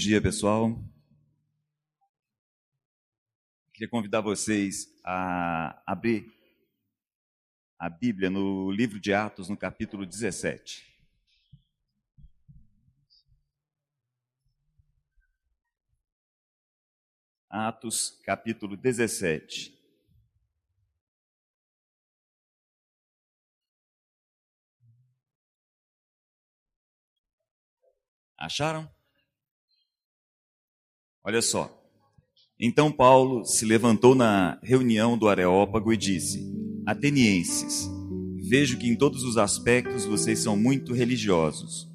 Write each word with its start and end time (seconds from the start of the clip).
Dia, 0.00 0.18
pessoal. 0.18 0.82
Queria 3.70 3.86
convidar 3.86 4.22
vocês 4.22 4.88
a 5.04 5.82
abrir 5.86 6.24
a 7.78 7.90
Bíblia 7.90 8.30
no 8.30 8.70
livro 8.70 8.98
de 8.98 9.12
Atos, 9.12 9.50
no 9.50 9.58
capítulo 9.58 10.06
17. 10.06 10.90
Atos, 17.50 18.18
capítulo 18.24 18.78
17. 18.78 19.78
Acharam? 28.38 28.90
Olha 31.22 31.42
só. 31.42 31.70
Então 32.58 32.90
Paulo 32.90 33.44
se 33.44 33.64
levantou 33.64 34.14
na 34.14 34.58
reunião 34.62 35.16
do 35.16 35.28
Areópago 35.28 35.92
e 35.92 35.96
disse: 35.96 36.42
Atenienses, 36.86 37.90
vejo 38.48 38.78
que 38.78 38.88
em 38.88 38.96
todos 38.96 39.22
os 39.22 39.36
aspectos 39.36 40.04
vocês 40.04 40.38
são 40.38 40.56
muito 40.56 40.92
religiosos. 40.94 41.88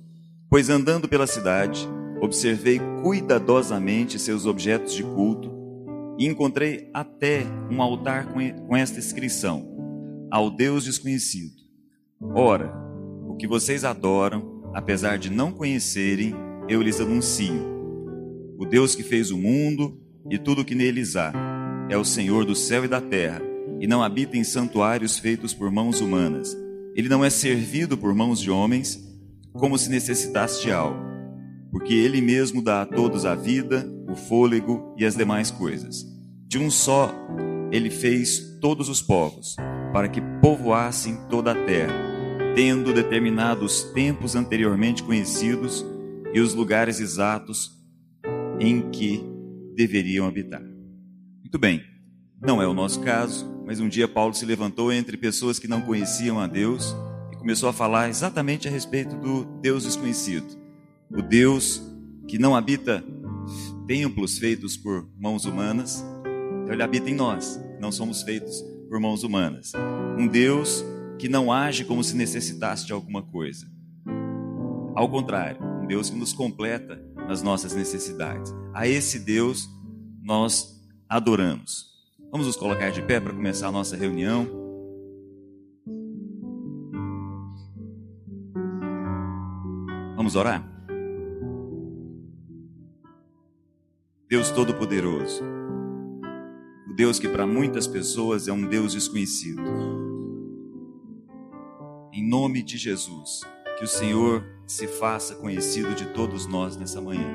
Pois 0.50 0.70
andando 0.70 1.08
pela 1.08 1.28
cidade, 1.28 1.88
observei 2.22 2.80
cuidadosamente 3.02 4.20
seus 4.20 4.46
objetos 4.46 4.94
de 4.94 5.04
culto 5.04 5.52
e 6.18 6.26
encontrei 6.28 6.90
até 6.94 7.44
um 7.72 7.82
altar 7.82 8.32
com 8.32 8.78
esta 8.78 9.00
inscrição: 9.00 10.28
Ao 10.32 10.52
Deus 10.52 10.84
desconhecido. 10.84 11.56
Ora, 12.34 12.72
o 13.28 13.36
que 13.36 13.48
vocês 13.48 13.84
adoram, 13.84 14.64
apesar 14.74 15.18
de 15.18 15.32
não 15.32 15.52
conhecerem, 15.52 16.34
eu 16.70 16.82
lhes 16.82 17.00
anuncio 17.00 17.75
o 18.58 18.66
Deus 18.66 18.96
que 18.96 19.04
fez 19.04 19.32
o 19.32 19.38
mundo 19.38 20.00
e 20.30 20.38
tudo 20.38 20.62
o 20.62 20.66
que 20.66 20.76
neles 20.76 21.16
há 21.16 21.34
é 21.90 21.98
o 21.98 22.06
Senhor 22.06 22.46
do 22.46 22.56
céu 22.56 22.86
e 22.86 22.88
da 22.88 23.00
terra, 23.00 23.42
e 23.80 23.86
não 23.86 24.02
habita 24.02 24.38
em 24.38 24.44
santuários 24.44 25.20
feitos 25.20 25.54
por 25.54 25.70
mãos 25.70 26.02
humanas. 26.02 26.58
Ele 26.96 27.10
não 27.10 27.24
é 27.24 27.30
servido 27.30 27.98
por 27.98 28.14
mãos 28.16 28.40
de 28.40 28.50
homens, 28.50 29.00
como 29.54 29.78
se 29.78 29.90
necessitasse 29.90 30.64
de 30.64 30.72
algo, 30.72 31.00
porque 31.72 31.94
ele 31.94 32.22
mesmo 32.22 32.62
dá 32.62 32.82
a 32.82 32.86
todos 32.86 33.26
a 33.26 33.36
vida, 33.36 33.88
o 34.10 34.16
fôlego 34.16 34.96
e 34.98 35.06
as 35.06 35.16
demais 35.16 35.52
coisas. 35.52 36.06
De 36.48 36.58
um 36.58 36.72
só 36.72 37.14
ele 37.72 37.90
fez 37.90 38.58
todos 38.62 38.90
os 38.90 39.02
povos, 39.02 39.56
para 39.92 40.08
que 40.08 40.22
povoassem 40.42 41.18
toda 41.30 41.52
a 41.52 41.66
terra, 41.66 41.94
tendo 42.56 42.94
determinado 42.94 43.66
os 43.66 43.84
tempos 43.84 44.36
anteriormente 44.36 45.04
conhecidos 45.04 45.86
e 46.34 46.40
os 46.40 46.54
lugares 46.54 47.00
exatos 47.00 47.76
em 48.60 48.90
que 48.90 49.24
deveriam 49.76 50.28
habitar. 50.28 50.62
Muito 51.42 51.60
bem, 51.60 51.84
não 52.42 52.62
é 52.62 52.68
o 52.68 52.74
nosso 52.74 53.02
caso, 53.02 53.46
mas 53.66 53.80
um 53.80 53.90
dia 53.90 54.08
Paulo 54.08 54.34
se 54.34 54.46
levantou 54.46 54.92
entre 54.92 55.18
pessoas 55.18 55.60
que 55.60 55.68
não 55.68 55.82
conheciam 55.82 56.40
a 56.40 56.48
Deus 56.48 56.96
e 57.32 57.36
começou 57.36 57.70
a 57.70 57.74
falar 57.74 58.10
exatamente 58.10 58.68
a 58.68 58.72
respeito 58.72 59.16
do 59.16 59.46
Deus 59.62 59.84
desconhecido. 59.84 60.46
O 61.10 61.22
Deus 61.22 61.82
que 62.28 62.38
não 62.38 62.56
habita 62.56 63.04
templos 63.88 64.38
feitos 64.38 64.76
por 64.76 65.08
mãos 65.18 65.46
humanas, 65.46 66.04
então 66.64 66.74
ele 66.74 66.84
habita 66.84 67.10
em 67.10 67.16
nós, 67.16 67.60
não 67.80 67.92
somos 67.92 68.24
feitos 68.24 68.64
por 68.90 69.00
mãos 69.00 69.24
humanas. 69.24 69.72
Um 70.18 70.28
Deus 70.28 70.84
que 71.18 71.30
não 71.30 71.52
age 71.52 71.86
como 71.86 72.04
se 72.04 72.16
necessitasse 72.16 72.86
de 72.86 72.94
alguma 72.94 73.22
coisa. 73.22 73.66
Ao 74.96 75.10
contrário, 75.10 75.60
um 75.82 75.88
Deus 75.88 76.10
que 76.10 76.18
nos 76.18 76.34
completa 76.34 77.02
nas 77.28 77.42
nossas 77.42 77.74
necessidades. 77.74 78.54
A 78.74 78.88
esse 78.88 79.20
Deus 79.20 79.70
nós 80.22 80.82
adoramos. 81.08 81.94
Vamos 82.32 82.48
nos 82.48 82.56
colocar 82.56 82.90
de 82.90 83.02
pé 83.02 83.20
para 83.20 83.34
começar 83.34 83.68
a 83.68 83.72
nossa 83.72 83.96
reunião. 83.96 84.48
Vamos 90.16 90.36
orar? 90.36 90.76
Deus 94.28 94.50
Todo-Poderoso, 94.50 95.44
o 96.90 96.94
Deus 96.96 97.20
que 97.20 97.30
para 97.30 97.46
muitas 97.46 97.86
pessoas 97.86 98.48
é 98.48 98.52
um 98.52 98.68
Deus 98.68 98.94
desconhecido. 98.94 99.62
Em 102.12 102.28
nome 102.28 102.64
de 102.64 102.76
Jesus, 102.76 103.42
que 103.78 103.84
o 103.84 103.88
Senhor 103.88 104.44
se 104.68 104.88
faça 104.88 105.36
conhecido 105.36 105.94
de 105.94 106.06
todos 106.08 106.48
nós 106.48 106.76
nessa 106.76 107.00
manhã. 107.00 107.30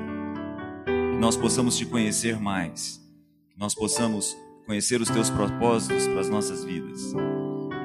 Que 0.85 1.17
nós 1.17 1.37
possamos 1.37 1.77
te 1.77 1.85
conhecer 1.85 2.39
mais. 2.39 3.01
Que 3.49 3.59
nós 3.59 3.73
possamos 3.73 4.35
conhecer 4.65 5.01
os 5.01 5.09
teus 5.09 5.29
propósitos 5.29 6.07
para 6.07 6.19
as 6.19 6.29
nossas 6.29 6.63
vidas. 6.63 7.13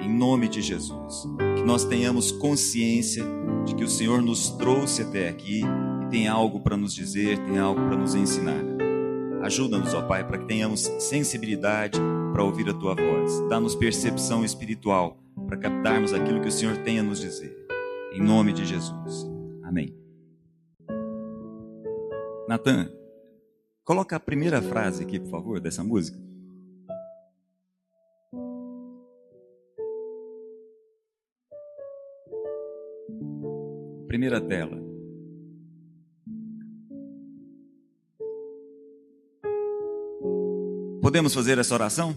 Em 0.01 0.09
nome 0.09 0.49
de 0.49 0.61
Jesus. 0.61 1.27
Que 1.57 1.63
nós 1.63 1.85
tenhamos 1.85 2.33
consciência 2.33 3.25
de 3.65 3.75
que 3.75 3.85
o 3.85 3.89
Senhor 3.89 4.23
nos 4.23 4.51
trouxe 4.51 5.03
até 5.03 5.29
aqui 5.29 5.63
e 6.03 6.09
tem 6.09 6.29
algo 6.29 6.61
para 6.61 6.77
nos 6.77 6.95
dizer, 6.95 7.39
tem 7.45 7.59
algo 7.59 7.81
para 7.81 7.97
nos 7.97 8.15
ensinar. 8.15 8.65
Ajuda-nos, 9.43 9.95
ó 9.95 10.03
Pai, 10.03 10.27
para 10.27 10.39
que 10.39 10.47
tenhamos 10.47 10.81
sensibilidade 10.99 12.01
para 12.33 12.43
ouvir 12.43 12.69
a 12.69 12.75
tua 12.75 12.95
voz. 12.95 13.41
Dá-nos 13.49 13.75
percepção 13.75 14.45
espiritual 14.45 15.19
para 15.47 15.57
captarmos 15.57 16.13
aquilo 16.13 16.41
que 16.41 16.49
o 16.49 16.53
Senhor 16.53 16.77
tem 16.79 16.99
a 16.99 17.03
nos 17.03 17.21
dizer. 17.21 17.57
Em 18.13 18.21
nome 18.21 18.53
de 18.53 18.65
Jesus. 18.65 19.36
Amém. 19.67 19.93
Natan, 22.49 22.89
coloca 23.85 24.15
a 24.15 24.21
primeira 24.21 24.63
frase 24.63 25.03
aqui, 25.03 25.19
por 25.19 25.29
favor, 25.29 25.61
dessa 25.61 25.83
música. 25.83 26.17
Primeira 34.07 34.41
tela. 34.41 34.81
Podemos 41.03 41.35
fazer 41.35 41.59
essa 41.59 41.75
oração? 41.75 42.15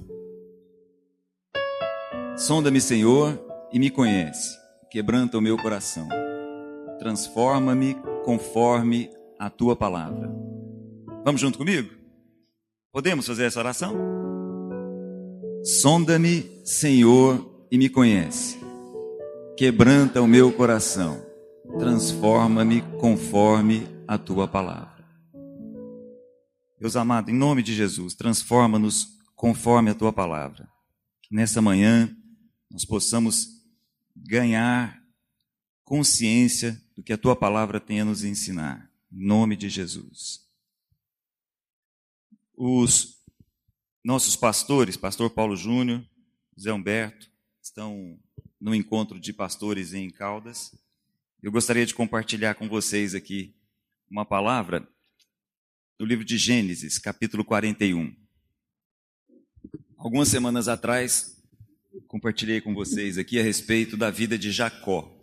Sonda-me, 2.37 2.79
Senhor, 2.79 3.37
e 3.73 3.79
me 3.79 3.89
conhece 3.89 4.59
quebranta 4.89 5.37
o 5.37 5.41
meu 5.41 5.55
coração. 5.55 6.07
Transforma-me 6.99 7.95
conforme 8.25 9.09
a 9.39 9.49
tua 9.49 9.75
palavra. 9.75 10.29
Vamos 11.23 11.39
junto 11.39 11.57
comigo? 11.57 11.89
Podemos 12.91 13.25
fazer 13.25 13.45
essa 13.45 13.59
oração? 13.59 13.95
Sonda-me, 15.63 16.61
Senhor, 16.65 17.65
e 17.71 17.77
me 17.77 17.87
conhece. 17.87 18.59
Quebranta 19.57 20.21
o 20.21 20.27
meu 20.27 20.51
coração. 20.51 21.25
Transforma-me 21.77 22.81
conforme 22.99 23.87
a 24.07 24.17
tua 24.17 24.47
palavra. 24.47 25.05
Deus 26.79 26.95
amado, 26.95 27.29
em 27.29 27.35
nome 27.35 27.61
de 27.61 27.73
Jesus, 27.73 28.13
transforma-nos 28.13 29.07
conforme 29.35 29.91
a 29.91 29.95
tua 29.95 30.11
palavra. 30.11 30.67
Que 31.21 31.35
nessa 31.35 31.61
manhã 31.61 32.09
nós 32.71 32.85
possamos 32.85 33.47
ganhar 34.15 34.98
consciência 35.89 36.79
do 36.95 37.01
que 37.01 37.11
a 37.11 37.17
tua 37.17 37.35
palavra 37.35 37.79
tem 37.79 37.99
a 37.99 38.05
nos 38.05 38.23
ensinar. 38.23 38.93
Em 39.11 39.25
nome 39.25 39.55
de 39.55 39.69
Jesus. 39.69 40.47
Os 42.55 43.23
nossos 44.05 44.35
pastores, 44.35 44.95
pastor 44.95 45.31
Paulo 45.31 45.55
Júnior, 45.55 46.07
Zé 46.59 46.71
Humberto, 46.71 47.27
estão 47.59 48.19
no 48.61 48.75
encontro 48.75 49.19
de 49.19 49.33
pastores 49.33 49.95
em 49.95 50.11
Caldas. 50.11 50.75
Eu 51.41 51.51
gostaria 51.51 51.87
de 51.87 51.95
compartilhar 51.95 52.53
com 52.53 52.69
vocês 52.69 53.15
aqui 53.15 53.55
uma 54.11 54.23
palavra 54.23 54.87
do 55.97 56.05
livro 56.05 56.23
de 56.23 56.37
Gênesis, 56.37 56.99
capítulo 56.99 57.43
41. 57.43 58.15
Algumas 59.97 60.27
semanas 60.27 60.67
atrás, 60.67 61.41
compartilhei 62.07 62.61
com 62.61 62.75
vocês 62.75 63.17
aqui 63.17 63.39
a 63.39 63.43
respeito 63.43 63.97
da 63.97 64.11
vida 64.11 64.37
de 64.37 64.51
Jacó. 64.51 65.18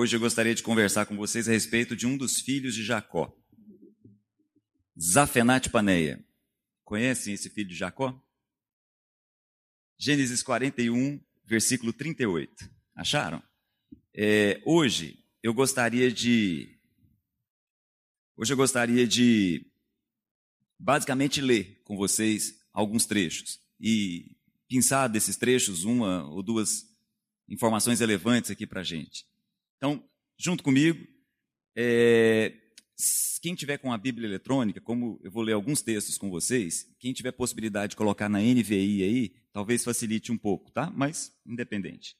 Hoje 0.00 0.14
eu 0.14 0.20
gostaria 0.20 0.54
de 0.54 0.62
conversar 0.62 1.06
com 1.06 1.16
vocês 1.16 1.48
a 1.48 1.50
respeito 1.50 1.96
de 1.96 2.06
um 2.06 2.16
dos 2.16 2.40
filhos 2.40 2.72
de 2.72 2.84
Jacó, 2.84 3.36
Zafenat 4.96 5.70
Paneia. 5.70 6.24
Conhecem 6.84 7.34
esse 7.34 7.50
filho 7.50 7.68
de 7.68 7.74
Jacó? 7.74 8.16
Gênesis 9.98 10.40
41, 10.40 11.20
versículo 11.44 11.92
38. 11.92 12.70
Acharam? 12.94 13.42
É, 14.14 14.62
hoje 14.64 15.18
eu 15.42 15.52
gostaria 15.52 16.12
de. 16.12 16.78
Hoje 18.36 18.52
eu 18.52 18.56
gostaria 18.56 19.04
de 19.04 19.66
basicamente 20.78 21.40
ler 21.40 21.82
com 21.82 21.96
vocês 21.96 22.62
alguns 22.72 23.04
trechos. 23.04 23.58
E 23.80 24.36
pensar 24.68 25.08
desses 25.08 25.36
trechos 25.36 25.82
uma 25.82 26.22
ou 26.30 26.40
duas 26.40 26.84
informações 27.48 27.98
relevantes 27.98 28.52
aqui 28.52 28.64
para 28.64 28.82
a 28.82 28.84
gente. 28.84 29.26
Então, 29.78 30.04
junto 30.36 30.62
comigo, 30.62 31.06
é, 31.74 32.52
quem 33.40 33.54
tiver 33.54 33.78
com 33.78 33.92
a 33.92 33.98
Bíblia 33.98 34.26
eletrônica, 34.28 34.80
como 34.80 35.18
eu 35.22 35.30
vou 35.30 35.42
ler 35.42 35.52
alguns 35.52 35.80
textos 35.80 36.18
com 36.18 36.28
vocês, 36.28 36.86
quem 36.98 37.12
tiver 37.12 37.32
possibilidade 37.32 37.90
de 37.90 37.96
colocar 37.96 38.28
na 38.28 38.40
NVI 38.40 39.02
aí, 39.02 39.28
talvez 39.52 39.84
facilite 39.84 40.30
um 40.30 40.36
pouco, 40.36 40.70
tá? 40.70 40.90
Mas 40.90 41.32
independente. 41.46 42.16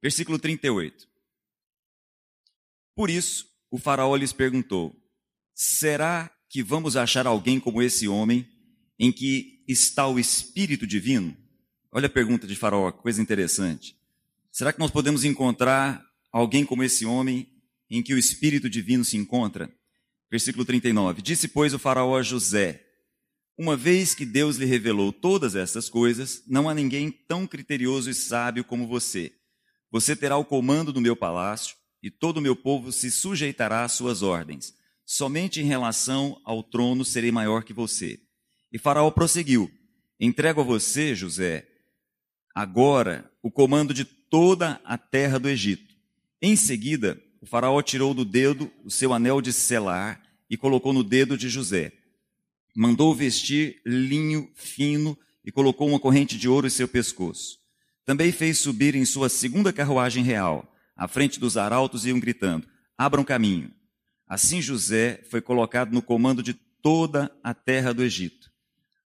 Versículo 0.00 0.38
38. 0.38 1.08
Por 2.94 3.10
isso, 3.10 3.46
o 3.70 3.78
faraó 3.78 4.14
lhes 4.14 4.32
perguntou: 4.32 4.94
Será 5.54 6.30
que 6.48 6.62
vamos 6.62 6.96
achar 6.96 7.26
alguém 7.26 7.58
como 7.58 7.82
esse 7.82 8.06
homem, 8.06 8.48
em 8.98 9.10
que 9.10 9.64
está 9.66 10.06
o 10.06 10.18
Espírito 10.18 10.86
Divino? 10.86 11.36
Olha 11.90 12.06
a 12.06 12.10
pergunta 12.10 12.46
de 12.46 12.56
Faraó, 12.56 12.90
coisa 12.90 13.20
interessante. 13.20 13.94
Será 14.50 14.72
que 14.72 14.78
nós 14.78 14.90
podemos 14.90 15.24
encontrar 15.24 16.02
alguém 16.32 16.64
como 16.64 16.82
esse 16.82 17.04
homem, 17.04 17.46
em 17.90 18.02
que 18.02 18.14
o 18.14 18.18
Espírito 18.18 18.70
Divino 18.70 19.04
se 19.04 19.16
encontra? 19.16 19.70
Versículo 20.30 20.64
39. 20.64 21.20
Disse, 21.20 21.46
pois, 21.46 21.74
o 21.74 21.78
Faraó 21.78 22.16
a 22.16 22.22
José: 22.22 22.82
Uma 23.58 23.76
vez 23.76 24.14
que 24.14 24.24
Deus 24.24 24.56
lhe 24.56 24.64
revelou 24.64 25.12
todas 25.12 25.54
essas 25.54 25.90
coisas, 25.90 26.42
não 26.46 26.68
há 26.68 26.74
ninguém 26.74 27.10
tão 27.10 27.46
criterioso 27.46 28.08
e 28.08 28.14
sábio 28.14 28.64
como 28.64 28.88
você. 28.88 29.30
Você 29.90 30.16
terá 30.16 30.38
o 30.38 30.44
comando 30.44 30.90
do 30.90 31.02
meu 31.02 31.14
palácio, 31.14 31.76
e 32.02 32.10
todo 32.10 32.38
o 32.38 32.40
meu 32.40 32.56
povo 32.56 32.90
se 32.90 33.10
sujeitará 33.10 33.84
às 33.84 33.92
suas 33.92 34.22
ordens. 34.22 34.72
Somente 35.04 35.60
em 35.60 35.64
relação 35.64 36.40
ao 36.44 36.62
trono 36.62 37.04
serei 37.04 37.30
maior 37.30 37.62
que 37.62 37.74
você. 37.74 38.18
E 38.72 38.78
Faraó 38.78 39.10
prosseguiu: 39.10 39.70
Entrego 40.18 40.62
a 40.62 40.64
você, 40.64 41.14
José, 41.14 41.68
agora 42.54 43.30
o 43.42 43.50
comando 43.50 43.92
de 43.92 44.06
toda 44.06 44.80
a 44.82 44.96
terra 44.96 45.38
do 45.38 45.48
Egito. 45.48 45.91
Em 46.44 46.56
seguida, 46.56 47.22
o 47.40 47.46
Faraó 47.46 47.80
tirou 47.80 48.12
do 48.12 48.24
dedo 48.24 48.68
o 48.84 48.90
seu 48.90 49.12
anel 49.12 49.40
de 49.40 49.52
selar 49.52 50.20
e 50.50 50.56
colocou 50.56 50.92
no 50.92 51.04
dedo 51.04 51.38
de 51.38 51.48
José. 51.48 51.92
Mandou 52.74 53.14
vestir 53.14 53.80
linho 53.86 54.50
fino 54.56 55.16
e 55.44 55.52
colocou 55.52 55.88
uma 55.88 56.00
corrente 56.00 56.36
de 56.36 56.48
ouro 56.48 56.66
em 56.66 56.70
seu 56.70 56.88
pescoço. 56.88 57.58
Também 58.04 58.32
fez 58.32 58.58
subir 58.58 58.96
em 58.96 59.04
sua 59.04 59.28
segunda 59.28 59.72
carruagem 59.72 60.24
real. 60.24 60.68
À 60.96 61.06
frente 61.06 61.38
dos 61.38 61.56
arautos 61.56 62.06
iam 62.06 62.18
gritando: 62.18 62.66
Abram 62.98 63.22
caminho. 63.22 63.70
Assim 64.26 64.60
José 64.60 65.22
foi 65.30 65.40
colocado 65.40 65.92
no 65.92 66.02
comando 66.02 66.42
de 66.42 66.54
toda 66.54 67.30
a 67.44 67.54
terra 67.54 67.94
do 67.94 68.02
Egito. 68.02 68.50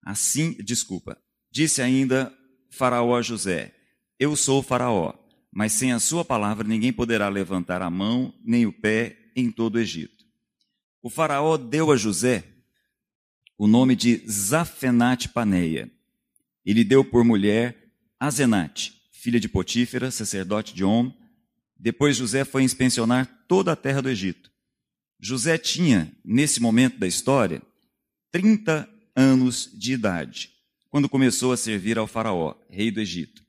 Assim, 0.02 0.54
desculpa, 0.64 1.18
disse 1.52 1.82
ainda 1.82 2.34
Faraó 2.70 3.18
a 3.18 3.22
José: 3.22 3.76
Eu 4.18 4.38
sou 4.38 4.64
Faraó, 4.64 5.14
mas 5.56 5.72
sem 5.72 5.94
a 5.94 6.00
sua 6.00 6.26
palavra 6.26 6.68
ninguém 6.68 6.92
poderá 6.92 7.30
levantar 7.30 7.82
a 7.82 7.90
mão 7.90 8.34
nem 8.44 8.66
o 8.66 8.74
pé 8.74 9.18
em 9.34 9.50
todo 9.50 9.76
o 9.76 9.80
Egito. 9.80 10.26
O 11.02 11.10
Faraó 11.10 11.56
deu 11.56 11.94
a 11.94 11.96
José 11.96 12.44
o 13.58 13.66
nome 13.66 13.96
de 13.96 14.22
Zafenate 14.30 15.30
Paneia. 15.30 15.90
Ele 16.66 16.84
deu 16.84 17.06
por 17.06 17.24
mulher 17.24 17.94
Azenate, 18.20 19.02
filha 19.12 19.40
de 19.40 19.48
Potífera, 19.48 20.12
sacerdote 20.12 20.76
de 20.76 20.84
Om. 20.84 21.10
Depois 21.80 22.18
José 22.18 22.44
foi 22.44 22.64
inspecionar 22.64 23.46
toda 23.48 23.72
a 23.72 23.78
terra 23.78 24.02
do 24.02 24.10
Egito. 24.10 24.52
José 25.22 25.58
tinha, 25.58 26.12
nesse 26.24 26.60
momento 26.60 27.00
da 27.00 27.08
história, 27.08 27.62
30 28.30 28.90
anos 29.16 29.70
de 29.74 29.94
idade, 29.94 30.52
quando 30.90 31.08
começou 31.08 31.54
a 31.54 31.58
servir 31.58 31.98
ao 31.98 32.08
Faraó, 32.08 32.56
rei 32.70 32.92
do 32.92 33.00
Egito. 33.00 33.42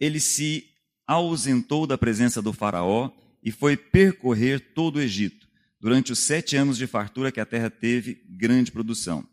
Ele 0.00 0.18
se 0.18 0.71
ausentou 1.12 1.86
da 1.86 1.98
presença 1.98 2.40
do 2.40 2.52
Faraó 2.52 3.10
e 3.42 3.50
foi 3.50 3.76
percorrer 3.76 4.72
todo 4.74 4.96
o 4.96 5.00
Egito, 5.00 5.46
durante 5.80 6.12
os 6.12 6.18
sete 6.18 6.56
anos 6.56 6.78
de 6.78 6.86
fartura 6.86 7.32
que 7.32 7.40
a 7.40 7.46
terra 7.46 7.68
teve 7.68 8.22
grande 8.28 8.70
produção. 8.70 9.26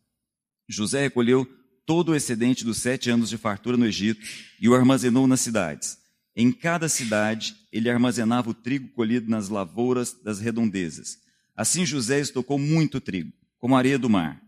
José 0.68 1.02
recolheu 1.02 1.46
todo 1.86 2.10
o 2.10 2.16
excedente 2.16 2.64
dos 2.64 2.78
sete 2.78 3.10
anos 3.10 3.30
de 3.30 3.38
fartura 3.38 3.78
no 3.78 3.86
Egito 3.86 4.26
e 4.60 4.68
o 4.68 4.76
armazenou 4.76 5.26
nas 5.28 5.42
cidades. 5.42 5.98
Em 6.36 6.52
cada 6.52 6.88
cidade, 6.88 7.56
ele 7.72 7.90
armazenava 7.90 8.50
o 8.50 8.54
trigo 8.54 8.90
colhido 8.90 9.30
nas 9.30 9.50
lavouras 9.50 10.14
das 10.24 10.40
redondezas. 10.40 11.18
Assim 11.56 11.86
José 11.86 12.20
estocou 12.20 12.58
muito 12.58 13.02
trigo, 13.02 13.34
como 13.58 13.76
areia 13.76 14.00
do 14.00 14.10
mar. 14.10 14.42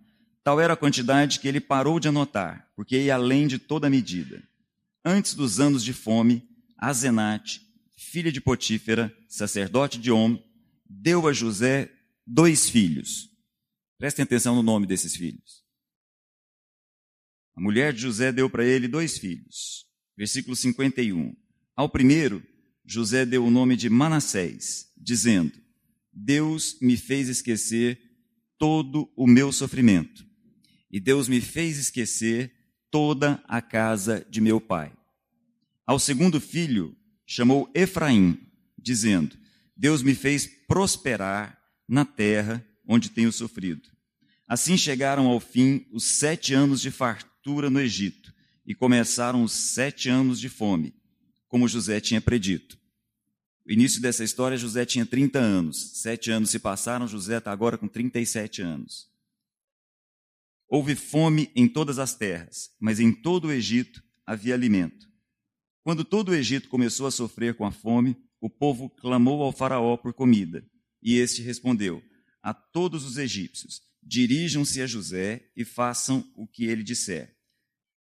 Tal 0.43 0.59
era 0.59 0.73
a 0.73 0.77
quantidade 0.77 1.39
que 1.39 1.47
ele 1.47 1.59
parou 1.59 1.99
de 1.99 2.07
anotar, 2.07 2.67
porque 2.75 2.97
ia 2.97 3.15
além 3.15 3.47
de 3.47 3.59
toda 3.59 3.89
medida. 3.89 4.41
Antes 5.03 5.33
dos 5.33 5.59
anos 5.59 5.83
de 5.83 5.93
fome, 5.93 6.47
Azenate, 6.81 7.61
filha 7.95 8.31
de 8.31 8.41
Potífera, 8.41 9.15
sacerdote 9.29 9.99
de 9.99 10.11
Om, 10.11 10.37
deu 10.89 11.27
a 11.27 11.33
José 11.33 11.91
dois 12.25 12.67
filhos. 12.67 13.29
Prestem 13.99 14.23
atenção 14.23 14.55
no 14.55 14.63
nome 14.63 14.87
desses 14.87 15.15
filhos. 15.15 15.63
A 17.55 17.61
mulher 17.61 17.93
de 17.93 18.01
José 18.01 18.31
deu 18.31 18.49
para 18.49 18.65
ele 18.65 18.87
dois 18.87 19.19
filhos. 19.19 19.85
Versículo 20.17 20.55
51. 20.55 21.35
Ao 21.75 21.87
primeiro, 21.87 22.43
José 22.83 23.25
deu 23.25 23.45
o 23.45 23.51
nome 23.51 23.75
de 23.75 23.87
Manassés, 23.87 24.91
dizendo: 24.97 25.53
Deus 26.11 26.79
me 26.81 26.97
fez 26.97 27.29
esquecer 27.29 28.01
todo 28.57 29.11
o 29.15 29.27
meu 29.27 29.51
sofrimento 29.51 30.25
e 30.91 30.99
Deus 30.99 31.27
me 31.29 31.39
fez 31.39 31.77
esquecer 31.77 32.51
toda 32.89 33.41
a 33.47 33.61
casa 33.61 34.25
de 34.29 34.41
meu 34.41 34.59
pai. 34.59 34.93
Ao 35.85 35.99
segundo 35.99 36.39
filho, 36.39 36.95
chamou 37.25 37.69
Efraim, 37.73 38.39
dizendo: 38.77 39.37
Deus 39.75 40.01
me 40.01 40.13
fez 40.13 40.47
prosperar 40.67 41.59
na 41.87 42.05
terra 42.05 42.65
onde 42.87 43.09
tenho 43.09 43.31
sofrido. 43.31 43.89
Assim 44.47 44.77
chegaram 44.77 45.27
ao 45.27 45.39
fim 45.39 45.85
os 45.91 46.03
sete 46.03 46.53
anos 46.53 46.81
de 46.81 46.91
fartura 46.91 47.69
no 47.69 47.79
Egito, 47.79 48.33
e 48.65 48.75
começaram 48.75 49.43
os 49.43 49.51
sete 49.51 50.09
anos 50.09 50.39
de 50.39 50.49
fome, 50.49 50.93
como 51.47 51.67
José 51.67 51.99
tinha 51.99 52.21
predito. 52.21 52.79
O 53.65 53.71
início 53.71 54.01
dessa 54.01 54.23
história, 54.23 54.57
José 54.57 54.85
tinha 54.85 55.05
30 55.05 55.39
anos. 55.39 56.01
Sete 56.01 56.31
anos 56.31 56.49
se 56.49 56.59
passaram, 56.59 57.07
José 57.07 57.37
está 57.37 57.51
agora 57.51 57.77
com 57.77 57.87
37 57.87 58.61
anos. 58.61 59.09
Houve 60.67 60.95
fome 60.95 61.51
em 61.55 61.67
todas 61.67 61.99
as 61.99 62.15
terras, 62.15 62.71
mas 62.79 62.99
em 62.99 63.11
todo 63.11 63.45
o 63.45 63.51
Egito 63.51 64.03
havia 64.25 64.53
alimento. 64.53 65.10
Quando 65.83 66.05
todo 66.05 66.29
o 66.29 66.35
Egito 66.35 66.69
começou 66.69 67.07
a 67.07 67.11
sofrer 67.11 67.55
com 67.55 67.65
a 67.65 67.71
fome, 67.71 68.15
o 68.39 68.49
povo 68.49 68.89
clamou 68.89 69.41
ao 69.41 69.51
Faraó 69.51 69.97
por 69.97 70.13
comida. 70.13 70.63
E 71.01 71.17
este 71.17 71.41
respondeu: 71.41 72.03
A 72.41 72.53
todos 72.53 73.03
os 73.03 73.17
egípcios, 73.17 73.81
dirijam-se 74.01 74.81
a 74.81 74.87
José 74.87 75.49
e 75.55 75.65
façam 75.65 76.23
o 76.35 76.47
que 76.47 76.65
ele 76.65 76.83
disser. 76.83 77.35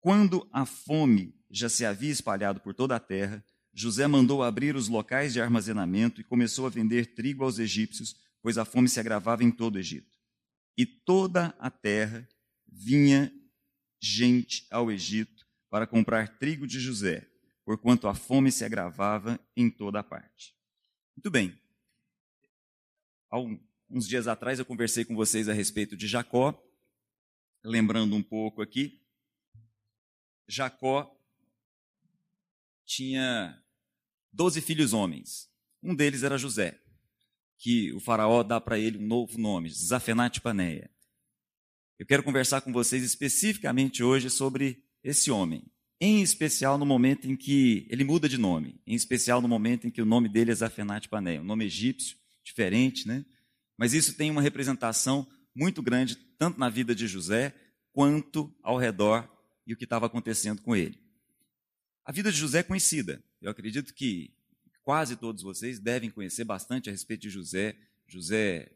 Quando 0.00 0.46
a 0.52 0.66
fome 0.66 1.34
já 1.50 1.68
se 1.68 1.84
havia 1.84 2.10
espalhado 2.10 2.60
por 2.60 2.74
toda 2.74 2.96
a 2.96 3.00
terra, 3.00 3.42
José 3.72 4.06
mandou 4.06 4.42
abrir 4.42 4.76
os 4.76 4.88
locais 4.88 5.32
de 5.32 5.40
armazenamento 5.40 6.20
e 6.20 6.24
começou 6.24 6.66
a 6.66 6.70
vender 6.70 7.14
trigo 7.14 7.42
aos 7.42 7.58
egípcios, 7.58 8.16
pois 8.42 8.58
a 8.58 8.64
fome 8.64 8.88
se 8.88 9.00
agravava 9.00 9.42
em 9.42 9.50
todo 9.50 9.76
o 9.76 9.78
Egito. 9.78 10.12
E 10.76 10.84
toda 10.84 11.54
a 11.58 11.70
terra 11.70 12.28
vinha 12.66 13.32
gente 14.00 14.66
ao 14.70 14.92
Egito 14.92 15.46
para 15.70 15.86
comprar 15.86 16.38
trigo 16.38 16.66
de 16.66 16.78
José, 16.78 17.26
porquanto 17.64 18.06
a 18.06 18.14
fome 18.14 18.52
se 18.52 18.64
agravava 18.64 19.40
em 19.56 19.70
toda 19.70 20.00
a 20.00 20.04
parte. 20.04 20.54
Muito 21.16 21.30
bem. 21.30 21.58
Há 23.30 23.38
uns 23.90 24.06
dias 24.06 24.28
atrás 24.28 24.58
eu 24.58 24.64
conversei 24.64 25.04
com 25.04 25.14
vocês 25.14 25.48
a 25.48 25.52
respeito 25.52 25.96
de 25.96 26.06
Jacó, 26.06 26.60
lembrando 27.64 28.14
um 28.14 28.22
pouco 28.22 28.62
aqui. 28.62 29.02
Jacó 30.46 31.10
tinha 32.84 33.60
doze 34.32 34.60
filhos 34.60 34.92
homens. 34.92 35.50
Um 35.82 35.94
deles 35.94 36.22
era 36.22 36.38
José, 36.38 36.80
que 37.58 37.92
o 37.92 38.00
faraó 38.00 38.42
dá 38.42 38.60
para 38.60 38.78
ele 38.78 38.98
um 38.98 39.06
novo 39.06 39.38
nome, 39.38 39.70
Zafenate 39.70 40.40
Paneia. 40.40 40.90
Eu 41.98 42.06
quero 42.06 42.22
conversar 42.22 42.60
com 42.60 42.72
vocês 42.72 43.02
especificamente 43.02 44.02
hoje 44.02 44.28
sobre 44.28 44.84
esse 45.02 45.30
homem, 45.30 45.70
em 46.00 46.22
especial 46.22 46.76
no 46.76 46.84
momento 46.84 47.30
em 47.30 47.36
que 47.36 47.86
ele 47.88 48.04
muda 48.04 48.28
de 48.28 48.38
nome, 48.38 48.80
em 48.86 48.94
especial 48.94 49.40
no 49.40 49.48
momento 49.48 49.86
em 49.86 49.90
que 49.90 50.02
o 50.02 50.06
nome 50.06 50.28
dele 50.28 50.50
é 50.50 50.54
Zafenat 50.54 51.08
Pané, 51.08 51.40
um 51.40 51.44
nome 51.44 51.64
egípcio, 51.64 52.16
diferente, 52.42 53.06
né? 53.06 53.24
Mas 53.76 53.92
isso 53.92 54.14
tem 54.14 54.30
uma 54.30 54.42
representação 54.42 55.26
muito 55.54 55.82
grande, 55.82 56.16
tanto 56.38 56.58
na 56.58 56.68
vida 56.68 56.94
de 56.94 57.06
José, 57.06 57.54
quanto 57.92 58.52
ao 58.62 58.76
redor 58.76 59.28
e 59.66 59.72
o 59.72 59.76
que 59.76 59.84
estava 59.84 60.06
acontecendo 60.06 60.60
com 60.62 60.74
ele. 60.74 60.98
A 62.04 62.12
vida 62.12 62.30
de 62.30 62.36
José 62.36 62.58
é 62.58 62.62
conhecida. 62.62 63.22
Eu 63.40 63.50
acredito 63.50 63.94
que 63.94 64.34
quase 64.82 65.16
todos 65.16 65.42
vocês 65.42 65.78
devem 65.78 66.10
conhecer 66.10 66.44
bastante 66.44 66.88
a 66.88 66.92
respeito 66.92 67.22
de 67.22 67.30
José. 67.30 67.76
José 68.06 68.70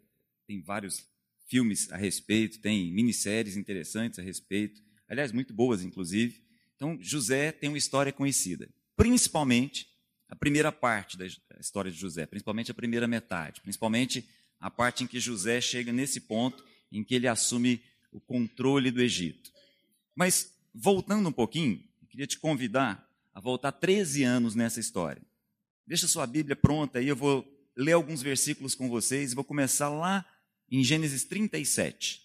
tem 0.47 0.63
vários 0.63 1.07
filmes 1.47 1.91
a 1.93 1.97
respeito, 1.97 2.61
tem 2.61 2.93
minisséries 2.93 3.57
interessantes 3.57 4.19
a 4.19 4.23
respeito, 4.23 4.83
aliás, 5.09 5.33
muito 5.33 5.53
boas, 5.53 5.83
inclusive. 5.83 6.43
Então, 6.79 6.97
José 7.01 7.51
tem 7.51 7.69
uma 7.69 7.77
história 7.77 8.13
conhecida, 8.13 8.69
principalmente 8.97 9.89
a 10.29 10.37
primeira 10.37 10.71
parte 10.71 11.19
da 11.19 11.27
história 11.59 11.91
de 11.91 11.99
José, 11.99 12.25
principalmente 12.25 12.71
a 12.71 12.75
primeira 12.75 13.09
metade, 13.09 13.61
principalmente 13.61 14.25
a 14.61 14.71
parte 14.71 15.03
em 15.03 15.07
que 15.09 15.19
José 15.19 15.61
chega 15.61 15.93
nesse 15.93 16.21
ponto 16.21 16.65
em 16.93 17.03
que 17.03 17.17
ele 17.17 17.27
assume 17.27 17.83
o 18.13 18.21
controle 18.21 18.93
do 18.93 19.03
Egito. 19.03 19.51
Mas, 20.15 20.55
voltando 20.73 21.29
um 21.29 21.33
pouquinho, 21.33 21.83
queria 22.09 22.29
te 22.29 22.39
convidar 22.39 23.11
a 23.35 23.41
voltar 23.41 23.73
13 23.73 24.23
anos 24.23 24.55
nessa 24.55 24.79
história. 24.79 25.21
Deixa 25.85 26.07
sua 26.07 26.29
Bíblia 26.29 26.55
pronta 26.55 27.01
aí, 27.01 27.09
eu 27.09 27.17
vou 27.17 27.45
ler 27.77 27.93
alguns 27.93 28.23
versículos 28.23 28.77
com 28.77 28.89
vocês 28.89 29.33
e 29.33 29.35
vou 29.35 29.43
começar 29.43 29.89
lá 29.89 30.25
em 30.71 30.85
Gênesis 30.85 31.25
37. 31.25 32.23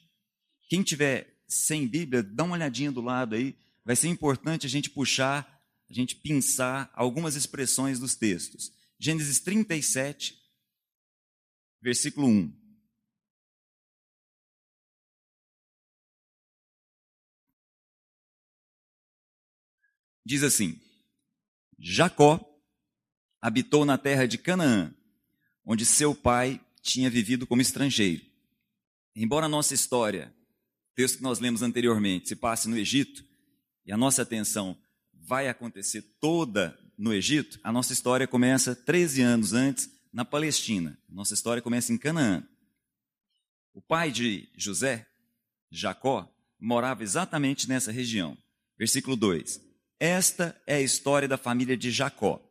Quem 0.69 0.83
tiver 0.83 1.41
sem 1.47 1.87
Bíblia, 1.87 2.21
dá 2.21 2.43
uma 2.43 2.53
olhadinha 2.53 2.91
do 2.91 3.01
lado 3.01 3.33
aí, 3.33 3.55
vai 3.85 3.95
ser 3.95 4.07
importante 4.07 4.65
a 4.65 4.69
gente 4.69 4.89
puxar, 4.89 5.61
a 5.89 5.93
gente 5.93 6.15
pensar 6.15 6.91
algumas 6.93 7.35
expressões 7.35 7.99
dos 7.99 8.15
textos. 8.15 8.71
Gênesis 8.99 9.39
37, 9.39 10.37
versículo 11.81 12.27
1. 12.27 12.63
Diz 20.25 20.41
assim: 20.41 20.79
Jacó 21.77 22.39
habitou 23.41 23.83
na 23.83 23.97
terra 23.97 24.25
de 24.25 24.37
Canaã, 24.37 24.95
onde 25.65 25.85
seu 25.85 26.15
pai 26.15 26.65
tinha 26.81 27.09
vivido 27.09 27.45
como 27.45 27.61
estrangeiro. 27.61 28.25
Embora 29.13 29.47
a 29.47 29.49
nossa 29.49 29.73
história, 29.73 30.33
texto 30.95 31.17
que 31.17 31.23
nós 31.23 31.39
lemos 31.39 31.61
anteriormente, 31.61 32.29
se 32.29 32.35
passe 32.35 32.69
no 32.69 32.77
Egito, 32.77 33.25
e 33.85 33.91
a 33.91 33.97
nossa 33.97 34.21
atenção 34.21 34.77
vai 35.13 35.47
acontecer 35.47 36.01
toda 36.19 36.77
no 36.97 37.13
Egito, 37.13 37.59
a 37.63 37.71
nossa 37.71 37.91
história 37.93 38.27
começa 38.27 38.75
13 38.75 39.21
anos 39.21 39.53
antes 39.53 39.89
na 40.11 40.23
Palestina. 40.23 40.97
Nossa 41.09 41.33
história 41.33 41.61
começa 41.61 41.91
em 41.91 41.97
Canaã. 41.97 42.47
O 43.73 43.81
pai 43.81 44.11
de 44.11 44.47
José, 44.55 45.07
Jacó, 45.71 46.31
morava 46.59 47.01
exatamente 47.01 47.67
nessa 47.67 47.91
região. 47.91 48.37
Versículo 48.77 49.15
2. 49.15 49.59
Esta 49.99 50.59
é 50.67 50.75
a 50.75 50.81
história 50.81 51.27
da 51.27 51.37
família 51.37 51.75
de 51.75 51.89
Jacó. 51.89 52.41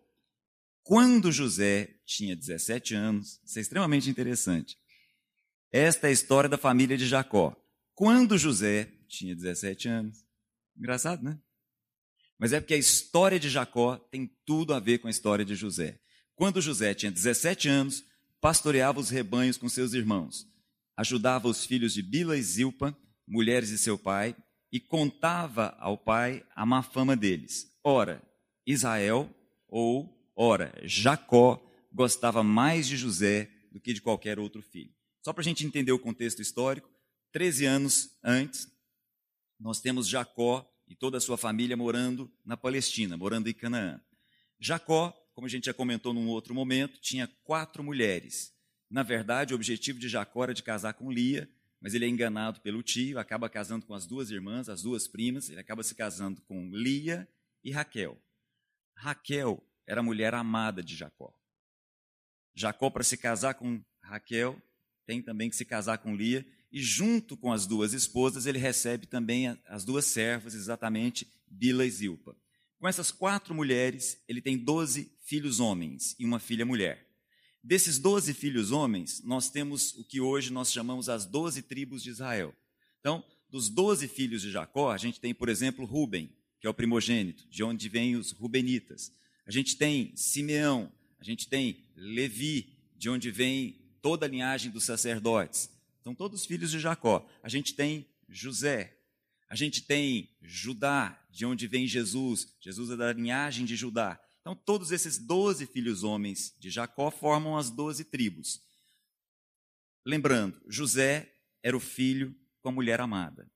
Quando 0.82 1.30
José 1.30 1.94
tinha 2.04 2.34
17 2.34 2.94
anos, 2.94 3.40
isso 3.44 3.58
é 3.58 3.62
extremamente 3.62 4.10
interessante. 4.10 4.76
Esta 5.70 6.08
é 6.08 6.10
a 6.10 6.12
história 6.12 6.50
da 6.50 6.58
família 6.58 6.96
de 6.98 7.06
Jacó. 7.06 7.56
Quando 7.94 8.36
José 8.36 8.90
tinha 9.06 9.36
17 9.36 9.88
anos. 9.88 10.24
Engraçado, 10.76 11.22
né? 11.22 11.38
Mas 12.38 12.52
é 12.52 12.60
porque 12.60 12.74
a 12.74 12.78
história 12.78 13.38
de 13.38 13.48
Jacó 13.48 13.96
tem 13.96 14.26
tudo 14.44 14.74
a 14.74 14.80
ver 14.80 14.98
com 14.98 15.06
a 15.06 15.10
história 15.10 15.44
de 15.44 15.54
José. 15.54 16.00
Quando 16.34 16.60
José 16.60 16.94
tinha 16.94 17.12
17 17.12 17.68
anos, 17.68 18.04
pastoreava 18.40 18.98
os 18.98 19.10
rebanhos 19.10 19.56
com 19.56 19.68
seus 19.68 19.92
irmãos, 19.92 20.46
ajudava 20.96 21.46
os 21.46 21.64
filhos 21.64 21.94
de 21.94 22.02
Bila 22.02 22.36
e 22.36 22.42
Zilpa, 22.42 22.96
mulheres 23.28 23.68
de 23.68 23.78
seu 23.78 23.96
pai, 23.96 24.34
e 24.72 24.80
contava 24.80 25.76
ao 25.78 25.96
pai 25.96 26.44
a 26.56 26.66
má 26.66 26.82
fama 26.82 27.14
deles. 27.14 27.70
Ora, 27.84 28.22
Israel, 28.66 29.30
ou, 29.68 30.32
ora, 30.34 30.72
Jacó, 30.82 31.62
gostava 31.92 32.42
mais 32.42 32.86
de 32.88 32.96
José 32.96 33.50
do 33.70 33.80
que 33.80 33.92
de 33.92 34.00
qualquer 34.00 34.38
outro 34.38 34.62
filho. 34.62 34.92
Só 35.22 35.32
para 35.32 35.42
a 35.42 35.44
gente 35.44 35.64
entender 35.64 35.92
o 35.92 35.98
contexto 35.98 36.42
histórico, 36.42 36.90
13 37.32 37.66
anos 37.66 38.10
antes, 38.24 38.66
nós 39.62 39.80
temos 39.80 40.08
Jacó 40.08 40.68
e 40.88 40.94
toda 40.96 41.18
a 41.18 41.20
sua 41.20 41.38
família 41.38 41.76
morando 41.76 42.30
na 42.44 42.56
Palestina, 42.56 43.16
morando 43.16 43.48
em 43.48 43.54
Canaã. 43.54 44.00
Jacó, 44.58 45.12
como 45.32 45.46
a 45.46 45.50
gente 45.50 45.66
já 45.66 45.74
comentou 45.74 46.12
num 46.12 46.28
outro 46.28 46.52
momento, 46.52 47.00
tinha 47.00 47.28
quatro 47.44 47.82
mulheres. 47.82 48.52
Na 48.90 49.04
verdade, 49.04 49.54
o 49.54 49.56
objetivo 49.56 50.00
de 50.00 50.08
Jacó 50.08 50.42
era 50.42 50.52
de 50.52 50.64
casar 50.64 50.94
com 50.94 51.10
Lia, 51.10 51.48
mas 51.80 51.94
ele 51.94 52.04
é 52.04 52.08
enganado 52.08 52.60
pelo 52.60 52.82
tio, 52.82 53.18
acaba 53.18 53.48
casando 53.48 53.86
com 53.86 53.94
as 53.94 54.04
duas 54.04 54.30
irmãs, 54.30 54.68
as 54.68 54.82
duas 54.82 55.06
primas, 55.06 55.48
ele 55.48 55.60
acaba 55.60 55.82
se 55.82 55.94
casando 55.94 56.42
com 56.42 56.68
Lia 56.72 57.28
e 57.62 57.70
Raquel. 57.70 58.20
Raquel 58.96 59.64
era 59.86 60.00
a 60.00 60.04
mulher 60.04 60.34
amada 60.34 60.82
de 60.82 60.96
Jacó. 60.96 61.32
Jacó, 62.54 62.90
para 62.90 63.04
se 63.04 63.16
casar 63.16 63.54
com 63.54 63.82
Raquel, 64.02 64.60
tem 65.06 65.22
também 65.22 65.48
que 65.48 65.56
se 65.56 65.64
casar 65.64 65.98
com 65.98 66.14
Lia, 66.14 66.44
e 66.72 66.82
junto 66.82 67.36
com 67.36 67.52
as 67.52 67.66
duas 67.66 67.92
esposas, 67.92 68.46
ele 68.46 68.58
recebe 68.58 69.06
também 69.06 69.58
as 69.66 69.84
duas 69.84 70.06
servas, 70.06 70.54
exatamente 70.54 71.28
Bila 71.46 71.84
e 71.84 71.90
Zilpa. 71.90 72.34
Com 72.78 72.88
essas 72.88 73.10
quatro 73.10 73.54
mulheres, 73.54 74.20
ele 74.26 74.40
tem 74.40 74.56
doze 74.56 75.12
filhos 75.20 75.60
homens 75.60 76.16
e 76.18 76.24
uma 76.24 76.40
filha 76.40 76.64
mulher. 76.64 77.06
Desses 77.62 77.98
doze 77.98 78.34
filhos 78.34 78.72
homens, 78.72 79.22
nós 79.22 79.50
temos 79.50 79.94
o 79.94 80.04
que 80.04 80.20
hoje 80.20 80.52
nós 80.52 80.72
chamamos 80.72 81.08
as 81.08 81.26
doze 81.26 81.62
tribos 81.62 82.02
de 82.02 82.10
Israel. 82.10 82.52
Então, 82.98 83.22
dos 83.50 83.68
doze 83.68 84.08
filhos 84.08 84.42
de 84.42 84.50
Jacó, 84.50 84.90
a 84.90 84.96
gente 84.96 85.20
tem, 85.20 85.34
por 85.34 85.48
exemplo, 85.48 85.84
Ruben, 85.84 86.34
que 86.60 86.66
é 86.66 86.70
o 86.70 86.74
primogênito, 86.74 87.46
de 87.48 87.62
onde 87.62 87.88
vêm 87.88 88.16
os 88.16 88.32
Rubenitas. 88.32 89.12
A 89.46 89.50
gente 89.50 89.76
tem 89.76 90.16
Simeão, 90.16 90.90
a 91.20 91.24
gente 91.24 91.48
tem 91.48 91.84
Levi, 91.94 92.78
de 92.96 93.10
onde 93.10 93.30
vem 93.30 93.76
toda 94.00 94.26
a 94.26 94.28
linhagem 94.28 94.70
dos 94.70 94.84
sacerdotes. 94.84 95.70
São 96.02 96.14
todos 96.14 96.44
filhos 96.44 96.70
de 96.70 96.80
Jacó. 96.80 97.28
A 97.42 97.48
gente 97.48 97.74
tem 97.74 98.06
José, 98.28 98.98
a 99.48 99.54
gente 99.54 99.82
tem 99.82 100.30
Judá, 100.40 101.18
de 101.30 101.46
onde 101.46 101.66
vem 101.66 101.86
Jesus. 101.86 102.56
Jesus 102.60 102.90
é 102.90 102.96
da 102.96 103.12
linhagem 103.12 103.64
de 103.64 103.76
Judá. 103.76 104.20
Então, 104.40 104.56
todos 104.56 104.90
esses 104.90 105.18
doze 105.18 105.66
filhos 105.66 106.02
homens 106.02 106.54
de 106.58 106.70
Jacó 106.70 107.10
formam 107.10 107.56
as 107.56 107.70
doze 107.70 108.04
tribos. 108.04 108.60
Lembrando, 110.04 110.60
José 110.68 111.32
era 111.62 111.76
o 111.76 111.80
filho 111.80 112.34
com 112.60 112.70
a 112.70 112.72
mulher 112.72 113.00
amada. 113.00 113.48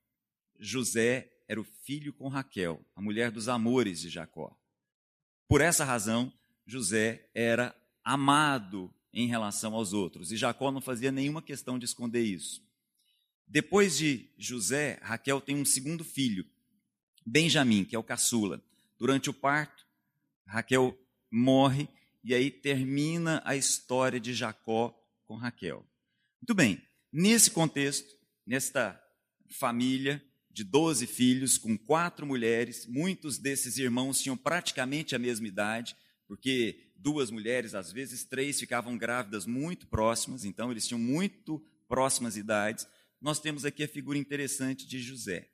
José 0.60 1.32
era 1.48 1.60
o 1.60 1.64
filho 1.64 2.12
com 2.12 2.28
Raquel, 2.28 2.84
a 2.94 3.00
mulher 3.00 3.30
dos 3.30 3.48
amores 3.48 4.00
de 4.00 4.08
Jacó. 4.08 4.56
Por 5.48 5.60
essa 5.60 5.84
razão, 5.84 6.32
José 6.64 7.28
era 7.34 7.74
amado 8.04 8.94
em 9.16 9.26
relação 9.26 9.74
aos 9.74 9.94
outros. 9.94 10.30
E 10.30 10.36
Jacó 10.36 10.70
não 10.70 10.82
fazia 10.82 11.10
nenhuma 11.10 11.40
questão 11.40 11.78
de 11.78 11.86
esconder 11.86 12.20
isso. 12.20 12.62
Depois 13.48 13.96
de 13.96 14.28
José, 14.36 14.98
Raquel 15.00 15.40
tem 15.40 15.56
um 15.56 15.64
segundo 15.64 16.04
filho, 16.04 16.44
Benjamim, 17.24 17.82
que 17.82 17.96
é 17.96 17.98
o 17.98 18.04
caçula. 18.04 18.62
Durante 18.98 19.30
o 19.30 19.34
parto, 19.34 19.86
Raquel 20.46 20.96
morre 21.30 21.88
e 22.22 22.34
aí 22.34 22.50
termina 22.50 23.40
a 23.46 23.56
história 23.56 24.20
de 24.20 24.34
Jacó 24.34 24.94
com 25.24 25.34
Raquel. 25.34 25.84
Muito 26.40 26.54
bem, 26.54 26.82
nesse 27.10 27.50
contexto, 27.50 28.14
nesta 28.46 29.02
família 29.48 30.22
de 30.50 30.62
12 30.62 31.06
filhos, 31.06 31.56
com 31.56 31.76
quatro 31.78 32.26
mulheres, 32.26 32.86
muitos 32.86 33.38
desses 33.38 33.78
irmãos 33.78 34.20
tinham 34.20 34.36
praticamente 34.36 35.14
a 35.14 35.18
mesma 35.18 35.46
idade, 35.46 35.96
porque 36.28 36.85
duas 36.98 37.30
mulheres, 37.30 37.74
às 37.74 37.92
vezes 37.92 38.24
três, 38.24 38.58
ficavam 38.58 38.96
grávidas 38.96 39.46
muito 39.46 39.86
próximas, 39.86 40.44
então 40.44 40.70
eles 40.70 40.86
tinham 40.86 40.98
muito 40.98 41.62
próximas 41.88 42.36
idades. 42.36 42.86
Nós 43.20 43.40
temos 43.40 43.64
aqui 43.64 43.84
a 43.84 43.88
figura 43.88 44.18
interessante 44.18 44.86
de 44.86 45.00
José. 45.00 45.48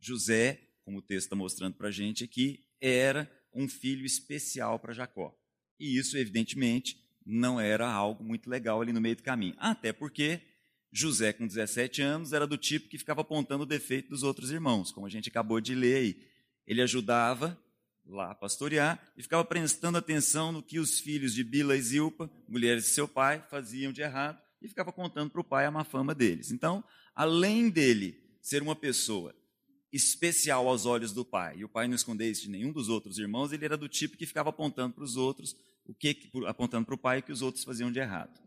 José, 0.00 0.60
como 0.84 0.98
o 0.98 1.02
texto 1.02 1.26
está 1.26 1.36
mostrando 1.36 1.74
para 1.74 1.88
a 1.88 1.92
gente 1.92 2.24
aqui, 2.24 2.64
era 2.80 3.30
um 3.54 3.68
filho 3.68 4.04
especial 4.04 4.78
para 4.78 4.92
Jacó. 4.92 5.36
E 5.78 5.96
isso, 5.96 6.16
evidentemente, 6.16 6.98
não 7.24 7.60
era 7.60 7.88
algo 7.88 8.24
muito 8.24 8.48
legal 8.48 8.80
ali 8.80 8.92
no 8.92 9.00
meio 9.00 9.16
do 9.16 9.22
caminho. 9.22 9.54
Até 9.58 9.92
porque 9.92 10.40
José, 10.90 11.32
com 11.32 11.46
17 11.46 12.02
anos, 12.02 12.32
era 12.32 12.46
do 12.46 12.58
tipo 12.58 12.88
que 12.88 12.98
ficava 12.98 13.22
apontando 13.22 13.62
o 13.62 13.66
defeito 13.66 14.10
dos 14.10 14.22
outros 14.22 14.50
irmãos, 14.50 14.92
como 14.92 15.06
a 15.06 15.10
gente 15.10 15.28
acabou 15.28 15.60
de 15.60 15.74
ler 15.74 15.96
aí. 15.96 16.22
Ele 16.66 16.82
ajudava 16.82 17.58
lá 18.12 18.34
pastorear 18.34 19.00
e 19.16 19.22
ficava 19.22 19.44
prestando 19.44 19.98
atenção 19.98 20.52
no 20.52 20.62
que 20.62 20.78
os 20.78 21.00
filhos 21.00 21.34
de 21.34 21.42
Bila 21.42 21.76
e 21.76 21.82
Zilpa, 21.82 22.30
mulheres 22.48 22.84
de 22.84 22.90
seu 22.90 23.08
pai, 23.08 23.44
faziam 23.50 23.92
de 23.92 24.02
errado 24.02 24.40
e 24.60 24.68
ficava 24.68 24.92
contando 24.92 25.30
para 25.30 25.40
o 25.40 25.44
pai 25.44 25.66
a 25.66 25.70
má 25.70 25.84
fama 25.84 26.14
deles. 26.14 26.50
Então, 26.50 26.84
além 27.14 27.68
dele 27.68 28.22
ser 28.40 28.62
uma 28.62 28.76
pessoa 28.76 29.34
especial 29.92 30.68
aos 30.68 30.86
olhos 30.86 31.12
do 31.12 31.24
pai, 31.24 31.58
e 31.58 31.64
o 31.64 31.68
pai 31.68 31.86
não 31.86 31.94
escondeu 31.94 32.30
isso 32.30 32.42
de 32.42 32.50
nenhum 32.50 32.72
dos 32.72 32.88
outros 32.88 33.18
irmãos, 33.18 33.52
ele 33.52 33.64
era 33.64 33.76
do 33.76 33.88
tipo 33.88 34.16
que 34.16 34.26
ficava 34.26 34.50
apontando 34.50 34.94
para 34.94 35.04
os 35.04 35.16
outros 35.16 35.54
o 35.84 35.94
que 35.94 36.30
apontando 36.46 36.86
para 36.86 36.94
o 36.94 36.98
pai 36.98 37.18
o 37.18 37.22
que 37.22 37.32
os 37.32 37.42
outros 37.42 37.64
faziam 37.64 37.90
de 37.90 37.98
errado. 37.98 38.40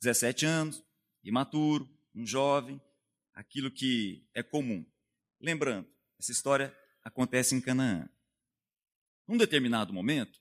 17 0.00 0.44
anos, 0.44 0.82
imaturo, 1.22 1.88
um 2.14 2.26
jovem, 2.26 2.80
aquilo 3.32 3.70
que 3.70 4.26
é 4.34 4.42
comum. 4.42 4.84
Lembrando, 5.40 5.88
essa 6.18 6.32
história 6.32 6.74
acontece 7.02 7.54
em 7.54 7.60
Canaã. 7.60 8.08
Num 9.32 9.38
determinado 9.38 9.94
momento, 9.94 10.38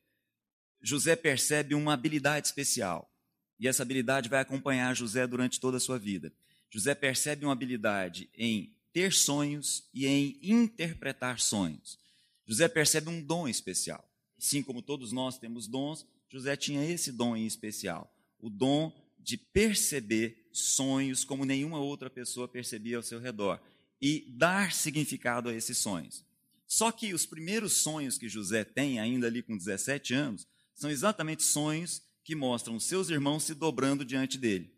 José 0.82 1.16
percebe 1.16 1.74
uma 1.74 1.94
habilidade 1.94 2.48
especial. 2.48 3.10
E 3.58 3.66
essa 3.66 3.84
habilidade 3.84 4.28
vai 4.28 4.42
acompanhar 4.42 4.94
José 4.94 5.26
durante 5.26 5.62
toda 5.62 5.78
a 5.78 5.80
sua 5.80 5.98
vida. 5.98 6.34
José 6.70 6.94
percebe 6.94 7.46
uma 7.46 7.54
habilidade 7.54 8.30
em 8.36 8.76
ter 8.92 9.14
sonhos 9.14 9.88
e 9.94 10.06
em 10.06 10.38
interpretar 10.44 11.40
sonhos. 11.40 11.98
José 12.46 12.68
percebe 12.68 13.08
um 13.08 13.24
dom 13.24 13.48
especial. 13.48 14.06
Assim 14.38 14.62
como 14.62 14.82
todos 14.82 15.14
nós 15.14 15.38
temos 15.38 15.68
dons, 15.68 16.06
José 16.30 16.58
tinha 16.58 16.84
esse 16.84 17.14
dom 17.14 17.34
em 17.38 17.46
especial, 17.46 18.14
o 18.42 18.50
dom 18.50 18.92
de 19.18 19.38
perceber 19.38 20.50
sonhos 20.52 21.24
como 21.24 21.46
nenhuma 21.46 21.80
outra 21.80 22.10
pessoa 22.10 22.46
percebia 22.46 22.98
ao 22.98 23.04
seu 23.04 23.22
redor 23.22 23.58
e 24.02 24.26
dar 24.32 24.74
significado 24.74 25.48
a 25.48 25.54
esses 25.54 25.78
sonhos. 25.78 26.26
Só 26.72 26.90
que 26.90 27.14
os 27.14 27.26
primeiros 27.26 27.74
sonhos 27.74 28.18
que 28.18 28.30
José 28.30 28.64
tem, 28.64 28.98
ainda 28.98 29.28
ali 29.28 29.44
com 29.44 29.58
17 29.58 30.14
anos, 30.14 30.48
são 30.74 30.90
exatamente 30.90 31.44
sonhos 31.44 32.02
que 32.24 32.34
mostram 32.34 32.80
seus 32.80 33.10
irmãos 33.10 33.44
se 33.44 33.54
dobrando 33.54 34.06
diante 34.06 34.38
dele. 34.38 34.74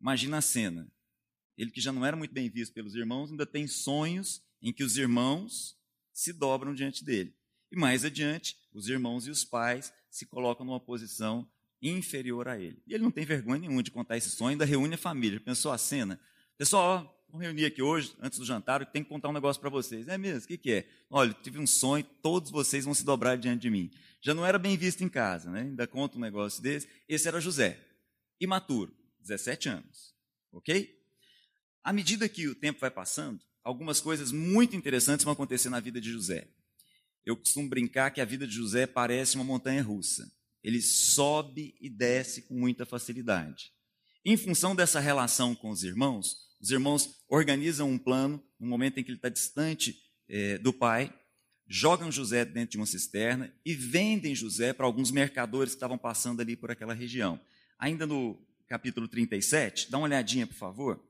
Imagina 0.00 0.38
a 0.38 0.42
cena. 0.42 0.90
Ele 1.56 1.70
que 1.70 1.80
já 1.80 1.92
não 1.92 2.04
era 2.04 2.16
muito 2.16 2.34
bem 2.34 2.50
visto 2.50 2.72
pelos 2.72 2.96
irmãos, 2.96 3.30
ainda 3.30 3.46
tem 3.46 3.68
sonhos 3.68 4.42
em 4.60 4.72
que 4.72 4.82
os 4.82 4.96
irmãos 4.96 5.78
se 6.12 6.32
dobram 6.32 6.74
diante 6.74 7.04
dele. 7.04 7.32
E 7.70 7.76
mais 7.76 8.04
adiante, 8.04 8.56
os 8.74 8.88
irmãos 8.88 9.24
e 9.28 9.30
os 9.30 9.44
pais 9.44 9.94
se 10.10 10.26
colocam 10.26 10.66
numa 10.66 10.80
posição 10.80 11.48
inferior 11.80 12.48
a 12.48 12.58
ele. 12.58 12.82
E 12.84 12.94
ele 12.94 13.04
não 13.04 13.12
tem 13.12 13.24
vergonha 13.24 13.60
nenhuma 13.60 13.84
de 13.84 13.92
contar 13.92 14.16
esse 14.16 14.30
sonho, 14.30 14.50
ainda 14.50 14.64
reúne 14.64 14.96
a 14.96 14.98
família. 14.98 15.38
Pensou 15.38 15.70
a 15.70 15.78
cena? 15.78 16.20
Pessoal, 16.58 17.21
vamos 17.32 17.46
reunir 17.46 17.64
aqui 17.64 17.80
hoje, 17.80 18.14
antes 18.20 18.38
do 18.38 18.44
jantar, 18.44 18.82
eu 18.82 18.86
tenho 18.86 19.06
que 19.06 19.08
contar 19.08 19.30
um 19.30 19.32
negócio 19.32 19.58
para 19.58 19.70
vocês. 19.70 20.06
É 20.06 20.18
mesmo? 20.18 20.44
O 20.44 20.46
que, 20.46 20.58
que 20.58 20.70
é? 20.70 20.88
Olha, 21.08 21.32
tive 21.32 21.58
um 21.58 21.66
sonho, 21.66 22.04
todos 22.22 22.50
vocês 22.50 22.84
vão 22.84 22.92
se 22.92 23.04
dobrar 23.04 23.38
diante 23.38 23.62
de 23.62 23.70
mim. 23.70 23.90
Já 24.20 24.34
não 24.34 24.44
era 24.44 24.58
bem 24.58 24.76
visto 24.76 25.02
em 25.02 25.08
casa, 25.08 25.50
né? 25.50 25.62
Ainda 25.62 25.86
conta 25.86 26.18
um 26.18 26.20
negócio 26.20 26.62
desse. 26.62 26.86
Esse 27.08 27.26
era 27.26 27.40
José, 27.40 27.80
imaturo, 28.38 28.94
17 29.20 29.70
anos. 29.70 30.14
Ok? 30.52 30.94
À 31.82 31.90
medida 31.90 32.28
que 32.28 32.46
o 32.46 32.54
tempo 32.54 32.78
vai 32.78 32.90
passando, 32.90 33.40
algumas 33.64 33.98
coisas 33.98 34.30
muito 34.30 34.76
interessantes 34.76 35.24
vão 35.24 35.32
acontecer 35.32 35.70
na 35.70 35.80
vida 35.80 36.00
de 36.02 36.12
José. 36.12 36.46
Eu 37.24 37.34
costumo 37.34 37.66
brincar 37.66 38.10
que 38.10 38.20
a 38.20 38.26
vida 38.26 38.46
de 38.46 38.54
José 38.54 38.86
parece 38.86 39.36
uma 39.36 39.44
montanha 39.44 39.82
russa. 39.82 40.30
Ele 40.62 40.82
sobe 40.82 41.74
e 41.80 41.88
desce 41.88 42.42
com 42.42 42.54
muita 42.54 42.84
facilidade. 42.84 43.72
Em 44.22 44.36
função 44.36 44.76
dessa 44.76 45.00
relação 45.00 45.54
com 45.54 45.70
os 45.70 45.82
irmãos, 45.82 46.51
os 46.62 46.70
irmãos 46.70 47.22
organizam 47.28 47.90
um 47.90 47.98
plano, 47.98 48.40
no 48.58 48.68
momento 48.68 48.98
em 48.98 49.02
que 49.02 49.10
ele 49.10 49.18
está 49.18 49.28
distante 49.28 50.00
é, 50.28 50.58
do 50.58 50.72
pai, 50.72 51.12
jogam 51.66 52.12
José 52.12 52.44
dentro 52.44 52.70
de 52.72 52.76
uma 52.76 52.86
cisterna 52.86 53.52
e 53.64 53.74
vendem 53.74 54.32
José 54.32 54.72
para 54.72 54.86
alguns 54.86 55.10
mercadores 55.10 55.72
que 55.72 55.76
estavam 55.76 55.98
passando 55.98 56.40
ali 56.40 56.56
por 56.56 56.70
aquela 56.70 56.94
região. 56.94 57.40
Ainda 57.78 58.06
no 58.06 58.40
capítulo 58.68 59.08
37, 59.08 59.90
dá 59.90 59.98
uma 59.98 60.04
olhadinha, 60.04 60.46
por 60.46 60.54
favor. 60.54 61.04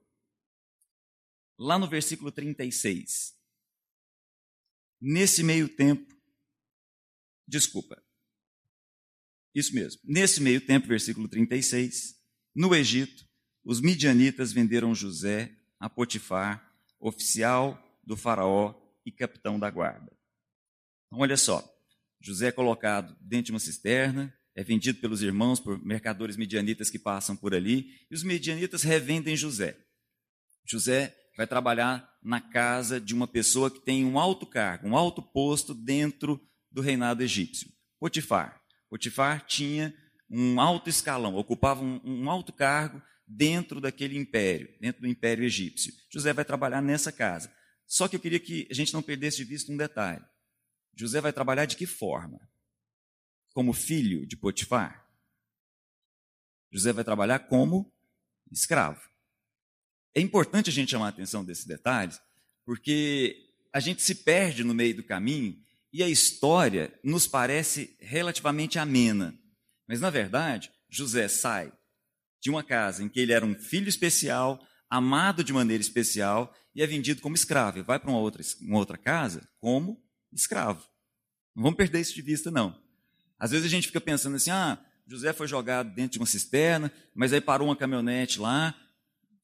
Lá 1.58 1.78
no 1.78 1.86
versículo 1.86 2.32
36. 2.32 3.36
Nesse 4.98 5.42
meio 5.42 5.68
tempo, 5.68 6.16
desculpa, 7.46 8.02
isso 9.54 9.74
mesmo, 9.74 10.00
nesse 10.02 10.40
meio 10.40 10.64
tempo, 10.64 10.86
versículo 10.86 11.28
36, 11.28 12.18
no 12.54 12.74
Egito, 12.74 13.28
os 13.64 13.80
midianitas 13.80 14.52
venderam 14.52 14.94
José 14.94 15.52
a 15.78 15.88
Potifar, 15.88 16.72
oficial 16.98 17.78
do 18.04 18.16
faraó 18.16 18.74
e 19.04 19.10
capitão 19.10 19.58
da 19.58 19.70
guarda. 19.70 20.12
Então, 21.06 21.20
olha 21.20 21.36
só, 21.36 21.64
José 22.20 22.48
é 22.48 22.52
colocado 22.52 23.16
dentro 23.20 23.46
de 23.46 23.52
uma 23.52 23.58
cisterna, 23.58 24.32
é 24.54 24.62
vendido 24.62 25.00
pelos 25.00 25.22
irmãos, 25.22 25.58
por 25.58 25.82
mercadores 25.84 26.36
midianitas 26.36 26.90
que 26.90 26.98
passam 26.98 27.36
por 27.36 27.54
ali, 27.54 27.90
e 28.10 28.14
os 28.14 28.22
midianitas 28.22 28.82
revendem 28.82 29.36
José. 29.36 29.76
José 30.64 31.16
vai 31.36 31.46
trabalhar 31.46 32.08
na 32.22 32.40
casa 32.40 33.00
de 33.00 33.14
uma 33.14 33.26
pessoa 33.26 33.70
que 33.70 33.80
tem 33.80 34.04
um 34.04 34.18
alto 34.18 34.46
cargo, 34.46 34.86
um 34.86 34.96
alto 34.96 35.22
posto 35.22 35.74
dentro 35.74 36.40
do 36.70 36.80
reinado 36.80 37.22
egípcio. 37.22 37.68
Potifar. 37.98 38.60
Potifar 38.88 39.44
tinha 39.46 39.94
um 40.30 40.60
alto 40.60 40.88
escalão, 40.88 41.34
ocupava 41.34 41.82
um, 41.82 42.00
um 42.04 42.30
alto 42.30 42.52
cargo 42.52 43.02
dentro 43.34 43.80
daquele 43.80 44.16
império, 44.18 44.68
dentro 44.80 45.02
do 45.02 45.08
império 45.08 45.44
egípcio. 45.44 45.92
José 46.10 46.32
vai 46.32 46.44
trabalhar 46.44 46.82
nessa 46.82 47.10
casa. 47.10 47.52
Só 47.86 48.06
que 48.06 48.16
eu 48.16 48.20
queria 48.20 48.40
que 48.40 48.66
a 48.70 48.74
gente 48.74 48.92
não 48.92 49.02
perdesse 49.02 49.38
de 49.38 49.44
vista 49.44 49.72
um 49.72 49.76
detalhe. 49.76 50.24
José 50.94 51.20
vai 51.20 51.32
trabalhar 51.32 51.64
de 51.64 51.76
que 51.76 51.86
forma? 51.86 52.40
Como 53.54 53.72
filho 53.72 54.26
de 54.26 54.36
Potifar? 54.36 55.06
José 56.70 56.92
vai 56.92 57.04
trabalhar 57.04 57.38
como 57.40 57.92
escravo. 58.50 59.00
É 60.14 60.20
importante 60.20 60.68
a 60.68 60.72
gente 60.72 60.90
chamar 60.90 61.06
a 61.06 61.10
atenção 61.10 61.44
desses 61.44 61.64
detalhes, 61.64 62.20
porque 62.64 63.48
a 63.72 63.80
gente 63.80 64.02
se 64.02 64.14
perde 64.14 64.62
no 64.62 64.74
meio 64.74 64.96
do 64.96 65.02
caminho 65.02 65.58
e 65.92 66.02
a 66.02 66.08
história 66.08 66.98
nos 67.02 67.26
parece 67.26 67.96
relativamente 67.98 68.78
amena. 68.78 69.38
Mas, 69.86 70.00
na 70.00 70.10
verdade, 70.10 70.70
José 70.88 71.28
sai 71.28 71.72
de 72.42 72.50
uma 72.50 72.64
casa 72.64 73.04
em 73.04 73.08
que 73.08 73.20
ele 73.20 73.32
era 73.32 73.46
um 73.46 73.54
filho 73.54 73.88
especial, 73.88 74.60
amado 74.90 75.44
de 75.44 75.52
maneira 75.52 75.80
especial, 75.80 76.52
e 76.74 76.82
é 76.82 76.86
vendido 76.86 77.22
como 77.22 77.36
escravo. 77.36 77.78
E 77.78 77.82
vai 77.82 78.00
para 78.00 78.10
uma 78.10 78.18
outra, 78.18 78.42
uma 78.60 78.78
outra 78.78 78.98
casa 78.98 79.48
como 79.60 80.02
escravo. 80.32 80.84
Não 81.54 81.62
vamos 81.62 81.76
perder 81.76 82.00
isso 82.00 82.14
de 82.14 82.20
vista, 82.20 82.50
não. 82.50 82.76
Às 83.38 83.52
vezes 83.52 83.64
a 83.64 83.70
gente 83.70 83.86
fica 83.86 84.00
pensando 84.00 84.34
assim: 84.34 84.50
ah, 84.50 84.76
José 85.06 85.32
foi 85.32 85.46
jogado 85.46 85.94
dentro 85.94 86.14
de 86.14 86.18
uma 86.18 86.26
cisterna, 86.26 86.92
mas 87.14 87.32
aí 87.32 87.40
parou 87.40 87.68
uma 87.68 87.76
caminhonete 87.76 88.40
lá, 88.40 88.74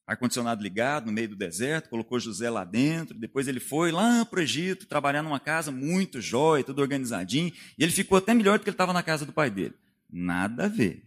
ar-condicionado 0.05 0.61
ligado 0.61 1.05
no 1.05 1.13
meio 1.13 1.29
do 1.29 1.37
deserto, 1.37 1.89
colocou 1.89 2.19
José 2.19 2.49
lá 2.49 2.65
dentro, 2.65 3.17
depois 3.17 3.47
ele 3.47 3.61
foi 3.61 3.93
lá 3.93 4.25
para 4.25 4.39
o 4.39 4.43
Egito 4.43 4.87
trabalhar 4.87 5.23
numa 5.23 5.39
casa 5.39 5.71
muito 5.71 6.19
jóia, 6.19 6.65
tudo 6.65 6.81
organizadinho, 6.81 7.53
e 7.77 7.83
ele 7.83 7.93
ficou 7.93 8.17
até 8.17 8.33
melhor 8.33 8.59
do 8.59 8.63
que 8.63 8.69
ele 8.69 8.73
estava 8.73 8.91
na 8.91 9.03
casa 9.03 9.25
do 9.25 9.31
pai 9.31 9.49
dele. 9.49 9.75
Nada 10.09 10.65
a 10.65 10.67
ver. 10.67 11.03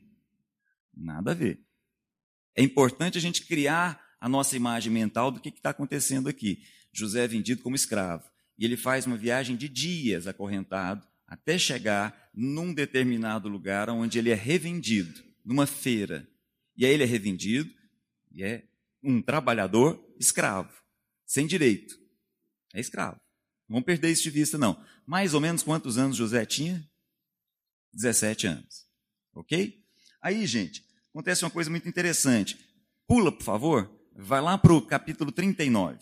Nada 0.94 1.32
a 1.32 1.34
ver. 1.34 1.60
É 2.54 2.62
importante 2.62 3.18
a 3.18 3.20
gente 3.20 3.46
criar 3.46 4.00
a 4.20 4.28
nossa 4.28 4.56
imagem 4.56 4.92
mental 4.92 5.30
do 5.30 5.40
que 5.40 5.48
está 5.48 5.70
acontecendo 5.70 6.28
aqui. 6.28 6.62
José 6.92 7.24
é 7.24 7.28
vendido 7.28 7.62
como 7.62 7.74
escravo, 7.74 8.24
e 8.58 8.64
ele 8.64 8.76
faz 8.76 9.06
uma 9.06 9.16
viagem 9.16 9.56
de 9.56 9.68
dias 9.68 10.26
acorrentado 10.26 11.06
até 11.26 11.58
chegar 11.58 12.30
num 12.34 12.74
determinado 12.74 13.48
lugar 13.48 13.88
onde 13.88 14.18
ele 14.18 14.30
é 14.30 14.34
revendido, 14.34 15.24
numa 15.44 15.66
feira. 15.66 16.28
E 16.76 16.84
aí 16.84 16.92
ele 16.92 17.02
é 17.02 17.06
revendido 17.06 17.72
e 18.30 18.44
é 18.44 18.68
um 19.02 19.22
trabalhador 19.22 19.98
escravo, 20.18 20.70
sem 21.24 21.46
direito. 21.46 21.98
É 22.74 22.80
escravo. 22.80 23.16
Não 23.68 23.76
vamos 23.76 23.86
perder 23.86 24.10
isso 24.10 24.22
de 24.22 24.30
vista, 24.30 24.58
não. 24.58 24.84
Mais 25.06 25.32
ou 25.32 25.40
menos 25.40 25.62
quantos 25.62 25.96
anos 25.96 26.16
José 26.16 26.44
tinha? 26.44 26.86
17 27.94 28.46
anos. 28.46 28.86
Ok? 29.34 29.82
Aí, 30.20 30.46
gente, 30.46 30.84
acontece 31.12 31.44
uma 31.44 31.50
coisa 31.50 31.70
muito 31.70 31.88
interessante. 31.88 32.58
Pula, 33.06 33.30
por 33.30 33.44
favor. 33.44 33.90
Vai 34.16 34.40
lá 34.40 34.56
para 34.56 34.72
o 34.72 34.84
capítulo 34.84 35.30
39. 35.30 35.98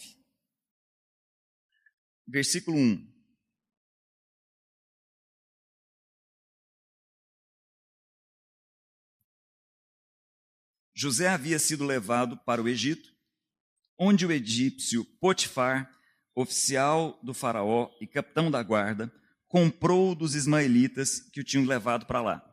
Versículo 2.26 2.76
1. 2.76 3.10
José 10.94 11.28
havia 11.28 11.58
sido 11.58 11.84
levado 11.84 12.36
para 12.36 12.62
o 12.62 12.68
Egito, 12.68 13.10
onde 13.98 14.26
o 14.26 14.30
egípcio 14.30 15.04
Potifar, 15.18 15.90
oficial 16.34 17.18
do 17.22 17.32
faraó 17.32 17.90
e 18.00 18.06
capitão 18.06 18.50
da 18.50 18.62
guarda, 18.62 19.10
comprou 19.48 20.14
dos 20.14 20.34
ismaelitas 20.34 21.20
que 21.32 21.40
o 21.40 21.44
tinham 21.44 21.64
levado 21.64 22.06
para 22.06 22.20
lá. 22.20 22.49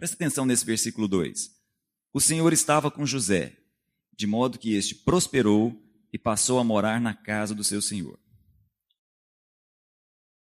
Presta 0.00 0.16
atenção 0.16 0.46
nesse 0.46 0.64
versículo 0.64 1.06
2. 1.06 1.54
O 2.10 2.22
Senhor 2.22 2.54
estava 2.54 2.90
com 2.90 3.04
José, 3.04 3.54
de 4.16 4.26
modo 4.26 4.58
que 4.58 4.72
este 4.72 4.94
prosperou 4.94 5.78
e 6.10 6.18
passou 6.18 6.58
a 6.58 6.64
morar 6.64 6.98
na 6.98 7.12
casa 7.12 7.54
do 7.54 7.62
seu 7.62 7.82
senhor. 7.82 8.18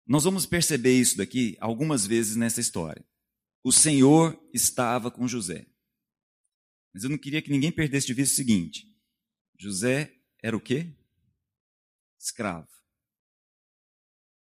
Nós 0.07 0.25
vamos 0.25 0.45
perceber 0.45 0.93
isso 0.93 1.17
daqui 1.17 1.57
algumas 1.59 2.07
vezes 2.07 2.37
nessa 2.37 2.61
história. 2.61 3.03
O 3.65 3.73
Senhor 3.73 4.39
estava 4.53 5.11
com 5.11 5.27
José. 5.27 5.67
Mas 6.93 7.05
eu 7.05 7.09
não 7.09 7.17
queria 7.17 7.41
que 7.41 7.51
ninguém 7.51 7.73
perdesse 7.73 8.09
de 8.09 8.13
vista 8.13 8.35
o 8.35 8.37
seguinte: 8.37 8.95
José 9.59 10.15
era 10.43 10.55
o 10.55 10.61
quê? 10.61 10.95
Escravo. 12.19 12.69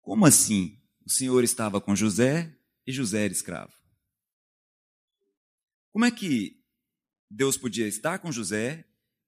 Como 0.03 0.23
assim? 0.23 0.79
O 1.03 1.09
Senhor 1.09 1.43
estava 1.43 1.81
com 1.81 1.95
José 1.95 2.55
e 2.85 2.91
José 2.91 3.25
era 3.25 3.33
escravo. 3.33 3.82
Como 5.93 6.03
é 6.03 6.11
que 6.11 6.59
Deus 7.31 7.55
podia 7.55 7.87
estar 7.87 8.19
com 8.19 8.33
José, 8.33 8.83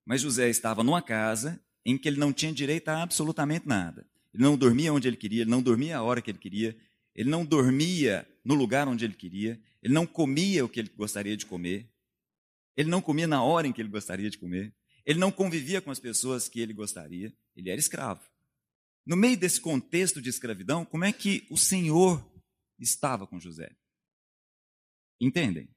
mas 0.05 0.19
José 0.19 0.49
estava 0.49 0.83
numa 0.83 1.01
casa 1.01 1.63
em 1.85 1.97
que 1.97 2.09
ele 2.09 2.19
não 2.19 2.33
tinha 2.33 2.51
direito 2.51 2.89
a 2.89 3.03
absolutamente 3.03 3.65
nada? 3.65 4.05
Ele 4.33 4.43
não 4.43 4.57
dormia 4.57 4.91
onde 4.91 5.07
ele 5.07 5.15
queria, 5.15 5.43
ele 5.43 5.49
não 5.49 5.61
dormia 5.61 5.97
a 5.97 6.03
hora 6.03 6.21
que 6.21 6.29
ele 6.29 6.39
queria, 6.39 6.75
ele 7.15 7.29
não 7.29 7.45
dormia 7.45 8.27
no 8.43 8.53
lugar 8.53 8.87
onde 8.87 9.05
ele 9.05 9.13
queria, 9.13 9.61
ele 9.81 9.93
não 9.93 10.05
comia 10.05 10.65
o 10.65 10.67
que 10.67 10.81
ele 10.81 10.89
gostaria 10.89 11.37
de 11.37 11.45
comer, 11.45 11.89
ele 12.75 12.89
não 12.89 13.01
comia 13.01 13.27
na 13.27 13.41
hora 13.41 13.67
em 13.67 13.71
que 13.71 13.81
ele 13.81 13.89
gostaria 13.89 14.29
de 14.29 14.37
comer. 14.37 14.75
Ele 15.05 15.19
não 15.19 15.31
convivia 15.31 15.81
com 15.81 15.91
as 15.91 15.99
pessoas 15.99 16.49
que 16.49 16.59
ele 16.59 16.73
gostaria. 16.73 17.33
Ele 17.55 17.69
era 17.69 17.79
escravo. 17.79 18.21
No 19.05 19.15
meio 19.15 19.37
desse 19.37 19.61
contexto 19.61 20.21
de 20.21 20.29
escravidão, 20.29 20.83
como 20.83 21.05
é 21.05 21.13
que 21.13 21.45
o 21.49 21.57
Senhor 21.57 22.25
estava 22.79 23.27
com 23.27 23.39
José? 23.39 23.75
Entendem? 25.21 25.69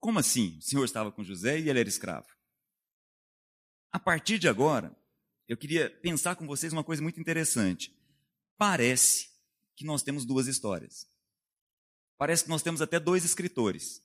Como 0.00 0.18
assim? 0.18 0.56
O 0.58 0.62
Senhor 0.62 0.84
estava 0.84 1.10
com 1.10 1.24
José 1.24 1.58
e 1.58 1.68
ele 1.68 1.80
era 1.80 1.88
escravo. 1.88 2.28
A 3.90 3.98
partir 3.98 4.38
de 4.38 4.48
agora, 4.48 4.96
eu 5.46 5.56
queria 5.56 5.90
pensar 6.00 6.36
com 6.36 6.46
vocês 6.46 6.72
uma 6.72 6.84
coisa 6.84 7.02
muito 7.02 7.20
interessante. 7.20 7.96
Parece 8.56 9.28
que 9.76 9.84
nós 9.84 10.02
temos 10.02 10.24
duas 10.24 10.46
histórias. 10.46 11.06
Parece 12.16 12.44
que 12.44 12.50
nós 12.50 12.62
temos 12.62 12.82
até 12.82 12.98
dois 12.98 13.24
escritores. 13.24 14.02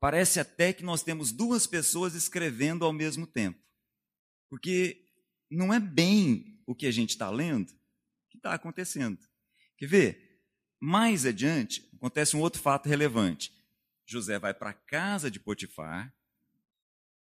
Parece 0.00 0.40
até 0.40 0.72
que 0.72 0.82
nós 0.82 1.02
temos 1.02 1.32
duas 1.32 1.66
pessoas 1.66 2.14
escrevendo 2.14 2.84
ao 2.84 2.92
mesmo 2.92 3.26
tempo. 3.26 3.60
Porque 4.48 5.04
não 5.50 5.72
é 5.72 5.78
bem 5.80 6.62
o 6.66 6.74
que 6.74 6.86
a 6.86 6.90
gente 6.90 7.10
está 7.10 7.30
lendo 7.30 7.72
que 8.36 8.38
está 8.38 8.54
acontecendo. 8.54 9.18
Quer 9.76 9.86
ver? 9.86 10.42
Mais 10.80 11.24
adiante, 11.24 11.88
acontece 11.94 12.36
um 12.36 12.40
outro 12.40 12.60
fato 12.60 12.88
relevante. 12.88 13.52
José 14.06 14.38
vai 14.38 14.54
para 14.54 14.70
a 14.70 14.74
casa 14.74 15.30
de 15.30 15.40
Potifar. 15.40 16.12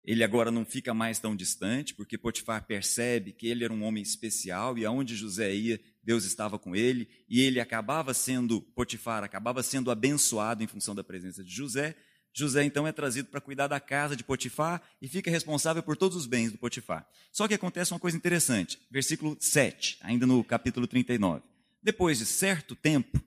Ele 0.04 0.24
agora 0.24 0.50
não 0.50 0.66
fica 0.66 0.94
mais 0.96 1.20
tão 1.20 1.36
distante, 1.36 1.94
porque 1.94 2.18
Potifar 2.18 2.66
percebe 2.66 3.32
que 3.32 3.48
ele 3.48 3.64
era 3.64 3.72
um 3.72 3.84
homem 3.84 4.02
especial 4.02 4.76
e 4.78 4.84
aonde 4.84 5.16
José 5.16 5.54
ia, 5.54 5.80
Deus 6.04 6.26
estava 6.26 6.58
com 6.58 6.76
ele, 6.76 7.08
e 7.30 7.42
ele 7.42 7.60
acabava 7.60 8.12
sendo, 8.14 8.62
Potifar 8.62 9.24
acabava 9.24 9.62
sendo 9.62 9.92
abençoado 9.92 10.64
em 10.64 10.68
função 10.68 10.96
da 10.96 11.04
presença 11.04 11.44
de 11.44 11.52
José. 11.52 11.96
José 12.34 12.64
então 12.64 12.88
é 12.88 12.92
trazido 12.92 13.28
para 13.28 13.40
cuidar 13.40 13.68
da 13.68 13.80
casa 13.80 14.16
de 14.16 14.24
Potifar 14.24 14.82
e 15.00 15.08
fica 15.08 15.30
responsável 15.30 15.84
por 15.84 15.96
todos 15.96 16.18
os 16.18 16.26
bens 16.26 16.52
do 16.52 16.58
Potifar. 16.58 17.08
Só 17.32 17.48
que 17.48 17.54
acontece 17.54 17.94
uma 17.94 18.00
coisa 18.00 18.18
interessante, 18.18 18.80
versículo 18.90 19.38
7, 19.40 20.00
ainda 20.02 20.26
no 20.26 20.44
capítulo 20.44 20.88
39. 20.88 21.44
Depois 21.84 22.18
de 22.18 22.26
certo 22.26 22.76
tempo, 22.76 23.22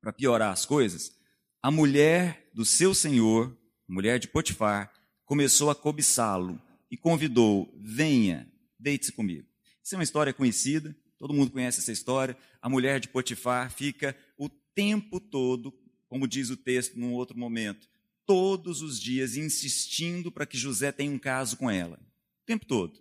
para 0.00 0.12
piorar 0.12 0.52
as 0.52 0.64
coisas, 0.64 1.12
a 1.62 1.70
mulher 1.70 2.50
do 2.54 2.64
seu 2.64 2.94
senhor, 2.94 3.56
mulher 3.86 4.18
de 4.18 4.28
Potifar, 4.28 4.92
começou 5.24 5.70
a 5.70 5.74
cobiçá-lo 5.74 6.60
e 6.90 6.96
convidou: 6.96 7.72
venha, 7.78 8.50
deite-se 8.78 9.12
comigo. 9.12 9.46
Isso 9.82 9.94
é 9.94 9.98
uma 9.98 10.04
história 10.04 10.32
conhecida, 10.32 10.96
todo 11.18 11.34
mundo 11.34 11.50
conhece 11.50 11.80
essa 11.80 11.92
história. 11.92 12.36
A 12.62 12.68
mulher 12.68 13.00
de 13.00 13.08
Potifar 13.08 13.70
fica 13.70 14.16
o 14.38 14.48
tempo 14.48 15.20
todo, 15.20 15.72
como 16.08 16.26
diz 16.26 16.50
o 16.50 16.56
texto 16.56 16.98
num 16.98 17.12
outro 17.12 17.36
momento, 17.38 17.88
todos 18.26 18.80
os 18.80 19.00
dias 19.00 19.36
insistindo 19.36 20.30
para 20.30 20.46
que 20.46 20.56
José 20.56 20.92
tenha 20.92 21.12
um 21.12 21.18
caso 21.18 21.56
com 21.56 21.70
ela. 21.70 21.98
O 22.42 22.46
tempo 22.46 22.64
todo. 22.64 22.98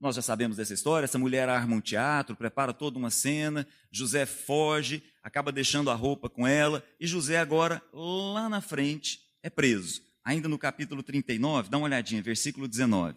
Nós 0.00 0.14
já 0.14 0.22
sabemos 0.22 0.56
dessa 0.56 0.74
história. 0.74 1.04
Essa 1.04 1.18
mulher 1.18 1.48
arma 1.48 1.74
um 1.74 1.80
teatro, 1.80 2.36
prepara 2.36 2.72
toda 2.72 2.98
uma 2.98 3.10
cena. 3.10 3.66
José 3.90 4.26
foge, 4.26 5.02
acaba 5.22 5.50
deixando 5.50 5.90
a 5.90 5.94
roupa 5.94 6.30
com 6.30 6.46
ela. 6.46 6.84
E 7.00 7.06
José, 7.06 7.38
agora, 7.38 7.82
lá 7.92 8.48
na 8.48 8.60
frente, 8.60 9.20
é 9.42 9.50
preso. 9.50 10.02
Ainda 10.24 10.48
no 10.48 10.58
capítulo 10.58 11.02
39, 11.02 11.68
dá 11.68 11.78
uma 11.78 11.86
olhadinha, 11.86 12.22
versículo 12.22 12.68
19. 12.68 13.16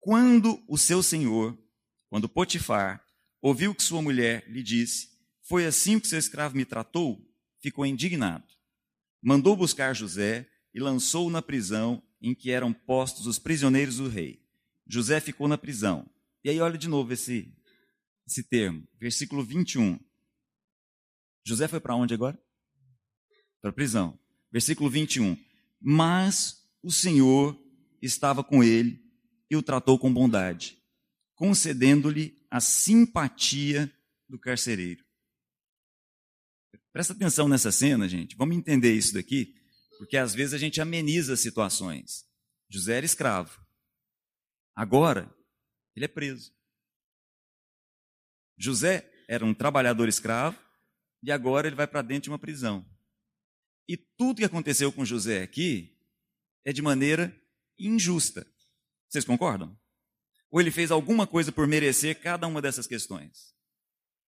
Quando 0.00 0.62
o 0.66 0.76
seu 0.76 1.02
senhor, 1.02 1.56
quando 2.08 2.28
Potifar, 2.28 3.04
ouviu 3.40 3.74
que 3.74 3.82
sua 3.82 4.02
mulher 4.02 4.44
lhe 4.48 4.62
disse: 4.62 5.08
Foi 5.42 5.64
assim 5.64 6.00
que 6.00 6.08
seu 6.08 6.18
escravo 6.18 6.56
me 6.56 6.64
tratou, 6.64 7.20
ficou 7.60 7.86
indignado. 7.86 8.44
Mandou 9.22 9.56
buscar 9.56 9.94
José 9.94 10.48
e 10.74 10.80
lançou-o 10.80 11.30
na 11.30 11.40
prisão 11.40 12.02
em 12.20 12.34
que 12.34 12.50
eram 12.50 12.72
postos 12.72 13.26
os 13.26 13.38
prisioneiros 13.38 13.98
do 13.98 14.08
rei. 14.08 14.43
José 14.86 15.20
ficou 15.20 15.48
na 15.48 15.58
prisão. 15.58 16.08
E 16.42 16.50
aí, 16.50 16.60
olha 16.60 16.76
de 16.76 16.88
novo 16.88 17.12
esse, 17.12 17.52
esse 18.26 18.42
termo, 18.42 18.86
versículo 18.98 19.42
21. 19.42 19.98
José 21.46 21.68
foi 21.68 21.80
para 21.80 21.94
onde 21.94 22.14
agora? 22.14 22.38
Para 23.60 23.70
a 23.70 23.74
prisão. 23.74 24.18
Versículo 24.52 24.90
21. 24.90 25.36
Mas 25.80 26.66
o 26.82 26.90
Senhor 26.90 27.58
estava 28.00 28.44
com 28.44 28.62
ele 28.62 29.02
e 29.50 29.56
o 29.56 29.62
tratou 29.62 29.98
com 29.98 30.12
bondade, 30.12 30.78
concedendo-lhe 31.34 32.36
a 32.50 32.60
simpatia 32.60 33.92
do 34.28 34.38
carcereiro. 34.38 35.04
Presta 36.92 37.12
atenção 37.12 37.48
nessa 37.48 37.72
cena, 37.72 38.08
gente. 38.08 38.36
Vamos 38.36 38.56
entender 38.56 38.94
isso 38.94 39.14
daqui, 39.14 39.54
porque 39.98 40.16
às 40.16 40.34
vezes 40.34 40.54
a 40.54 40.58
gente 40.58 40.80
ameniza 40.80 41.36
situações. 41.36 42.24
José 42.70 42.96
era 42.96 43.06
escravo. 43.06 43.63
Agora, 44.74 45.32
ele 45.94 46.04
é 46.04 46.08
preso. 46.08 46.52
José 48.56 49.10
era 49.28 49.44
um 49.44 49.54
trabalhador 49.54 50.08
escravo 50.08 50.58
e 51.22 51.30
agora 51.30 51.66
ele 51.66 51.76
vai 51.76 51.86
para 51.86 52.02
dentro 52.02 52.24
de 52.24 52.30
uma 52.30 52.38
prisão. 52.38 52.84
E 53.88 53.96
tudo 53.96 54.38
que 54.38 54.44
aconteceu 54.44 54.92
com 54.92 55.04
José 55.04 55.42
aqui 55.42 55.96
é 56.64 56.72
de 56.72 56.82
maneira 56.82 57.34
injusta. 57.78 58.46
Vocês 59.08 59.24
concordam? 59.24 59.78
Ou 60.50 60.60
ele 60.60 60.70
fez 60.70 60.90
alguma 60.90 61.26
coisa 61.26 61.52
por 61.52 61.66
merecer 61.66 62.20
cada 62.20 62.46
uma 62.46 62.62
dessas 62.62 62.86
questões? 62.86 63.54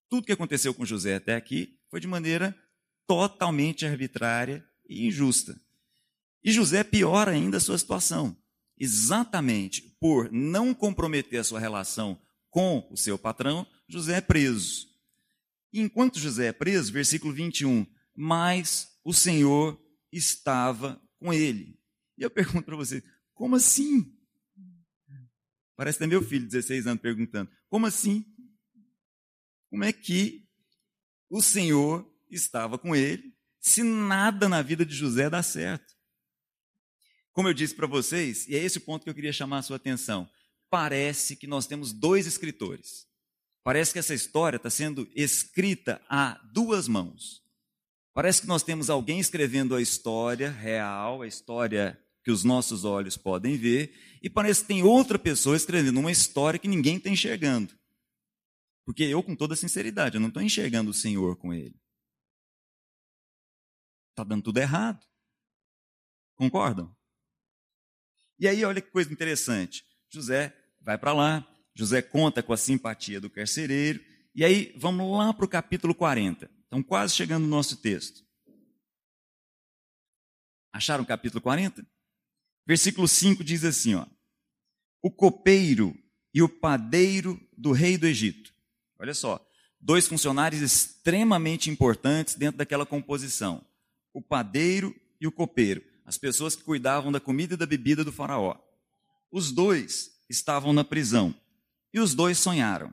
Tudo 0.09 0.27
que 0.27 0.33
aconteceu 0.33 0.75
com 0.75 0.85
José 0.85 1.17
até 1.17 1.35
aqui 1.35 1.81
foi 1.91 2.01
de 2.01 2.07
maneira 2.07 2.57
totalmente 3.07 3.87
arbitrária 3.87 4.67
e 4.89 5.07
injusta. 5.07 5.61
E 6.45 6.53
José 6.53 6.85
piora 6.85 7.33
ainda 7.33 7.57
a 7.57 7.61
sua 7.61 7.79
situação 7.79 8.37
exatamente 8.79 9.83
por 10.01 10.31
não 10.31 10.75
comprometer 10.75 11.41
a 11.41 11.45
sua 11.45 11.61
relação 11.61 12.21
com 12.51 12.87
o 12.91 12.97
seu 12.97 13.19
patrão, 13.19 13.67
José 13.89 14.19
é 14.19 14.21
preso. 14.21 14.89
Enquanto 15.73 16.19
José 16.19 16.47
é 16.47 16.53
preso, 16.53 16.93
versículo 16.93 17.33
21, 17.33 17.87
mas 18.15 18.89
o 19.05 19.13
Senhor 19.13 19.81
estava 20.11 21.01
com 21.19 21.33
ele. 21.33 21.79
E 22.17 22.23
eu 22.23 22.31
pergunto 22.31 22.65
para 22.65 22.77
você, 22.77 23.03
como 23.35 23.57
assim? 23.57 24.13
Parece 25.77 25.99
até 25.99 26.07
meu 26.07 26.23
filho, 26.23 26.47
16 26.47 26.87
anos, 26.87 27.03
perguntando: 27.03 27.51
como 27.69 27.87
assim? 27.87 28.25
Como 29.69 29.85
é 29.85 29.93
que 29.93 30.49
o 31.29 31.43
Senhor 31.43 32.11
estava 32.31 32.79
com 32.79 32.97
ele 32.97 33.37
se 33.61 33.83
nada 33.83 34.49
na 34.49 34.63
vida 34.63 34.87
de 34.87 34.95
José 34.95 35.29
dá 35.29 35.43
certo? 35.43 35.96
Como 37.37 37.49
eu 37.49 37.53
disse 37.53 37.75
para 37.75 37.87
vocês, 37.87 38.49
e 38.49 38.57
é 38.57 38.59
esse 38.59 38.79
o 38.79 38.81
ponto 38.81 39.05
que 39.05 39.11
eu 39.11 39.15
queria 39.15 39.31
chamar 39.31 39.59
a 39.59 39.63
sua 39.63 39.77
atenção, 39.77 40.27
parece 40.71 41.37
que 41.37 41.47
nós 41.47 41.67
temos 41.67 41.93
dois 41.93 42.27
escritores. 42.27 43.07
Parece 43.63 43.93
que 43.93 43.99
essa 43.99 44.15
história 44.15 44.57
está 44.57 44.71
sendo 44.71 45.07
escrita 45.15 46.01
a 46.09 46.41
duas 46.51 46.89
mãos. 46.89 47.43
Parece 48.15 48.41
que 48.41 48.47
nós 48.47 48.63
temos 48.63 48.89
alguém 48.89 49.21
escrevendo 49.21 49.75
a 49.75 49.83
história 49.83 50.51
real, 50.51 51.21
a 51.21 51.27
história 51.27 52.03
que 52.25 52.31
os 52.31 52.43
nossos 52.43 52.87
olhos 52.87 53.19
podem 53.19 53.59
ver, 53.59 53.95
e 54.23 54.31
parece 54.31 54.63
que 54.63 54.69
tem 54.69 54.83
outra 54.83 55.19
pessoa 55.19 55.57
escrevendo 55.57 56.01
uma 56.01 56.11
história 56.11 56.59
que 56.59 56.67
ninguém 56.67 56.97
está 56.97 57.11
enxergando. 57.11 57.79
Porque 58.87 59.03
eu, 59.03 59.23
com 59.23 59.37
toda 59.37 59.55
sinceridade, 59.55 60.15
eu 60.15 60.23
não 60.23 60.29
estou 60.29 60.43
enxergando 60.43 60.91
o 60.91 60.95
Senhor 60.95 61.37
com 61.37 61.53
ele. 61.53 61.79
Está 64.13 64.25
dando 64.25 64.45
tudo 64.45 64.57
errado. 64.57 65.05
Concordam? 66.35 66.96
E 68.39 68.47
aí, 68.47 68.65
olha 68.65 68.81
que 68.81 68.91
coisa 68.91 69.13
interessante. 69.13 69.85
José 70.11 70.55
vai 70.81 70.99
para 70.99 71.13
lá, 71.13 71.47
José 71.75 72.01
conta 72.03 72.43
com 72.43 72.53
a 72.53 72.57
simpatia 72.57 73.21
do 73.21 73.31
carcereiro, 73.31 74.01
e 74.35 74.45
aí 74.45 74.75
vamos 74.77 75.17
lá 75.17 75.33
para 75.33 75.45
o 75.45 75.49
capítulo 75.49 75.95
40. 75.95 76.51
Estão 76.65 76.83
quase 76.83 77.15
chegando 77.15 77.45
no 77.45 77.49
nosso 77.49 77.77
texto. 77.79 78.25
Acharam 80.73 81.05
o 81.05 81.07
capítulo 81.07 81.41
40? 81.41 81.87
Versículo 82.67 83.09
5 83.09 83.43
diz 83.43 83.65
assim: 83.65 83.95
ó, 83.95 84.07
O 85.03 85.11
copeiro 85.11 85.97
e 86.35 86.43
o 86.43 86.49
padeiro 86.49 87.41
do 87.57 87.73
rei 87.73 87.97
do 87.97 88.07
Egito. 88.07 88.53
Olha 88.99 89.15
só, 89.15 89.43
dois 89.81 90.07
funcionários 90.07 90.61
extremamente 90.61 91.71
importantes 91.71 92.35
dentro 92.35 92.59
daquela 92.59 92.85
composição: 92.85 93.65
o 94.13 94.21
padeiro 94.21 94.95
e 95.19 95.27
o 95.27 95.33
copeiro 95.33 95.83
as 96.07 96.17
pessoas 96.17 96.55
que 96.55 96.63
cuidavam 96.63 97.11
da 97.11 97.19
comida 97.19 97.55
e 97.55 97.57
da 97.57 97.67
bebida 97.67 98.05
do 98.05 98.13
Faraó. 98.13 98.57
Os 99.31 99.51
dois 99.51 100.13
estavam 100.31 100.73
na 100.73 100.85
prisão 100.85 101.35
e 101.93 101.99
os 101.99 102.15
dois 102.15 102.39
sonharam. 102.39 102.93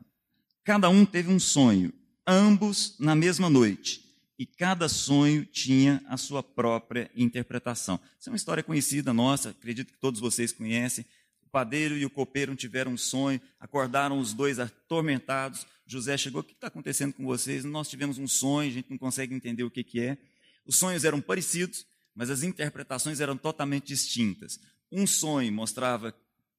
Cada 0.63 0.89
um 0.89 1.05
teve 1.05 1.31
um 1.31 1.39
sonho, 1.39 1.93
ambos 2.25 2.95
na 2.99 3.15
mesma 3.15 3.49
noite, 3.49 4.03
e 4.39 4.45
cada 4.45 4.89
sonho 4.89 5.45
tinha 5.45 6.03
a 6.07 6.17
sua 6.17 6.41
própria 6.41 7.11
interpretação. 7.15 7.99
Essa 8.19 8.29
é 8.29 8.31
uma 8.31 8.37
história 8.37 8.63
conhecida 8.63 9.13
nossa, 9.13 9.51
acredito 9.51 9.93
que 9.93 9.99
todos 9.99 10.19
vocês 10.19 10.51
conhecem. 10.51 11.05
O 11.45 11.49
padeiro 11.49 11.95
e 11.95 12.05
o 12.05 12.09
copeiro 12.09 12.55
tiveram 12.55 12.93
um 12.93 12.97
sonho, 12.97 13.39
acordaram 13.59 14.17
os 14.17 14.33
dois 14.33 14.57
atormentados. 14.57 15.67
José 15.85 16.17
chegou: 16.17 16.41
O 16.41 16.43
que 16.43 16.53
está 16.53 16.67
acontecendo 16.67 17.13
com 17.13 17.25
vocês? 17.25 17.63
Nós 17.63 17.87
tivemos 17.87 18.17
um 18.17 18.27
sonho, 18.27 18.69
a 18.69 18.73
gente 18.73 18.89
não 18.89 18.97
consegue 18.97 19.35
entender 19.35 19.63
o 19.63 19.69
que, 19.69 19.83
que 19.83 19.99
é. 19.99 20.17
Os 20.65 20.77
sonhos 20.77 21.03
eram 21.05 21.21
parecidos, 21.21 21.85
mas 22.15 22.29
as 22.29 22.43
interpretações 22.43 23.19
eram 23.19 23.37
totalmente 23.37 23.87
distintas. 23.87 24.59
Um 24.91 25.07
sonho 25.07 25.51
mostrava, 25.51 26.15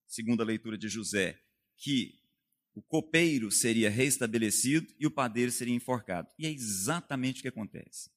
segundo 0.06 0.42
a 0.42 0.44
leitura 0.44 0.76
de 0.76 0.88
José, 0.88 1.38
que 1.76 2.14
o 2.74 2.82
copeiro 2.82 3.50
seria 3.50 3.88
restabelecido 3.88 4.92
e 4.98 5.06
o 5.06 5.10
padeiro 5.10 5.52
seria 5.52 5.74
enforcado. 5.74 6.28
E 6.38 6.46
é 6.46 6.50
exatamente 6.50 7.38
o 7.38 7.42
que 7.42 7.48
acontece. 7.48 8.10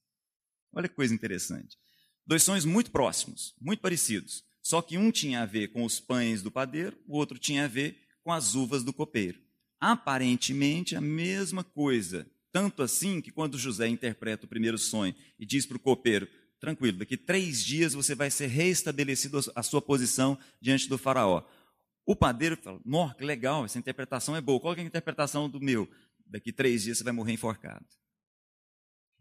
Olha 0.73 0.89
que 0.89 0.95
coisa 0.95 1.13
interessante. 1.13 1.77
Dois 2.25 2.43
sonhos 2.43 2.65
muito 2.65 2.91
próximos, 2.91 3.55
muito 3.61 3.79
parecidos. 3.79 4.43
Só 4.61 4.81
que 4.81 4.97
um 4.97 5.11
tinha 5.11 5.41
a 5.41 5.45
ver 5.45 5.69
com 5.69 5.85
os 5.85 5.99
pães 5.99 6.41
do 6.41 6.51
padeiro, 6.51 6.97
o 7.07 7.15
outro 7.15 7.37
tinha 7.37 7.65
a 7.65 7.67
ver 7.67 8.01
com 8.23 8.33
as 8.33 8.53
uvas 8.55 8.83
do 8.83 8.91
copeiro. 8.91 9.39
Aparentemente 9.79 10.95
a 10.95 11.01
mesma 11.01 11.63
coisa. 11.63 12.29
Tanto 12.51 12.81
assim 12.81 13.21
que 13.21 13.31
quando 13.31 13.57
José 13.57 13.87
interpreta 13.87 14.45
o 14.45 14.49
primeiro 14.49 14.77
sonho 14.77 15.15
e 15.39 15.45
diz 15.45 15.65
para 15.65 15.77
o 15.77 15.79
copeiro: 15.79 16.27
tranquilo, 16.59 16.99
daqui 16.99 17.17
três 17.17 17.63
dias 17.63 17.93
você 17.93 18.15
vai 18.15 18.29
ser 18.29 18.47
reestabelecido 18.47 19.39
a 19.55 19.63
sua 19.63 19.81
posição 19.81 20.37
diante 20.61 20.87
do 20.87 20.97
faraó. 20.97 21.43
O 22.05 22.15
padeiro 22.15 22.55
fala: 22.57 22.79
Nó, 22.85 23.13
que 23.13 23.23
legal, 23.23 23.65
essa 23.65 23.77
interpretação 23.77 24.35
é 24.35 24.41
boa. 24.41 24.59
Qual 24.59 24.73
é 24.73 24.79
a 24.79 24.83
interpretação 24.83 25.49
do 25.49 25.59
meu? 25.59 25.89
Daqui 26.25 26.51
três 26.51 26.83
dias 26.83 26.97
você 26.97 27.03
vai 27.03 27.13
morrer 27.13 27.33
enforcado. 27.33 27.85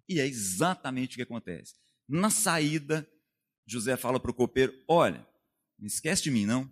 E 0.08 0.20
é 0.20 0.26
exatamente 0.26 1.14
o 1.14 1.16
que 1.16 1.22
acontece. 1.22 1.74
Na 2.08 2.30
saída, 2.30 3.08
José 3.66 3.96
fala 3.96 4.20
para 4.20 4.30
o 4.30 4.34
copeiro: 4.34 4.72
Olha, 4.88 5.26
não 5.78 5.86
esquece 5.86 6.22
de 6.22 6.30
mim, 6.30 6.46
não. 6.46 6.70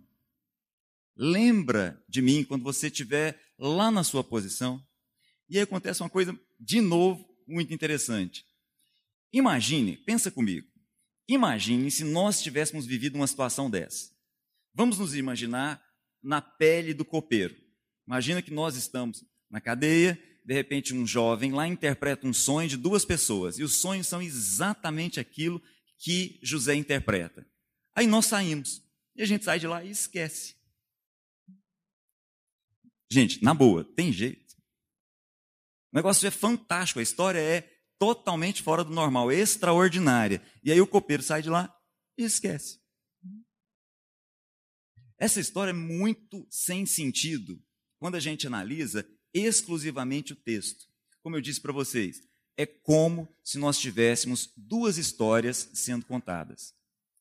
Lembra 1.17 2.03
de 2.09 2.21
mim 2.21 2.43
quando 2.43 2.63
você 2.63 2.87
estiver 2.87 3.39
lá 3.57 3.91
na 3.91 4.03
sua 4.03 4.23
posição. 4.23 4.81
E 5.49 5.57
aí 5.57 5.63
acontece 5.63 6.01
uma 6.01 6.09
coisa, 6.09 6.37
de 6.59 6.81
novo, 6.81 7.25
muito 7.47 7.73
interessante. 7.73 8.45
Imagine, 9.35 9.97
pensa 9.97 10.31
comigo. 10.31 10.65
Imagine 11.27 11.91
se 11.91 12.05
nós 12.05 12.41
tivéssemos 12.41 12.85
vivido 12.85 13.15
uma 13.15 13.27
situação 13.27 13.69
dessa. 13.69 14.15
Vamos 14.73 14.97
nos 14.97 15.13
imaginar 15.13 15.85
na 16.23 16.41
pele 16.41 16.93
do 16.93 17.03
copeiro. 17.03 17.53
Imagina 18.07 18.41
que 18.41 18.49
nós 18.49 18.77
estamos 18.77 19.25
na 19.51 19.59
cadeia, 19.59 20.17
de 20.45 20.53
repente 20.53 20.93
um 20.93 21.05
jovem 21.05 21.51
lá 21.51 21.67
interpreta 21.67 22.25
um 22.25 22.31
sonho 22.31 22.69
de 22.69 22.77
duas 22.77 23.03
pessoas, 23.03 23.59
e 23.59 23.63
os 23.63 23.75
sonhos 23.75 24.07
são 24.07 24.21
exatamente 24.21 25.19
aquilo 25.19 25.61
que 25.97 26.39
José 26.41 26.73
interpreta. 26.73 27.45
Aí 27.93 28.07
nós 28.07 28.27
saímos, 28.27 28.81
e 29.17 29.21
a 29.21 29.25
gente 29.25 29.43
sai 29.43 29.59
de 29.59 29.67
lá 29.67 29.83
e 29.83 29.89
esquece. 29.89 30.55
Gente, 33.11 33.43
na 33.43 33.53
boa, 33.53 33.83
tem 33.83 34.13
jeito. 34.13 34.55
O 35.91 35.97
negócio 35.97 36.25
é 36.25 36.31
fantástico, 36.31 37.01
a 37.01 37.03
história 37.03 37.39
é 37.39 37.74
totalmente 37.99 38.61
fora 38.61 38.83
do 38.83 38.93
normal, 38.93 39.31
extraordinária. 39.31 40.41
E 40.63 40.71
aí 40.71 40.79
o 40.81 40.87
copeiro 40.87 41.23
sai 41.23 41.41
de 41.41 41.49
lá 41.49 41.73
e 42.17 42.23
esquece. 42.23 42.79
Essa 45.17 45.39
história 45.39 45.71
é 45.71 45.73
muito 45.73 46.45
sem 46.49 46.85
sentido 46.85 47.61
quando 47.99 48.15
a 48.15 48.19
gente 48.19 48.47
analisa 48.47 49.07
exclusivamente 49.33 50.33
o 50.33 50.35
texto. 50.35 50.85
Como 51.21 51.35
eu 51.35 51.41
disse 51.41 51.61
para 51.61 51.73
vocês, 51.73 52.21
é 52.57 52.65
como 52.65 53.27
se 53.43 53.57
nós 53.57 53.79
tivéssemos 53.79 54.51
duas 54.55 54.97
histórias 54.97 55.69
sendo 55.73 56.05
contadas. 56.05 56.73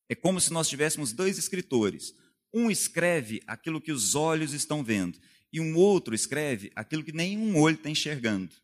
É 0.08 0.14
como 0.14 0.40
se 0.40 0.52
nós 0.52 0.68
tivéssemos 0.68 1.12
dois 1.12 1.38
escritores. 1.38 2.14
Um 2.52 2.70
escreve 2.70 3.42
aquilo 3.46 3.80
que 3.80 3.90
os 3.90 4.14
olhos 4.14 4.52
estão 4.52 4.84
vendo, 4.84 5.18
e 5.52 5.60
um 5.60 5.76
outro 5.76 6.14
escreve 6.14 6.70
aquilo 6.74 7.02
que 7.02 7.12
nenhum 7.12 7.56
olho 7.58 7.76
está 7.76 7.88
enxergando. 7.88 8.54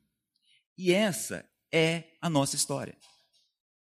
E 0.77 0.92
essa 0.92 1.49
é 1.73 2.05
a 2.21 2.29
nossa 2.29 2.57
história. 2.57 2.97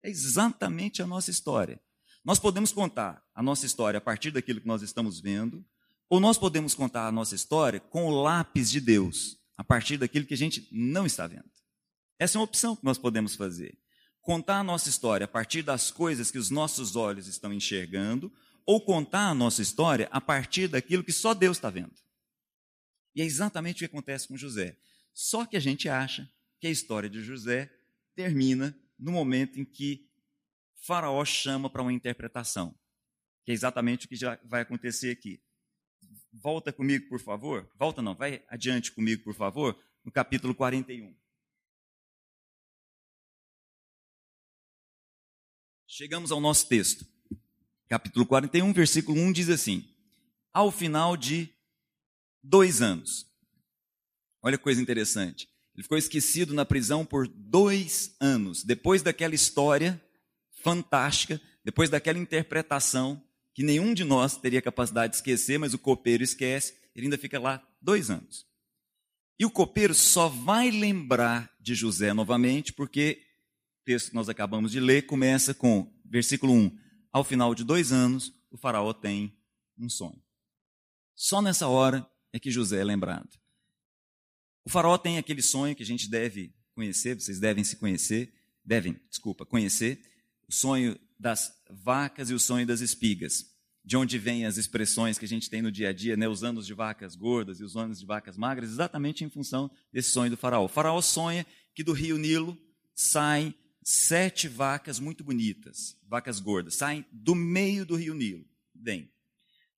É 0.03 0.09
exatamente 0.09 1.01
a 1.01 1.07
nossa 1.07 1.31
história. 1.31 1.79
Nós 2.23 2.39
podemos 2.39 2.71
contar 2.71 3.23
a 3.33 3.41
nossa 3.41 3.65
história 3.65 3.97
a 3.97 4.01
partir 4.01 4.31
daquilo 4.31 4.61
que 4.61 4.67
nós 4.67 4.81
estamos 4.81 5.19
vendo, 5.19 5.65
ou 6.09 6.19
nós 6.19 6.37
podemos 6.37 6.73
contar 6.73 7.07
a 7.07 7.11
nossa 7.11 7.35
história 7.35 7.79
com 7.79 8.05
o 8.05 8.21
lápis 8.21 8.69
de 8.69 8.81
Deus, 8.81 9.37
a 9.55 9.63
partir 9.63 9.97
daquilo 9.97 10.25
que 10.25 10.33
a 10.33 10.37
gente 10.37 10.67
não 10.71 11.05
está 11.05 11.27
vendo. 11.27 11.49
Essa 12.17 12.37
é 12.37 12.39
uma 12.39 12.45
opção 12.45 12.75
que 12.75 12.83
nós 12.83 12.97
podemos 12.97 13.35
fazer. 13.35 13.77
Contar 14.21 14.59
a 14.59 14.63
nossa 14.63 14.89
história 14.89 15.25
a 15.25 15.27
partir 15.27 15.61
das 15.61 15.91
coisas 15.91 16.29
que 16.29 16.37
os 16.37 16.49
nossos 16.49 16.95
olhos 16.95 17.27
estão 17.27 17.53
enxergando, 17.53 18.31
ou 18.65 18.81
contar 18.81 19.29
a 19.29 19.33
nossa 19.33 19.61
história 19.61 20.07
a 20.11 20.21
partir 20.21 20.67
daquilo 20.67 21.03
que 21.03 21.11
só 21.11 21.33
Deus 21.33 21.57
está 21.57 21.69
vendo. 21.69 21.93
E 23.15 23.21
é 23.21 23.25
exatamente 23.25 23.77
o 23.77 23.79
que 23.79 23.85
acontece 23.85 24.27
com 24.27 24.37
José. 24.37 24.77
Só 25.13 25.45
que 25.45 25.57
a 25.57 25.59
gente 25.59 25.89
acha 25.89 26.29
que 26.59 26.67
a 26.67 26.71
história 26.71 27.09
de 27.09 27.21
José 27.21 27.73
termina 28.15 28.77
no 28.97 29.11
momento 29.11 29.59
em 29.59 29.65
que 29.65 30.09
Faraó 30.75 31.23
chama 31.23 31.69
para 31.69 31.81
uma 31.81 31.93
interpretação, 31.93 32.77
que 33.45 33.51
é 33.51 33.53
exatamente 33.53 34.05
o 34.05 34.09
que 34.09 34.15
já 34.15 34.39
vai 34.43 34.61
acontecer 34.61 35.11
aqui. 35.11 35.41
Volta 36.31 36.71
comigo, 36.71 37.07
por 37.07 37.19
favor. 37.19 37.69
Volta 37.75 38.01
não, 38.01 38.15
vai 38.15 38.43
adiante 38.47 38.91
comigo, 38.91 39.23
por 39.23 39.33
favor, 39.33 39.77
no 40.03 40.11
capítulo 40.11 40.53
41. 40.53 41.15
Chegamos 45.87 46.31
ao 46.31 46.39
nosso 46.39 46.67
texto. 46.67 47.05
Capítulo 47.87 48.25
41, 48.25 48.71
versículo 48.71 49.19
1 49.19 49.31
diz 49.31 49.49
assim: 49.49 49.83
Ao 50.53 50.71
final 50.71 51.17
de 51.17 51.53
dois 52.43 52.81
anos. 52.81 53.27
Olha 54.41 54.57
que 54.57 54.63
coisa 54.63 54.81
interessante. 54.81 55.49
Ele 55.79 55.83
ficou 55.83 55.97
esquecido 55.97 56.53
na 56.53 56.65
prisão 56.65 57.05
por 57.05 57.25
dois 57.25 58.13
anos. 58.19 58.65
Depois 58.65 59.01
daquela 59.01 59.33
história 59.33 60.03
fantástica, 60.61 61.39
depois 61.63 61.89
daquela 61.89 62.19
interpretação 62.19 63.23
que 63.53 63.63
nenhum 63.63 63.93
de 63.93 64.03
nós 64.03 64.35
teria 64.35 64.61
capacidade 64.61 65.11
de 65.11 65.19
esquecer, 65.19 65.57
mas 65.57 65.73
o 65.73 65.79
copeiro 65.79 66.21
esquece, 66.21 66.73
ele 66.93 67.05
ainda 67.05 67.17
fica 67.17 67.39
lá 67.39 67.65
dois 67.81 68.09
anos. 68.09 68.45
E 69.39 69.45
o 69.45 69.49
copeiro 69.49 69.93
só 69.93 70.27
vai 70.27 70.69
lembrar 70.69 71.49
de 71.61 71.73
José 71.73 72.13
novamente, 72.13 72.73
porque 72.73 73.23
o 73.81 73.85
texto 73.85 74.09
que 74.09 74.15
nós 74.15 74.27
acabamos 74.27 74.73
de 74.73 74.81
ler 74.81 75.03
começa 75.03 75.53
com, 75.53 75.89
versículo 76.03 76.51
1: 76.51 76.77
Ao 77.09 77.23
final 77.23 77.55
de 77.55 77.63
dois 77.63 77.93
anos, 77.93 78.33
o 78.51 78.57
faraó 78.57 78.91
tem 78.91 79.33
um 79.77 79.87
sonho. 79.89 80.21
Só 81.15 81.41
nessa 81.41 81.69
hora 81.69 82.05
é 82.33 82.39
que 82.39 82.51
José 82.51 82.81
é 82.81 82.83
lembrado. 82.83 83.38
O 84.69 84.71
faraó 84.71 84.99
tem 84.99 85.17
aquele 85.17 85.41
sonho 85.41 85.75
que 85.75 85.81
a 85.81 85.85
gente 85.85 86.07
deve 86.07 86.53
conhecer, 86.75 87.19
vocês 87.19 87.39
devem 87.39 87.63
se 87.63 87.77
conhecer, 87.77 88.31
devem, 88.63 88.95
desculpa, 89.09 89.43
conhecer, 89.43 89.99
o 90.47 90.53
sonho 90.53 90.95
das 91.19 91.51
vacas 91.71 92.29
e 92.29 92.35
o 92.35 92.39
sonho 92.39 92.67
das 92.67 92.79
espigas. 92.79 93.47
De 93.83 93.97
onde 93.97 94.19
vêm 94.19 94.45
as 94.45 94.57
expressões 94.57 95.17
que 95.17 95.25
a 95.25 95.27
gente 95.27 95.49
tem 95.49 95.63
no 95.63 95.71
dia 95.71 95.89
a 95.89 95.91
dia, 95.91 96.15
né, 96.15 96.27
os 96.27 96.43
anos 96.43 96.67
de 96.67 96.75
vacas 96.75 97.15
gordas 97.15 97.59
e 97.59 97.63
os 97.63 97.75
anos 97.75 97.99
de 97.99 98.05
vacas 98.05 98.37
magras, 98.37 98.69
exatamente 98.69 99.23
em 99.23 99.29
função 99.29 99.71
desse 99.91 100.11
sonho 100.11 100.29
do 100.29 100.37
faraó. 100.37 100.65
O 100.65 100.67
faraó 100.67 101.01
sonha 101.01 101.47
que 101.73 101.83
do 101.83 101.91
rio 101.91 102.19
Nilo 102.19 102.55
saem 102.93 103.55
sete 103.83 104.47
vacas 104.47 104.99
muito 104.99 105.23
bonitas, 105.23 105.97
vacas 106.07 106.39
gordas, 106.39 106.75
saem 106.75 107.03
do 107.11 107.33
meio 107.33 107.87
do 107.87 107.95
rio 107.95 108.13
Nilo. 108.13 108.45
Bem, 108.75 109.11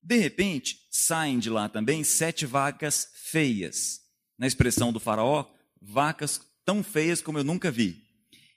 de 0.03 0.17
repente, 0.17 0.85
saem 0.89 1.39
de 1.39 1.49
lá 1.49 1.69
também 1.69 2.03
sete 2.03 2.45
vacas 2.45 3.07
feias, 3.13 4.00
na 4.41 4.47
expressão 4.47 4.91
do 4.91 4.99
faraó, 4.99 5.45
vacas 5.79 6.41
tão 6.65 6.81
feias 6.81 7.21
como 7.21 7.37
eu 7.37 7.43
nunca 7.43 7.69
vi. 7.69 8.03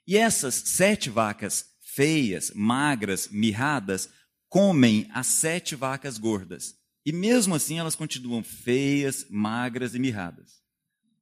E 0.07 0.17
essas 0.17 0.55
sete 0.55 1.11
vacas 1.11 1.67
feias, 1.79 2.51
magras, 2.55 3.27
mirradas, 3.29 4.09
comem 4.49 5.07
as 5.13 5.27
sete 5.27 5.75
vacas 5.75 6.17
gordas. 6.17 6.73
E 7.05 7.11
mesmo 7.11 7.53
assim 7.53 7.77
elas 7.77 7.95
continuam 7.95 8.43
feias, 8.43 9.27
magras 9.29 9.93
e 9.93 9.99
mirradas. 9.99 10.59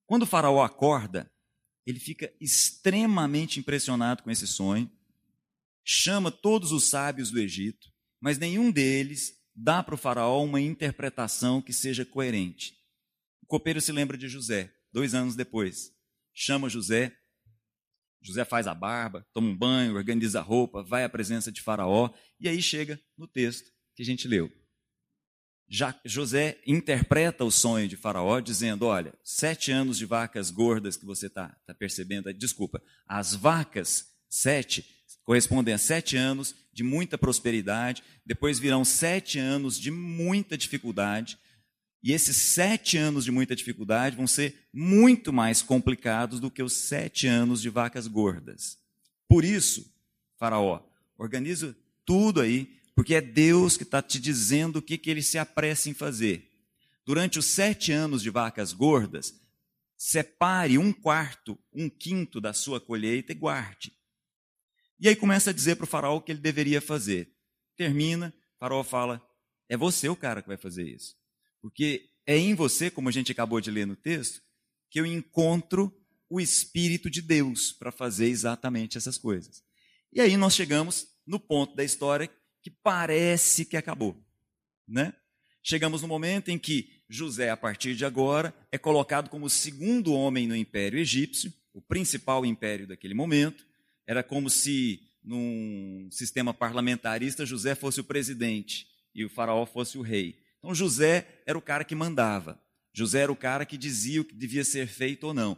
Quando 0.06 0.22
o 0.22 0.26
faraó 0.26 0.64
acorda, 0.64 1.30
ele 1.86 2.00
fica 2.00 2.34
extremamente 2.40 3.60
impressionado 3.60 4.24
com 4.24 4.32
esse 4.32 4.48
sonho, 4.48 4.90
chama 5.84 6.32
todos 6.32 6.72
os 6.72 6.86
sábios 6.90 7.30
do 7.30 7.40
Egito, 7.42 7.92
mas 8.22 8.38
nenhum 8.38 8.72
deles 8.72 9.34
dá 9.54 9.84
para 9.84 9.96
o 9.96 9.98
faraó 9.98 10.42
uma 10.42 10.62
interpretação 10.62 11.62
que 11.62 11.74
seja 11.74 12.06
coerente. 12.06 12.82
Copeiro 13.54 13.80
se 13.80 13.92
lembra 13.92 14.18
de 14.18 14.28
José, 14.28 14.74
dois 14.92 15.14
anos 15.14 15.36
depois. 15.36 15.94
Chama 16.34 16.68
José. 16.68 17.16
José 18.20 18.44
faz 18.44 18.66
a 18.66 18.74
barba, 18.74 19.28
toma 19.32 19.48
um 19.48 19.56
banho, 19.56 19.94
organiza 19.94 20.40
a 20.40 20.42
roupa, 20.42 20.82
vai 20.82 21.04
à 21.04 21.10
presença 21.10 21.52
de 21.52 21.62
Faraó. 21.62 22.12
E 22.40 22.50
aí 22.50 22.60
chega 22.64 23.00
no 23.16 23.28
texto 23.28 23.72
que 23.96 24.02
a 24.02 24.06
gente 24.08 24.28
leu. 24.28 24.52
Já 25.70 25.96
José 26.04 26.64
interpreta 26.66 27.46
o 27.46 27.52
sonho 27.52 27.88
de 27.88 27.96
Faraó, 27.96 28.40
dizendo: 28.40 28.88
Olha, 28.88 29.14
sete 29.24 29.72
anos 29.72 30.00
de 30.00 30.08
vacas 30.08 30.50
gordas 30.50 30.98
que 30.98 31.06
você 31.06 31.28
está 31.28 31.50
tá 31.68 31.76
percebendo, 31.76 32.34
desculpa, 32.34 32.82
as 33.06 33.36
vacas, 33.36 34.16
sete, 34.28 34.84
correspondem 35.24 35.76
a 35.76 35.78
sete 35.78 36.18
anos 36.18 36.56
de 36.74 36.82
muita 36.82 37.20
prosperidade, 37.20 38.02
depois 38.26 38.58
virão 38.58 38.84
sete 38.84 39.38
anos 39.38 39.80
de 39.80 39.92
muita 39.92 40.58
dificuldade, 40.58 41.38
e 42.04 42.12
esses 42.12 42.36
sete 42.36 42.98
anos 42.98 43.24
de 43.24 43.32
muita 43.32 43.56
dificuldade 43.56 44.18
vão 44.18 44.28
ser 44.28 44.68
muito 44.74 45.32
mais 45.32 45.62
complicados 45.62 46.42
do 46.42 46.52
que 46.52 46.62
os 46.62 46.74
sete 46.74 47.28
anos 47.28 47.62
de 47.62 47.70
vacas 47.70 48.08
gordas. 48.08 48.78
Por 49.26 49.46
isso, 49.46 49.90
Faraó, 50.38 50.82
organiza 51.18 51.74
tudo 52.06 52.42
aí, 52.42 52.78
porque 52.94 53.16
é 53.16 53.22
Deus 53.22 53.78
que 53.78 53.84
está 53.84 54.02
te 54.02 54.20
dizendo 54.20 54.78
o 54.78 54.82
que, 54.82 54.98
que 54.98 55.10
ele 55.10 55.24
se 55.24 55.38
apressa 55.38 55.90
em 55.90 55.94
fazer. 55.94 56.52
Durante 57.06 57.40
os 57.40 57.46
sete 57.46 57.94
anos 57.94 58.22
de 58.22 58.30
vacas 58.30 58.74
gordas, 58.74 59.34
separe 59.98 60.78
um 60.78 60.92
quarto, 60.92 61.58
um 61.72 61.90
quinto 61.90 62.42
da 62.42 62.52
sua 62.52 62.82
colheita 62.82 63.32
e 63.32 63.36
guarde. 63.36 63.94
E 65.00 65.08
aí 65.08 65.16
começa 65.16 65.52
a 65.52 65.54
dizer 65.54 65.78
para 65.78 65.86
o 65.86 65.88
faraó 65.88 66.18
o 66.18 66.22
que 66.22 66.34
ele 66.34 66.42
deveria 66.42 66.82
fazer. 66.82 67.34
Termina, 67.78 68.34
faraó 68.60 68.84
fala: 68.84 69.26
é 69.70 69.78
você 69.78 70.10
o 70.10 70.16
cara 70.16 70.42
que 70.42 70.48
vai 70.50 70.58
fazer 70.58 70.84
isso. 70.84 71.23
Porque 71.64 72.10
é 72.28 72.38
em 72.38 72.54
você, 72.54 72.92
como 72.92 73.08
a 73.08 73.12
gente 73.12 73.32
acabou 73.32 73.62
de 73.62 73.72
ler 73.72 73.88
no 73.88 73.96
texto, 73.96 74.42
que 74.92 75.00
eu 75.00 75.06
encontro 75.06 75.98
o 76.30 76.42
Espírito 76.42 77.10
de 77.10 77.22
Deus 77.22 77.72
para 77.72 77.90
fazer 77.90 78.28
exatamente 78.28 78.98
essas 78.98 79.18
coisas. 79.18 79.64
E 80.12 80.20
aí 80.20 80.36
nós 80.36 80.54
chegamos 80.54 81.08
no 81.26 81.40
ponto 81.40 81.74
da 81.74 81.84
história 81.84 82.30
que 82.62 82.70
parece 82.70 83.64
que 83.64 83.78
acabou, 83.78 84.22
né? 84.86 85.14
Chegamos 85.64 86.02
no 86.02 86.08
momento 86.08 86.52
em 86.52 86.60
que 86.60 87.02
José, 87.08 87.50
a 87.50 87.56
partir 87.56 87.96
de 87.96 88.04
agora, 88.04 88.54
é 88.70 88.78
colocado 88.78 89.30
como 89.30 89.46
o 89.46 89.50
segundo 89.50 90.14
homem 90.14 90.46
no 90.46 90.56
Império 90.56 91.00
Egípcio, 91.00 91.54
o 91.74 91.82
principal 91.82 92.46
império 92.46 92.86
daquele 92.86 93.14
momento. 93.14 93.66
Era 94.06 94.22
como 94.22 94.50
se, 94.50 95.00
num 95.24 96.10
sistema 96.12 96.54
parlamentarista, 96.54 97.46
José 97.46 97.74
fosse 97.74 98.02
o 98.02 98.04
presidente 98.04 98.86
e 99.16 99.24
o 99.24 99.30
faraó 99.30 99.66
fosse 99.66 99.98
o 99.98 100.02
rei. 100.02 100.43
Então, 100.64 100.74
José 100.74 101.28
era 101.46 101.58
o 101.58 101.62
cara 101.62 101.84
que 101.84 101.94
mandava. 101.94 102.58
José 102.94 103.20
era 103.20 103.32
o 103.32 103.36
cara 103.36 103.66
que 103.66 103.78
dizia 103.78 104.22
o 104.22 104.24
que 104.24 104.34
devia 104.34 104.64
ser 104.64 104.88
feito 104.88 105.28
ou 105.28 105.34
não. 105.34 105.58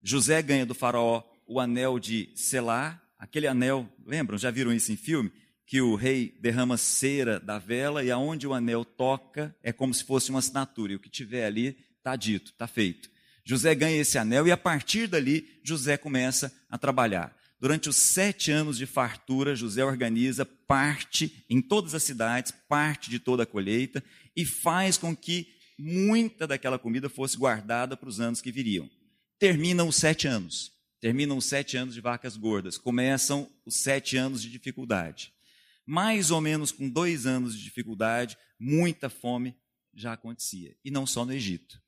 José 0.00 0.40
ganha 0.40 0.64
do 0.64 0.76
faraó 0.76 1.24
o 1.44 1.58
anel 1.58 1.98
de 1.98 2.30
selar, 2.36 3.02
aquele 3.18 3.48
anel, 3.48 3.88
lembram? 4.06 4.38
Já 4.38 4.52
viram 4.52 4.72
isso 4.72 4.92
em 4.92 4.96
filme? 4.96 5.32
Que 5.66 5.80
o 5.80 5.96
rei 5.96 6.38
derrama 6.40 6.76
cera 6.76 7.40
da 7.40 7.58
vela 7.58 8.04
e 8.04 8.12
aonde 8.12 8.46
o 8.46 8.54
anel 8.54 8.84
toca 8.84 9.56
é 9.60 9.72
como 9.72 9.92
se 9.92 10.04
fosse 10.04 10.30
uma 10.30 10.38
assinatura. 10.38 10.92
E 10.92 10.96
o 10.96 11.00
que 11.00 11.10
tiver 11.10 11.46
ali 11.46 11.76
está 11.98 12.14
dito, 12.14 12.52
está 12.52 12.68
feito. 12.68 13.10
José 13.44 13.74
ganha 13.74 14.00
esse 14.00 14.18
anel 14.18 14.46
e 14.46 14.52
a 14.52 14.56
partir 14.56 15.08
dali 15.08 15.58
José 15.64 15.96
começa 15.96 16.54
a 16.70 16.78
trabalhar. 16.78 17.36
Durante 17.58 17.88
os 17.88 17.96
sete 17.96 18.52
anos 18.52 18.76
de 18.76 18.84
fartura, 18.84 19.56
José 19.56 19.84
organiza 19.84 20.44
parte 20.44 21.44
em 21.48 21.62
todas 21.62 21.94
as 21.94 22.02
cidades, 22.02 22.52
parte 22.68 23.08
de 23.08 23.18
toda 23.18 23.44
a 23.44 23.46
colheita 23.46 24.04
e 24.36 24.44
faz 24.44 24.96
com 24.96 25.14
que 25.14 25.54
muita 25.78 26.46
daquela 26.46 26.78
comida 26.78 27.08
fosse 27.08 27.36
guardada 27.36 27.96
para 27.96 28.08
os 28.08 28.20
anos 28.20 28.40
que 28.40 28.52
viriam. 28.52 28.88
Terminam 29.38 29.88
os 29.88 29.96
sete 29.96 30.26
anos. 30.26 30.72
Terminam 31.00 31.36
os 31.36 31.44
sete 31.44 31.76
anos 31.76 31.94
de 31.94 32.00
vacas 32.00 32.36
gordas. 32.36 32.78
Começam 32.78 33.50
os 33.66 33.74
sete 33.74 34.16
anos 34.16 34.40
de 34.40 34.48
dificuldade. 34.48 35.32
Mais 35.86 36.30
ou 36.30 36.40
menos 36.40 36.72
com 36.72 36.88
dois 36.88 37.26
anos 37.26 37.56
de 37.56 37.62
dificuldade, 37.62 38.38
muita 38.58 39.10
fome 39.10 39.54
já 39.92 40.14
acontecia. 40.14 40.74
E 40.84 40.90
não 40.90 41.06
só 41.06 41.24
no 41.24 41.32
Egito. 41.32 41.80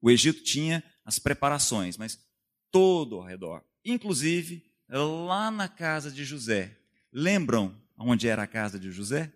O 0.00 0.10
Egito 0.10 0.42
tinha 0.42 0.82
as 1.04 1.18
preparações, 1.18 1.96
mas 1.96 2.18
todo 2.70 3.16
ao 3.16 3.22
redor. 3.22 3.62
Inclusive, 3.84 4.64
lá 4.88 5.50
na 5.50 5.68
casa 5.68 6.10
de 6.10 6.24
José. 6.24 6.76
Lembram 7.12 7.80
onde 7.96 8.26
era 8.26 8.42
a 8.42 8.46
casa 8.46 8.78
de 8.78 8.90
José? 8.90 9.32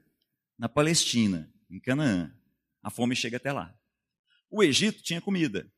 Na 0.59 0.68
Palestina, 0.68 1.48
em 1.70 1.78
Canaã. 1.78 2.33
A 2.83 2.91
fome 2.91 3.14
chega 3.17 3.37
até 3.37 3.53
lá. 3.53 3.77
O 4.51 4.62
Egito 4.62 5.03
tinha 5.03 5.21
comida. 5.21 5.71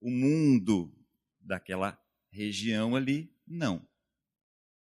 O 0.00 0.10
mundo 0.10 0.94
daquela 1.40 1.98
região 2.30 2.94
ali, 2.94 3.32
não. 3.46 3.86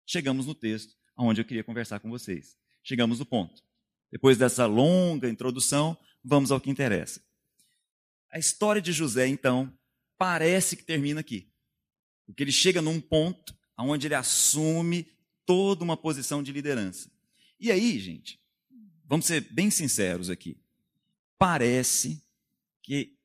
Chegamos 0.05 0.47
no 0.47 0.55
texto 0.55 0.95
onde 1.17 1.41
eu 1.41 1.45
queria 1.45 1.65
conversar 1.65 2.01
com 2.01 2.11
vocês. 2.11 2.57
Chegamos 2.83 3.19
no 3.19 3.27
ponto. 3.27 3.63
Depois 4.11 4.37
dessa 4.39 4.67
longa 4.67 5.29
introdução, 5.29 5.97
vamos 6.23 6.51
ao 6.51 6.61
que 6.61 6.71
interessa. 6.71 7.21
A 8.31 8.39
história 8.39 8.83
de 8.83 8.93
José, 8.93 9.27
então, 9.27 9.73
parece 10.19 10.77
que 10.77 10.85
termina 10.85 11.21
aqui. 11.21 11.51
Porque 12.27 12.43
ele 12.43 12.53
chega 12.53 12.83
num 12.83 13.01
ponto 13.01 13.57
onde 13.79 14.07
ele 14.07 14.15
assume 14.15 15.07
toda 15.45 15.85
uma 15.85 15.97
posição 15.97 16.43
de 16.43 16.53
liderança. 16.53 17.11
E 17.59 17.71
aí, 17.71 17.99
gente, 17.99 18.41
vamos 19.05 19.27
ser 19.27 19.41
bem 19.53 19.71
sinceros 19.71 20.29
aqui. 20.29 20.59
Parece 21.39 22.23
que 22.83 23.17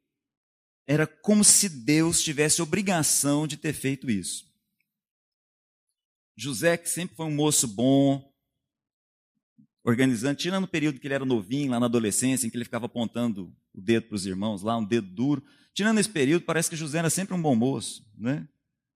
era 0.87 1.07
como 1.07 1.43
se 1.43 1.69
Deus 1.69 2.21
tivesse 2.21 2.61
obrigação 2.61 3.47
de 3.47 3.57
ter 3.57 3.73
feito 3.73 4.09
isso. 4.09 4.51
José, 6.35 6.77
que 6.77 6.89
sempre 6.89 7.15
foi 7.15 7.25
um 7.25 7.35
moço 7.35 7.67
bom, 7.67 8.33
organizando, 9.83 10.35
tirando 10.35 10.63
o 10.65 10.67
período 10.67 10.99
que 10.99 11.07
ele 11.07 11.13
era 11.13 11.25
novinho, 11.25 11.71
lá 11.71 11.79
na 11.79 11.85
adolescência, 11.85 12.45
em 12.45 12.49
que 12.49 12.57
ele 12.57 12.65
ficava 12.65 12.85
apontando 12.85 13.55
o 13.73 13.81
dedo 13.81 14.07
para 14.07 14.15
os 14.15 14.25
irmãos, 14.25 14.61
lá 14.61 14.77
um 14.77 14.83
dedo 14.83 15.07
duro. 15.07 15.43
Tirando 15.73 15.99
esse 15.99 16.09
período, 16.09 16.43
parece 16.43 16.69
que 16.69 16.75
José 16.75 16.99
era 16.99 17.09
sempre 17.09 17.33
um 17.33 17.41
bom 17.41 17.55
moço, 17.55 18.05
né? 18.17 18.47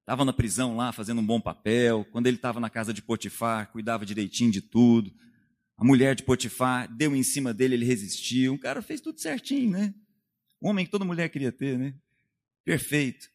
Estava 0.01 0.23
na 0.23 0.33
prisão 0.33 0.75
lá, 0.75 0.91
fazendo 0.91 1.21
um 1.21 1.25
bom 1.25 1.41
papel. 1.41 2.05
Quando 2.11 2.27
ele 2.27 2.37
estava 2.37 2.59
na 2.59 2.69
casa 2.69 2.93
de 2.93 3.01
Potifar, 3.01 3.71
cuidava 3.71 4.05
direitinho 4.05 4.51
de 4.51 4.61
tudo. 4.61 5.11
A 5.77 5.83
mulher 5.83 6.15
de 6.15 6.23
Potifar 6.23 6.93
deu 6.95 7.15
em 7.15 7.23
cima 7.23 7.53
dele, 7.53 7.75
ele 7.75 7.85
resistiu. 7.85 8.53
O 8.53 8.59
cara 8.59 8.81
fez 8.81 9.01
tudo 9.01 9.19
certinho, 9.19 9.71
né? 9.71 9.93
Um 10.61 10.69
homem 10.69 10.85
que 10.85 10.91
toda 10.91 11.03
mulher 11.03 11.29
queria 11.29 11.51
ter, 11.51 11.77
né? 11.77 11.93
Perfeito. 12.63 13.29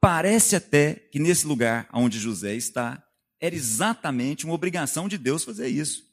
Parece 0.00 0.54
até 0.54 0.94
que 0.94 1.18
nesse 1.18 1.46
lugar 1.46 1.88
onde 1.92 2.18
José 2.18 2.54
está, 2.54 3.02
era 3.40 3.54
exatamente 3.54 4.44
uma 4.44 4.54
obrigação 4.54 5.08
de 5.08 5.16
Deus 5.16 5.44
fazer 5.44 5.68
isso. 5.68 6.06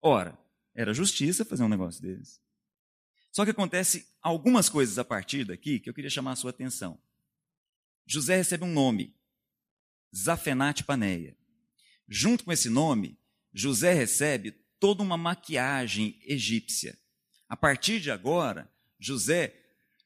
Ora, 0.00 0.38
era 0.74 0.92
justiça 0.92 1.44
fazer 1.44 1.62
um 1.62 1.68
negócio 1.68 2.02
desse. 2.02 2.38
Só 3.32 3.44
que 3.44 3.50
acontece 3.50 4.06
algumas 4.20 4.68
coisas 4.68 4.98
a 4.98 5.04
partir 5.04 5.44
daqui 5.44 5.80
que 5.80 5.88
eu 5.88 5.94
queria 5.94 6.10
chamar 6.10 6.32
a 6.32 6.36
sua 6.36 6.50
atenção. 6.50 6.98
José 8.06 8.36
recebe 8.36 8.64
um 8.64 8.72
nome, 8.72 9.16
Zafenate 10.14 10.84
Paneia. 10.84 11.36
Junto 12.06 12.44
com 12.44 12.52
esse 12.52 12.68
nome, 12.68 13.18
José 13.54 13.94
recebe 13.94 14.52
toda 14.80 15.02
uma 15.02 15.16
maquiagem 15.16 16.18
egípcia. 16.26 16.98
A 17.48 17.56
partir 17.56 18.00
de 18.00 18.10
agora, 18.10 18.68
José 18.98 19.54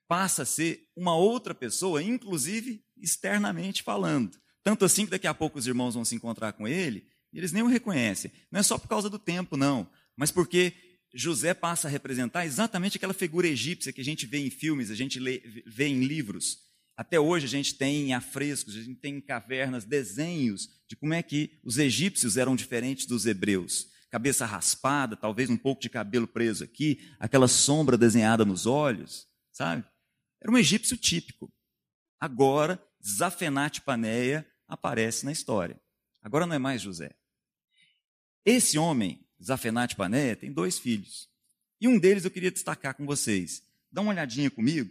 passa 0.07 0.43
a 0.43 0.47
ser 0.47 0.89
uma 0.95 1.17
outra 1.17 1.55
pessoa, 1.55 2.03
inclusive 2.03 2.85
externamente 2.97 3.83
falando. 3.83 4.39
Tanto 4.63 4.85
assim 4.85 5.05
que 5.05 5.11
daqui 5.11 5.27
a 5.27 5.35
pouco 5.35 5.59
os 5.59 5.67
irmãos 5.67 5.95
vão 5.95 6.05
se 6.05 6.15
encontrar 6.15 6.53
com 6.53 6.69
ele 6.69 7.07
e 7.33 7.39
eles 7.39 7.53
nem 7.53 7.63
o 7.63 7.69
reconhecem. 7.69 8.31
Não 8.51 8.61
é 8.61 8.63
só 8.63 8.77
por 8.77 8.89
causa 8.89 9.09
do 9.09 9.19
tempo, 9.19 9.57
não, 9.57 9.89
mas 10.15 10.31
porque 10.31 10.75
José 11.15 11.55
passa 11.55 11.89
a 11.89 11.91
representar 11.91 12.45
exatamente 12.45 12.97
aquela 12.97 13.15
figura 13.15 13.47
egípcia 13.47 13.93
que 13.93 14.01
a 14.01 14.05
gente 14.05 14.27
vê 14.27 14.39
em 14.39 14.51
filmes, 14.51 14.91
a 14.91 14.95
gente 14.95 15.19
lê, 15.19 15.43
vê 15.67 15.87
em 15.87 16.05
livros. 16.05 16.68
Até 16.99 17.21
hoje 17.21 17.47
a 17.47 17.49
gente 17.49 17.77
tem 17.77 18.13
afrescos, 18.13 18.75
a 18.75 18.83
gente 18.83 18.99
tem 18.99 19.19
em 19.19 19.21
cavernas 19.21 19.85
desenhos 19.85 20.69
de 20.89 20.97
como 20.97 21.15
é 21.15 21.23
que 21.23 21.57
os 21.63 21.79
egípcios 21.79 22.37
eram 22.37 22.57
diferentes 22.57 23.07
dos 23.07 23.25
hebreus. 23.25 23.89
Cabeça 24.11 24.45
raspada, 24.45 25.17
talvez 25.17 25.49
um 25.49 25.57
pouco 25.57 25.81
de 25.81 25.89
cabelo 25.89 26.27
preso 26.27 26.65
aqui, 26.65 27.09
aquela 27.21 27.47
sombra 27.47 27.97
desenhada 27.97 28.45
nos 28.45 28.67
olhos, 28.67 29.29
sabe? 29.53 29.85
Era 30.41 30.51
um 30.51 30.59
egípcio 30.59 30.97
típico. 30.97 31.53
Agora, 32.19 32.85
Zafenate 33.07 33.81
Paneia 33.81 34.45
aparece 34.67 35.25
na 35.25 35.31
história. 35.31 35.81
Agora 36.21 36.49
não 36.49 36.57
é 36.57 36.59
mais 36.59 36.83
José. 36.83 37.15
Esse 38.45 38.77
homem, 38.77 39.25
Zafenate 39.41 39.95
Paneia, 39.95 40.35
tem 40.35 40.53
dois 40.53 40.81
filhos. 40.81 41.31
E 41.81 41.87
um 41.87 41.97
deles 41.97 42.25
eu 42.25 42.31
queria 42.33 42.51
destacar 42.51 42.97
com 42.97 43.07
vocês. 43.07 43.63
Dá 43.89 44.01
uma 44.01 44.11
olhadinha 44.11 44.51
comigo. 44.51 44.91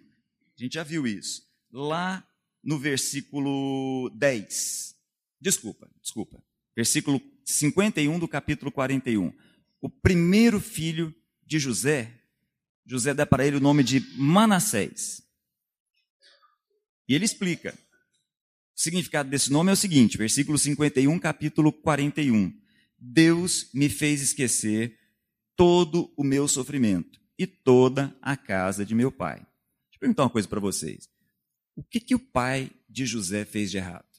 A 0.58 0.64
gente 0.64 0.76
já 0.76 0.84
viu 0.84 1.06
isso 1.06 1.47
lá 1.72 2.26
no 2.64 2.78
versículo 2.78 4.10
10. 4.16 4.96
Desculpa, 5.40 5.90
desculpa. 6.02 6.44
Versículo 6.76 7.22
51 7.46 8.20
do 8.20 8.28
capítulo 8.28 8.72
41. 8.72 9.34
O 9.82 9.90
primeiro 9.90 10.60
filho 10.60 11.16
de 11.46 11.60
José, 11.60 12.12
José 12.86 13.14
dá 13.14 13.26
para 13.26 13.46
ele 13.46 13.58
o 13.58 13.62
nome 13.62 13.84
de 13.84 14.00
Manassés. 14.18 15.22
E 17.08 17.16
ele 17.16 17.26
explica. 17.26 17.74
O 18.76 18.80
significado 18.80 19.30
desse 19.30 19.52
nome 19.52 19.70
é 19.70 19.74
o 19.74 19.78
seguinte, 19.78 20.18
versículo 20.18 20.58
51, 20.58 21.18
capítulo 21.20 21.72
41. 21.72 22.54
Deus 23.00 23.70
me 23.74 23.90
fez 23.90 24.22
esquecer 24.22 24.98
todo 25.56 26.14
o 26.16 26.24
meu 26.24 26.48
sofrimento 26.48 27.20
e 27.38 27.48
toda 27.48 28.16
a 28.22 28.36
casa 28.36 28.86
de 28.86 28.94
meu 28.94 29.12
pai. 29.12 29.38
Deixa 29.38 29.96
eu 29.96 30.00
perguntar 30.00 30.24
uma 30.24 30.30
coisa 30.30 30.48
para 30.48 30.60
vocês. 30.60 31.10
O 31.78 31.84
que, 31.84 32.00
que 32.00 32.16
o 32.16 32.20
pai 32.20 32.72
de 32.90 33.06
José 33.06 33.46
fez 33.46 33.70
de 33.70 33.78
errado? 33.78 34.10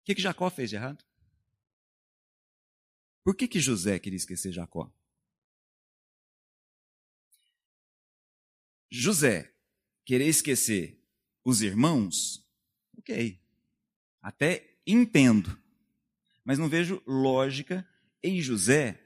O 0.00 0.04
que, 0.04 0.16
que 0.16 0.20
Jacó 0.20 0.50
fez 0.50 0.70
de 0.70 0.76
errado? 0.76 1.04
Por 3.22 3.36
que, 3.36 3.46
que 3.46 3.60
José 3.60 4.00
queria 4.00 4.16
esquecer 4.16 4.52
Jacó? 4.52 4.92
José 8.90 9.54
querer 10.04 10.26
esquecer 10.26 11.00
os 11.44 11.62
irmãos, 11.62 12.44
ok. 12.96 13.40
Até 14.20 14.76
entendo. 14.84 15.56
Mas 16.44 16.58
não 16.58 16.68
vejo 16.68 17.00
lógica 17.06 17.88
em 18.24 18.40
José 18.40 19.00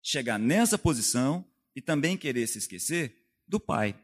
chegar 0.00 0.38
nessa 0.38 0.78
posição 0.78 1.44
e 1.78 1.80
também 1.80 2.16
querer 2.16 2.48
se 2.48 2.58
esquecer 2.58 3.24
do 3.46 3.60
pai. 3.60 3.96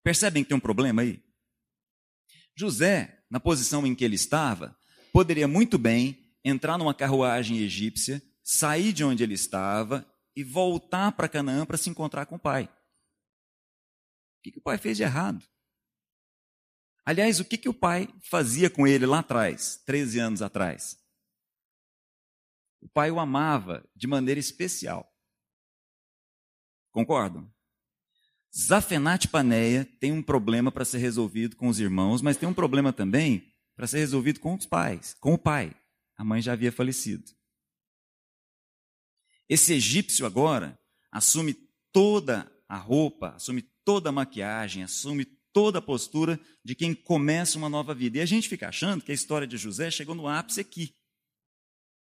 Percebem 0.00 0.44
que 0.44 0.48
tem 0.48 0.56
um 0.56 0.60
problema 0.60 1.02
aí? 1.02 1.20
José, 2.56 3.24
na 3.28 3.40
posição 3.40 3.84
em 3.84 3.92
que 3.92 4.04
ele 4.04 4.14
estava, 4.14 4.78
poderia 5.12 5.48
muito 5.48 5.76
bem 5.76 6.32
entrar 6.44 6.78
numa 6.78 6.94
carruagem 6.94 7.58
egípcia, 7.58 8.22
sair 8.44 8.92
de 8.92 9.02
onde 9.02 9.24
ele 9.24 9.34
estava 9.34 10.08
e 10.36 10.44
voltar 10.44 11.10
para 11.12 11.28
Canaã 11.28 11.66
para 11.66 11.76
se 11.76 11.90
encontrar 11.90 12.26
com 12.26 12.36
o 12.36 12.40
pai. 12.40 12.66
O 12.66 14.42
que, 14.44 14.52
que 14.52 14.58
o 14.60 14.62
pai 14.62 14.78
fez 14.78 14.96
de 14.96 15.02
errado? 15.02 15.44
Aliás, 17.04 17.40
o 17.40 17.44
que, 17.44 17.58
que 17.58 17.68
o 17.68 17.74
pai 17.74 18.08
fazia 18.22 18.70
com 18.70 18.86
ele 18.86 19.04
lá 19.04 19.18
atrás, 19.18 19.82
13 19.84 20.20
anos 20.20 20.42
atrás? 20.42 20.96
O 22.80 22.88
pai 22.88 23.10
o 23.10 23.18
amava 23.18 23.84
de 23.96 24.06
maneira 24.06 24.38
especial. 24.38 25.09
Concordam? 26.90 27.50
Zafenate 28.56 29.28
Paneia 29.28 29.84
tem 30.00 30.12
um 30.12 30.22
problema 30.22 30.72
para 30.72 30.84
ser 30.84 30.98
resolvido 30.98 31.56
com 31.56 31.68
os 31.68 31.78
irmãos, 31.78 32.20
mas 32.20 32.36
tem 32.36 32.48
um 32.48 32.54
problema 32.54 32.92
também 32.92 33.52
para 33.76 33.86
ser 33.86 33.98
resolvido 33.98 34.40
com 34.40 34.54
os 34.54 34.66
pais, 34.66 35.16
com 35.20 35.34
o 35.34 35.38
pai. 35.38 35.74
A 36.16 36.24
mãe 36.24 36.42
já 36.42 36.52
havia 36.52 36.72
falecido. 36.72 37.24
Esse 39.48 39.72
egípcio 39.72 40.26
agora 40.26 40.78
assume 41.10 41.54
toda 41.92 42.50
a 42.68 42.76
roupa, 42.76 43.30
assume 43.30 43.62
toda 43.84 44.10
a 44.10 44.12
maquiagem, 44.12 44.82
assume 44.82 45.24
toda 45.52 45.78
a 45.78 45.82
postura 45.82 46.38
de 46.64 46.74
quem 46.74 46.94
começa 46.94 47.58
uma 47.58 47.68
nova 47.68 47.94
vida. 47.94 48.18
E 48.18 48.20
a 48.20 48.26
gente 48.26 48.48
fica 48.48 48.68
achando 48.68 49.02
que 49.02 49.10
a 49.10 49.14
história 49.14 49.46
de 49.46 49.56
José 49.56 49.90
chegou 49.90 50.14
no 50.14 50.28
ápice 50.28 50.60
aqui. 50.60 50.94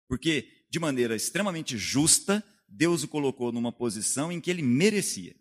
Porque, 0.07 0.65
de 0.69 0.79
maneira 0.79 1.15
extremamente 1.15 1.77
justa, 1.77 2.43
Deus 2.75 3.03
o 3.03 3.07
colocou 3.07 3.51
numa 3.51 3.71
posição 3.71 4.31
em 4.31 4.41
que 4.41 4.49
ele 4.49 4.63
merecia. 4.63 5.35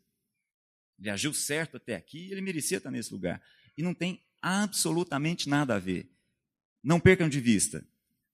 Ele 0.99 1.09
agiu 1.09 1.33
certo 1.33 1.79
até 1.79 1.97
aqui 1.97 2.31
ele 2.31 2.43
merecia 2.43 2.77
estar 2.77 2.91
nesse 2.91 3.13
lugar. 3.13 3.43
E 3.77 3.83
não 3.83 3.95
tem 3.95 4.21
absolutamente 4.41 5.49
nada 5.49 5.75
a 5.75 5.79
ver. 5.79 6.11
Não 6.83 7.01
percam 7.01 7.29
de 7.29 7.41
vista. 7.41 7.85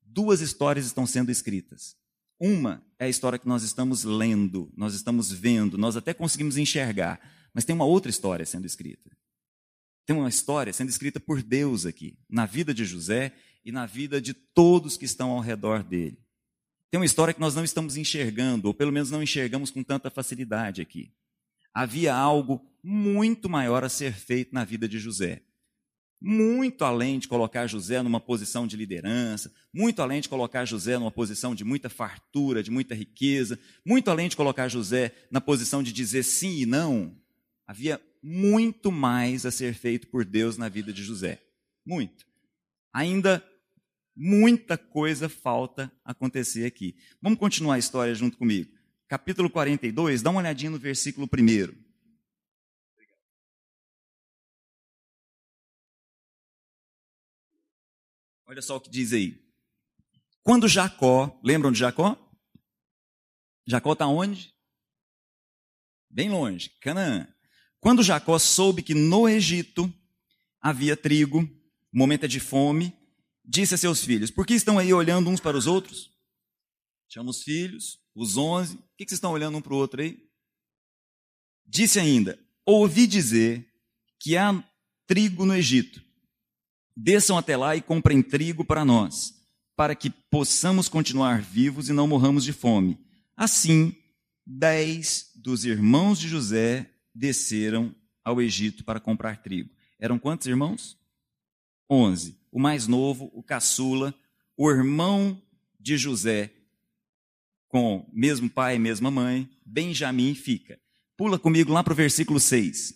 Duas 0.02 0.40
histórias 0.40 0.84
estão 0.84 1.06
sendo 1.06 1.30
escritas. 1.30 1.96
Uma 2.40 2.84
é 2.98 3.04
a 3.04 3.08
história 3.08 3.38
que 3.38 3.46
nós 3.46 3.62
estamos 3.62 4.04
lendo, 4.04 4.70
nós 4.76 4.94
estamos 4.94 5.30
vendo, 5.30 5.78
nós 5.78 5.96
até 5.96 6.12
conseguimos 6.12 6.56
enxergar. 6.56 7.20
Mas 7.54 7.64
tem 7.64 7.74
uma 7.74 7.84
outra 7.84 8.10
história 8.10 8.44
sendo 8.44 8.66
escrita. 8.66 9.16
Tem 10.04 10.16
uma 10.16 10.28
história 10.28 10.72
sendo 10.72 10.88
escrita 10.88 11.20
por 11.20 11.42
Deus 11.42 11.86
aqui, 11.86 12.18
na 12.28 12.46
vida 12.46 12.74
de 12.74 12.84
José 12.84 13.32
e 13.64 13.70
na 13.70 13.86
vida 13.86 14.20
de 14.20 14.34
todos 14.34 14.96
que 14.96 15.04
estão 15.04 15.30
ao 15.30 15.40
redor 15.40 15.84
dele. 15.84 16.18
Tem 16.90 16.98
uma 16.98 17.06
história 17.06 17.34
que 17.34 17.40
nós 17.40 17.54
não 17.54 17.64
estamos 17.64 17.96
enxergando, 17.96 18.68
ou 18.68 18.74
pelo 18.74 18.92
menos 18.92 19.10
não 19.10 19.22
enxergamos 19.22 19.70
com 19.70 19.82
tanta 19.82 20.10
facilidade 20.10 20.80
aqui. 20.80 21.12
Havia 21.74 22.14
algo 22.14 22.64
muito 22.82 23.48
maior 23.48 23.84
a 23.84 23.88
ser 23.88 24.14
feito 24.14 24.54
na 24.54 24.64
vida 24.64 24.88
de 24.88 24.98
José. 24.98 25.42
Muito 26.20 26.84
além 26.84 27.18
de 27.18 27.28
colocar 27.28 27.66
José 27.66 28.02
numa 28.02 28.18
posição 28.18 28.66
de 28.66 28.76
liderança, 28.76 29.52
muito 29.72 30.02
além 30.02 30.20
de 30.20 30.28
colocar 30.28 30.64
José 30.64 30.98
numa 30.98 31.12
posição 31.12 31.54
de 31.54 31.62
muita 31.62 31.88
fartura, 31.88 32.62
de 32.62 32.70
muita 32.70 32.94
riqueza, 32.94 33.58
muito 33.86 34.10
além 34.10 34.28
de 34.28 34.36
colocar 34.36 34.68
José 34.68 35.14
na 35.30 35.40
posição 35.40 35.82
de 35.82 35.92
dizer 35.92 36.24
sim 36.24 36.62
e 36.62 36.66
não, 36.66 37.14
havia 37.66 38.00
muito 38.22 38.90
mais 38.90 39.46
a 39.46 39.50
ser 39.50 39.74
feito 39.74 40.08
por 40.08 40.24
Deus 40.24 40.56
na 40.56 40.68
vida 40.68 40.92
de 40.92 41.04
José. 41.04 41.40
Muito. 41.86 42.26
Ainda 42.92 43.44
muita 44.18 44.76
coisa 44.76 45.28
falta 45.28 45.92
acontecer 46.04 46.66
aqui. 46.66 46.96
Vamos 47.22 47.38
continuar 47.38 47.76
a 47.76 47.78
história 47.78 48.12
junto 48.16 48.36
comigo. 48.36 48.68
Capítulo 49.06 49.48
42, 49.48 50.20
dá 50.20 50.30
uma 50.30 50.40
olhadinha 50.40 50.70
no 50.72 50.78
versículo 50.78 51.28
1. 51.32 51.88
Olha 58.44 58.60
só 58.60 58.76
o 58.76 58.80
que 58.80 58.90
diz 58.90 59.12
aí. 59.12 59.40
Quando 60.42 60.66
Jacó, 60.66 61.38
lembram 61.44 61.70
de 61.70 61.78
Jacó? 61.78 62.16
Jacó 63.66 63.92
está 63.92 64.08
onde? 64.08 64.52
Bem 66.10 66.28
longe, 66.28 66.70
Canaã. 66.80 67.28
Quando 67.78 68.02
Jacó 68.02 68.36
soube 68.38 68.82
que 68.82 68.94
no 68.94 69.28
Egito 69.28 69.92
havia 70.60 70.96
trigo, 70.96 71.48
momento 71.92 72.24
é 72.24 72.28
de 72.28 72.40
fome, 72.40 72.97
disse 73.48 73.74
a 73.74 73.78
seus 73.78 74.04
filhos: 74.04 74.30
Por 74.30 74.46
que 74.46 74.52
estão 74.52 74.78
aí 74.78 74.92
olhando 74.92 75.30
uns 75.30 75.40
para 75.40 75.56
os 75.56 75.66
outros? 75.66 76.10
Chama 77.08 77.30
os 77.30 77.42
filhos, 77.42 77.98
os 78.14 78.36
onze. 78.36 78.76
O 78.76 78.78
que 78.98 79.04
vocês 79.04 79.12
estão 79.12 79.32
olhando 79.32 79.56
um 79.56 79.62
para 79.62 79.72
o 79.72 79.78
outro 79.78 80.02
aí? 80.02 80.22
Disse 81.66 81.98
ainda: 81.98 82.38
Ouvi 82.66 83.06
dizer 83.06 83.66
que 84.20 84.36
há 84.36 84.62
trigo 85.06 85.46
no 85.46 85.56
Egito. 85.56 86.02
Desçam 86.94 87.38
até 87.38 87.56
lá 87.56 87.74
e 87.74 87.80
comprem 87.80 88.20
trigo 88.20 88.64
para 88.64 88.84
nós, 88.84 89.34
para 89.74 89.94
que 89.94 90.10
possamos 90.10 90.88
continuar 90.88 91.40
vivos 91.40 91.88
e 91.88 91.92
não 91.92 92.08
morramos 92.08 92.44
de 92.44 92.52
fome. 92.52 92.98
Assim, 93.36 93.96
dez 94.44 95.30
dos 95.36 95.64
irmãos 95.64 96.18
de 96.18 96.28
José 96.28 96.90
desceram 97.14 97.94
ao 98.24 98.42
Egito 98.42 98.84
para 98.84 98.98
comprar 98.98 99.40
trigo. 99.40 99.70
Eram 99.98 100.18
quantos 100.18 100.48
irmãos? 100.48 100.97
Onze 101.88 102.38
o 102.50 102.58
mais 102.58 102.86
novo, 102.86 103.30
o 103.34 103.42
caçula, 103.42 104.14
o 104.56 104.70
irmão 104.70 105.40
de 105.78 105.96
José, 105.96 106.52
com 107.68 108.08
mesmo 108.12 108.48
pai 108.48 108.76
e 108.76 108.78
mesma 108.78 109.10
mãe, 109.10 109.48
Benjamim 109.64 110.34
fica. 110.34 110.80
Pula 111.16 111.38
comigo 111.38 111.72
lá 111.72 111.84
para 111.84 111.92
o 111.92 111.96
versículo 111.96 112.40
6. 112.40 112.94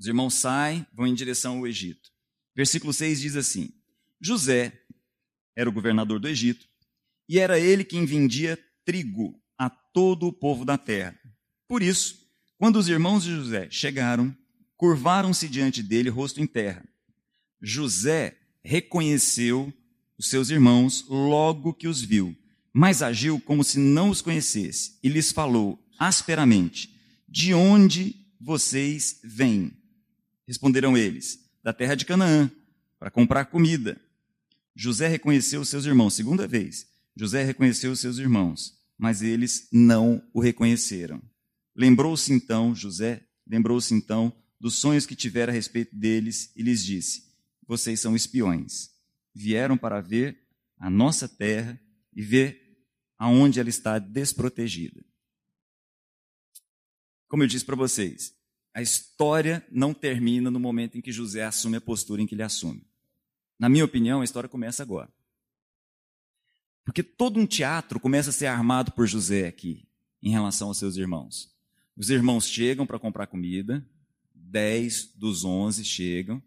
Os 0.00 0.06
irmãos 0.06 0.34
saem, 0.34 0.86
vão 0.92 1.06
em 1.06 1.14
direção 1.14 1.58
ao 1.58 1.66
Egito. 1.66 2.10
Versículo 2.56 2.92
6 2.92 3.20
diz 3.20 3.36
assim: 3.36 3.72
José 4.20 4.72
era 5.56 5.68
o 5.68 5.72
governador 5.72 6.18
do 6.18 6.28
Egito, 6.28 6.68
e 7.28 7.38
era 7.38 7.58
ele 7.58 7.84
quem 7.84 8.04
vendia 8.04 8.58
trigo 8.84 9.40
a 9.56 9.70
todo 9.70 10.26
o 10.26 10.32
povo 10.32 10.64
da 10.64 10.76
terra. 10.76 11.18
Por 11.68 11.82
isso, 11.82 12.28
quando 12.58 12.76
os 12.76 12.88
irmãos 12.88 13.22
de 13.22 13.30
José 13.30 13.70
chegaram, 13.70 14.36
curvaram-se 14.76 15.48
diante 15.48 15.82
dele, 15.82 16.10
rosto 16.10 16.42
em 16.42 16.46
terra. 16.46 16.84
José 17.66 18.36
reconheceu 18.62 19.72
os 20.18 20.28
seus 20.28 20.50
irmãos 20.50 21.06
logo 21.08 21.72
que 21.72 21.88
os 21.88 22.02
viu, 22.02 22.36
mas 22.70 23.00
agiu 23.00 23.40
como 23.40 23.64
se 23.64 23.78
não 23.78 24.10
os 24.10 24.20
conhecesse 24.20 24.98
e 25.02 25.08
lhes 25.08 25.32
falou 25.32 25.82
asperamente: 25.98 26.94
De 27.26 27.54
onde 27.54 28.14
vocês 28.38 29.18
vêm? 29.24 29.72
Responderam 30.46 30.94
eles: 30.94 31.40
Da 31.62 31.72
terra 31.72 31.94
de 31.94 32.04
Canaã, 32.04 32.50
para 32.98 33.10
comprar 33.10 33.46
comida. 33.46 33.98
José 34.76 35.08
reconheceu 35.08 35.62
os 35.62 35.70
seus 35.70 35.86
irmãos, 35.86 36.12
segunda 36.12 36.46
vez. 36.46 36.86
José 37.16 37.44
reconheceu 37.44 37.92
os 37.92 38.00
seus 38.00 38.18
irmãos, 38.18 38.74
mas 38.98 39.22
eles 39.22 39.68
não 39.72 40.22
o 40.34 40.40
reconheceram. 40.40 41.22
Lembrou-se 41.74 42.30
então, 42.30 42.74
José, 42.74 43.22
lembrou-se 43.46 43.94
então 43.94 44.30
dos 44.60 44.74
sonhos 44.74 45.06
que 45.06 45.16
tivera 45.16 45.50
a 45.50 45.54
respeito 45.54 45.96
deles 45.96 46.50
e 46.54 46.62
lhes 46.62 46.84
disse: 46.84 47.33
vocês 47.66 48.00
são 48.00 48.14
espiões. 48.14 48.90
Vieram 49.34 49.76
para 49.76 50.00
ver 50.00 50.46
a 50.78 50.88
nossa 50.90 51.28
terra 51.28 51.80
e 52.14 52.22
ver 52.22 52.78
aonde 53.18 53.60
ela 53.60 53.68
está 53.68 53.98
desprotegida. 53.98 55.04
Como 57.28 57.42
eu 57.42 57.46
disse 57.46 57.64
para 57.64 57.76
vocês, 57.76 58.34
a 58.72 58.82
história 58.82 59.64
não 59.70 59.94
termina 59.94 60.50
no 60.50 60.60
momento 60.60 60.98
em 60.98 61.00
que 61.00 61.12
José 61.12 61.44
assume 61.44 61.76
a 61.76 61.80
postura 61.80 62.20
em 62.22 62.26
que 62.26 62.34
ele 62.34 62.42
assume. 62.42 62.86
Na 63.58 63.68
minha 63.68 63.84
opinião, 63.84 64.20
a 64.20 64.24
história 64.24 64.48
começa 64.48 64.82
agora. 64.82 65.12
Porque 66.84 67.02
todo 67.02 67.40
um 67.40 67.46
teatro 67.46 67.98
começa 67.98 68.30
a 68.30 68.32
ser 68.32 68.46
armado 68.46 68.92
por 68.92 69.06
José 69.06 69.46
aqui, 69.46 69.88
em 70.22 70.30
relação 70.30 70.68
aos 70.68 70.78
seus 70.78 70.96
irmãos. 70.96 71.54
Os 71.96 72.10
irmãos 72.10 72.46
chegam 72.46 72.84
para 72.86 72.98
comprar 72.98 73.26
comida, 73.26 73.88
dez 74.34 75.06
dos 75.14 75.44
onze 75.44 75.84
chegam, 75.84 76.42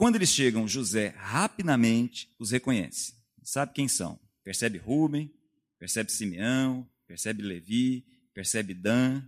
quando 0.00 0.16
eles 0.16 0.30
chegam, 0.30 0.66
José 0.66 1.08
rapidamente 1.08 2.34
os 2.38 2.52
reconhece. 2.52 3.12
Sabe 3.42 3.74
quem 3.74 3.86
são? 3.86 4.18
Percebe 4.42 4.78
Rubem, 4.78 5.30
percebe 5.78 6.10
Simeão, 6.10 6.88
percebe 7.06 7.42
Levi, 7.42 8.06
percebe 8.32 8.72
Dan, 8.72 9.22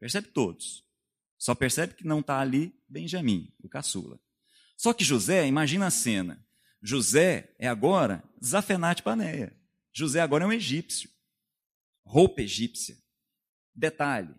percebe 0.00 0.26
todos. 0.26 0.82
Só 1.38 1.54
percebe 1.54 1.94
que 1.94 2.04
não 2.04 2.18
está 2.18 2.40
ali 2.40 2.74
Benjamim, 2.88 3.54
o 3.62 3.68
caçula. 3.68 4.18
Só 4.76 4.92
que 4.92 5.04
José, 5.04 5.46
imagina 5.46 5.86
a 5.86 5.92
cena. 5.92 6.44
José 6.82 7.54
é 7.56 7.68
agora 7.68 8.20
Zafenate 8.44 9.04
Paneia. 9.04 9.56
José 9.92 10.20
agora 10.20 10.42
é 10.42 10.48
um 10.48 10.52
egípcio. 10.52 11.08
Roupa 12.04 12.42
egípcia. 12.42 12.98
Detalhe: 13.72 14.34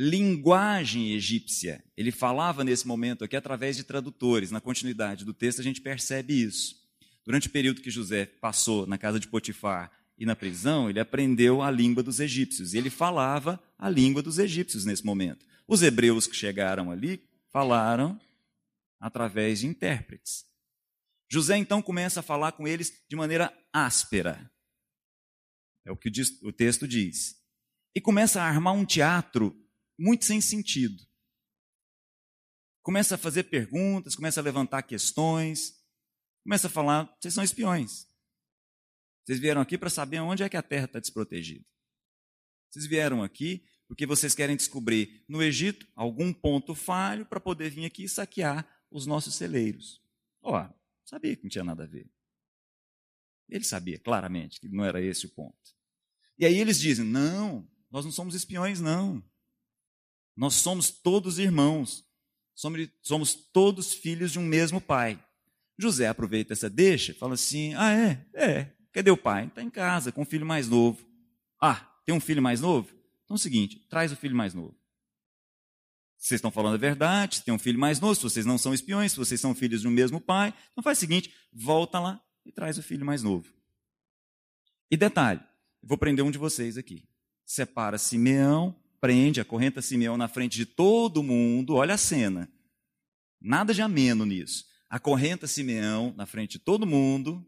linguagem 0.00 1.10
egípcia. 1.10 1.82
Ele 1.96 2.12
falava 2.12 2.62
nesse 2.62 2.86
momento 2.86 3.24
aqui 3.24 3.34
através 3.34 3.76
de 3.76 3.82
tradutores. 3.82 4.52
Na 4.52 4.60
continuidade 4.60 5.24
do 5.24 5.34
texto 5.34 5.58
a 5.58 5.64
gente 5.64 5.80
percebe 5.80 6.40
isso. 6.40 6.76
Durante 7.24 7.48
o 7.48 7.50
período 7.50 7.80
que 7.80 7.90
José 7.90 8.24
passou 8.24 8.86
na 8.86 8.96
casa 8.96 9.18
de 9.18 9.26
Potifar 9.26 9.90
e 10.16 10.24
na 10.24 10.36
prisão, 10.36 10.88
ele 10.88 11.00
aprendeu 11.00 11.60
a 11.62 11.68
língua 11.68 12.00
dos 12.00 12.20
egípcios. 12.20 12.74
E 12.74 12.78
ele 12.78 12.90
falava 12.90 13.60
a 13.76 13.90
língua 13.90 14.22
dos 14.22 14.38
egípcios 14.38 14.84
nesse 14.84 15.04
momento. 15.04 15.44
Os 15.66 15.82
hebreus 15.82 16.28
que 16.28 16.36
chegaram 16.36 16.92
ali 16.92 17.20
falaram 17.50 18.20
através 19.00 19.58
de 19.58 19.66
intérpretes. 19.66 20.46
José 21.28 21.56
então 21.56 21.82
começa 21.82 22.20
a 22.20 22.22
falar 22.22 22.52
com 22.52 22.68
eles 22.68 23.02
de 23.08 23.16
maneira 23.16 23.52
áspera. 23.72 24.48
É 25.84 25.90
o 25.90 25.96
que 25.96 26.08
o 26.44 26.52
texto 26.52 26.86
diz. 26.86 27.36
E 27.96 28.00
começa 28.00 28.40
a 28.40 28.46
armar 28.46 28.74
um 28.74 28.84
teatro 28.84 29.56
muito 29.98 30.24
sem 30.24 30.40
sentido. 30.40 31.02
Começa 32.82 33.16
a 33.16 33.18
fazer 33.18 33.44
perguntas, 33.44 34.14
começa 34.14 34.40
a 34.40 34.42
levantar 34.42 34.82
questões, 34.82 35.74
começa 36.44 36.68
a 36.68 36.70
falar: 36.70 37.04
vocês 37.20 37.34
são 37.34 37.44
espiões. 37.44 38.06
Vocês 39.24 39.38
vieram 39.38 39.60
aqui 39.60 39.76
para 39.76 39.90
saber 39.90 40.20
onde 40.20 40.42
é 40.42 40.48
que 40.48 40.56
a 40.56 40.62
terra 40.62 40.86
está 40.86 40.98
desprotegida. 40.98 41.66
Vocês 42.70 42.86
vieram 42.86 43.22
aqui 43.22 43.66
porque 43.86 44.06
vocês 44.06 44.34
querem 44.34 44.56
descobrir 44.56 45.24
no 45.28 45.42
Egito 45.42 45.86
algum 45.94 46.32
ponto 46.32 46.74
falho 46.74 47.26
para 47.26 47.40
poder 47.40 47.70
vir 47.70 47.86
aqui 47.86 48.04
e 48.04 48.08
saquear 48.08 48.66
os 48.90 49.06
nossos 49.06 49.34
celeiros. 49.34 50.02
Ó, 50.42 50.62
oh, 50.62 50.74
sabia 51.04 51.34
que 51.34 51.42
não 51.42 51.50
tinha 51.50 51.64
nada 51.64 51.84
a 51.84 51.86
ver. 51.86 52.10
Ele 53.48 53.64
sabia 53.64 53.98
claramente 53.98 54.60
que 54.60 54.68
não 54.68 54.84
era 54.84 55.02
esse 55.02 55.26
o 55.26 55.30
ponto. 55.30 55.56
E 56.38 56.44
aí 56.44 56.58
eles 56.58 56.78
dizem: 56.78 57.04
não, 57.04 57.68
nós 57.90 58.04
não 58.04 58.12
somos 58.12 58.34
espiões, 58.34 58.80
não. 58.80 59.22
Nós 60.38 60.54
somos 60.54 60.88
todos 60.88 61.40
irmãos. 61.40 62.06
Somos, 62.54 63.34
todos 63.52 63.92
filhos 63.92 64.30
de 64.30 64.38
um 64.38 64.44
mesmo 64.44 64.80
pai. 64.80 65.20
José 65.76 66.06
aproveita 66.06 66.52
essa 66.52 66.70
deixa, 66.70 67.12
fala 67.12 67.34
assim: 67.34 67.74
ah, 67.74 67.92
é? 67.92 68.26
É. 68.34 68.72
Cadê 68.92 69.10
o 69.10 69.16
pai? 69.16 69.46
Está 69.46 69.62
em 69.62 69.70
casa, 69.70 70.12
com 70.12 70.22
o 70.22 70.24
filho 70.24 70.46
mais 70.46 70.68
novo. 70.68 71.04
Ah, 71.60 71.92
tem 72.06 72.14
um 72.14 72.20
filho 72.20 72.40
mais 72.40 72.60
novo? 72.60 72.88
Então 73.24 73.34
é 73.34 73.38
o 73.38 73.38
seguinte: 73.38 73.84
traz 73.88 74.12
o 74.12 74.16
filho 74.16 74.36
mais 74.36 74.54
novo. 74.54 74.76
Vocês 76.16 76.38
estão 76.38 76.50
falando 76.50 76.74
a 76.74 76.78
verdade, 76.78 77.42
tem 77.42 77.54
um 77.54 77.58
filho 77.58 77.78
mais 77.78 78.00
novo, 78.00 78.14
se 78.14 78.22
vocês 78.22 78.46
não 78.46 78.58
são 78.58 78.74
espiões, 78.74 79.12
se 79.12 79.18
vocês 79.18 79.40
são 79.40 79.54
filhos 79.54 79.82
de 79.82 79.88
um 79.88 79.92
mesmo 79.92 80.20
pai, 80.20 80.54
então 80.70 80.82
faz 80.82 80.98
o 80.98 81.00
seguinte: 81.00 81.34
volta 81.52 81.98
lá 81.98 82.20
e 82.46 82.52
traz 82.52 82.78
o 82.78 82.82
filho 82.82 83.04
mais 83.04 83.24
novo. 83.24 83.52
E 84.88 84.96
detalhe: 84.96 85.40
vou 85.82 85.98
prender 85.98 86.24
um 86.24 86.30
de 86.30 86.38
vocês 86.38 86.78
aqui. 86.78 87.08
Separa 87.44 87.98
Simeão, 87.98 88.76
prende, 89.00 89.40
acorrenta 89.40 89.82
Simeão 89.82 90.16
na 90.16 90.28
frente 90.28 90.56
de 90.56 90.66
todo 90.66 91.22
mundo, 91.22 91.74
olha 91.74 91.94
a 91.94 91.98
cena. 91.98 92.50
Nada 93.40 93.72
de 93.72 93.82
ameno 93.82 94.24
nisso. 94.24 94.64
Acorrenta 94.88 95.46
Simeão 95.46 96.14
na 96.16 96.26
frente 96.26 96.52
de 96.52 96.58
todo 96.58 96.86
mundo 96.86 97.46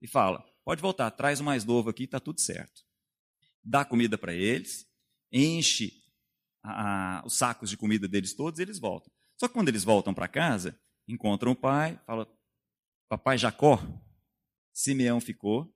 e 0.00 0.08
fala: 0.08 0.44
pode 0.64 0.80
voltar, 0.80 1.10
traz 1.10 1.40
o 1.40 1.44
mais 1.44 1.64
novo 1.64 1.90
aqui, 1.90 2.04
está 2.04 2.18
tudo 2.18 2.40
certo. 2.40 2.82
Dá 3.62 3.84
comida 3.84 4.18
para 4.18 4.34
eles, 4.34 4.86
enche 5.32 5.92
a, 6.62 7.20
a, 7.20 7.26
os 7.26 7.34
sacos 7.34 7.70
de 7.70 7.76
comida 7.76 8.08
deles 8.08 8.34
todos 8.34 8.58
e 8.58 8.62
eles 8.62 8.78
voltam. 8.78 9.12
Só 9.38 9.48
que 9.48 9.54
quando 9.54 9.68
eles 9.68 9.84
voltam 9.84 10.14
para 10.14 10.28
casa, 10.28 10.78
encontram 11.06 11.52
o 11.52 11.56
pai, 11.56 12.00
fala: 12.06 12.28
Papai 13.08 13.38
Jacó, 13.38 13.80
Simeão 14.72 15.20
ficou, 15.20 15.72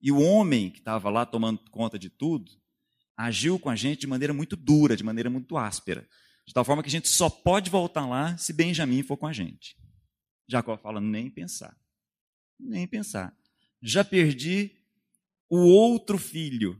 e 0.00 0.10
o 0.10 0.20
homem 0.20 0.70
que 0.70 0.78
estava 0.78 1.10
lá 1.10 1.24
tomando 1.24 1.70
conta 1.70 1.98
de 1.98 2.08
tudo, 2.08 2.59
agiu 3.26 3.58
com 3.58 3.68
a 3.68 3.76
gente 3.76 4.00
de 4.00 4.06
maneira 4.06 4.32
muito 4.32 4.56
dura, 4.56 4.96
de 4.96 5.04
maneira 5.04 5.28
muito 5.28 5.56
áspera. 5.56 6.08
De 6.46 6.54
tal 6.54 6.64
forma 6.64 6.82
que 6.82 6.88
a 6.88 6.92
gente 6.92 7.08
só 7.08 7.28
pode 7.28 7.70
voltar 7.70 8.06
lá 8.06 8.36
se 8.36 8.52
Benjamim 8.52 9.02
for 9.02 9.16
com 9.16 9.26
a 9.26 9.32
gente. 9.32 9.76
Jacó 10.48 10.76
fala: 10.76 11.00
nem 11.00 11.28
pensar. 11.30 11.76
Nem 12.58 12.86
pensar. 12.86 13.36
Já 13.82 14.02
perdi 14.02 14.72
o 15.48 15.58
outro 15.58 16.18
filho. 16.18 16.78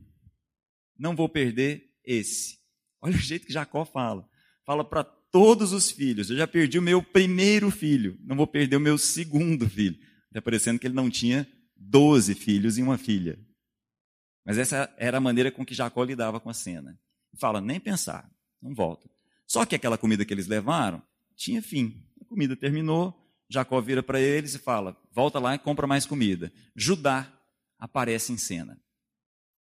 Não 0.97 1.15
vou 1.15 1.29
perder 1.29 1.91
esse. 2.03 2.59
Olha 3.01 3.15
o 3.15 3.19
jeito 3.19 3.45
que 3.45 3.53
Jacó 3.53 3.85
fala. 3.85 4.27
Fala 4.65 4.83
para 4.83 5.03
todos 5.03 5.73
os 5.73 5.89
filhos. 5.89 6.29
Eu 6.29 6.37
já 6.37 6.47
perdi 6.47 6.77
o 6.77 6.81
meu 6.81 7.01
primeiro 7.01 7.71
filho. 7.71 8.19
Não 8.23 8.35
vou 8.35 8.45
perder 8.45 8.75
o 8.75 8.81
meu 8.81 8.97
segundo 8.97 9.69
filho. 9.69 9.97
Está 10.27 10.41
parecendo 10.41 10.79
que 10.79 10.85
ele 10.85 10.93
não 10.93 11.09
tinha 11.09 11.47
doze 11.75 12.35
filhos 12.35 12.77
e 12.77 12.81
uma 12.81 12.97
filha. 12.97 13.39
Mas 14.45 14.57
essa 14.57 14.93
era 14.97 15.17
a 15.17 15.21
maneira 15.21 15.51
com 15.51 15.65
que 15.65 15.73
Jacó 15.73 16.03
lidava 16.03 16.39
com 16.39 16.49
a 16.49 16.53
cena. 16.53 16.99
Fala, 17.37 17.61
nem 17.61 17.79
pensar, 17.79 18.29
não 18.61 18.73
volta. 18.73 19.09
Só 19.47 19.65
que 19.65 19.75
aquela 19.75 19.97
comida 19.97 20.25
que 20.25 20.33
eles 20.33 20.47
levaram 20.47 21.01
tinha 21.35 21.61
fim. 21.61 22.03
A 22.19 22.25
comida 22.25 22.55
terminou, 22.55 23.21
Jacó 23.49 23.79
vira 23.81 24.01
para 24.01 24.19
eles 24.19 24.55
e 24.55 24.59
fala: 24.59 24.97
volta 25.11 25.39
lá 25.39 25.55
e 25.55 25.59
compra 25.59 25.85
mais 25.85 26.05
comida. 26.05 26.51
Judá 26.75 27.31
aparece 27.77 28.31
em 28.31 28.37
cena. 28.37 28.81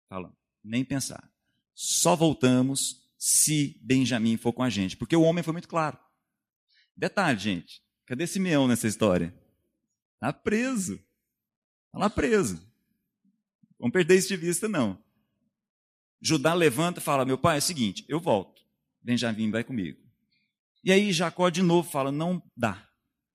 Fala, 0.08 0.36
nem 0.62 0.84
pensar. 0.84 1.30
Só 1.74 2.14
voltamos 2.14 3.10
se 3.16 3.78
Benjamim 3.82 4.36
for 4.36 4.52
com 4.52 4.62
a 4.62 4.70
gente, 4.70 4.96
porque 4.96 5.16
o 5.16 5.22
homem 5.22 5.42
foi 5.42 5.52
muito 5.52 5.68
claro. 5.68 5.98
Detalhe, 6.96 7.38
gente, 7.38 7.82
cadê 8.04 8.26
Simeão 8.26 8.68
nessa 8.68 8.86
história? 8.86 9.34
Está 10.14 10.32
preso. 10.32 10.94
Está 11.86 11.98
lá 11.98 12.10
preso. 12.10 12.69
Vamos 13.80 13.94
perder 13.94 14.18
isso 14.18 14.28
de 14.28 14.36
vista, 14.36 14.68
não. 14.68 15.02
Judá 16.20 16.52
levanta 16.52 17.00
e 17.00 17.02
fala: 17.02 17.24
Meu 17.24 17.38
pai, 17.38 17.56
é 17.56 17.58
o 17.58 17.62
seguinte, 17.62 18.04
eu 18.06 18.20
volto. 18.20 18.62
Benjamim 19.02 19.50
vai 19.50 19.64
comigo. 19.64 19.98
E 20.84 20.92
aí 20.92 21.12
Jacó 21.12 21.48
de 21.48 21.62
novo 21.62 21.90
fala: 21.90 22.12
Não 22.12 22.42
dá. 22.54 22.86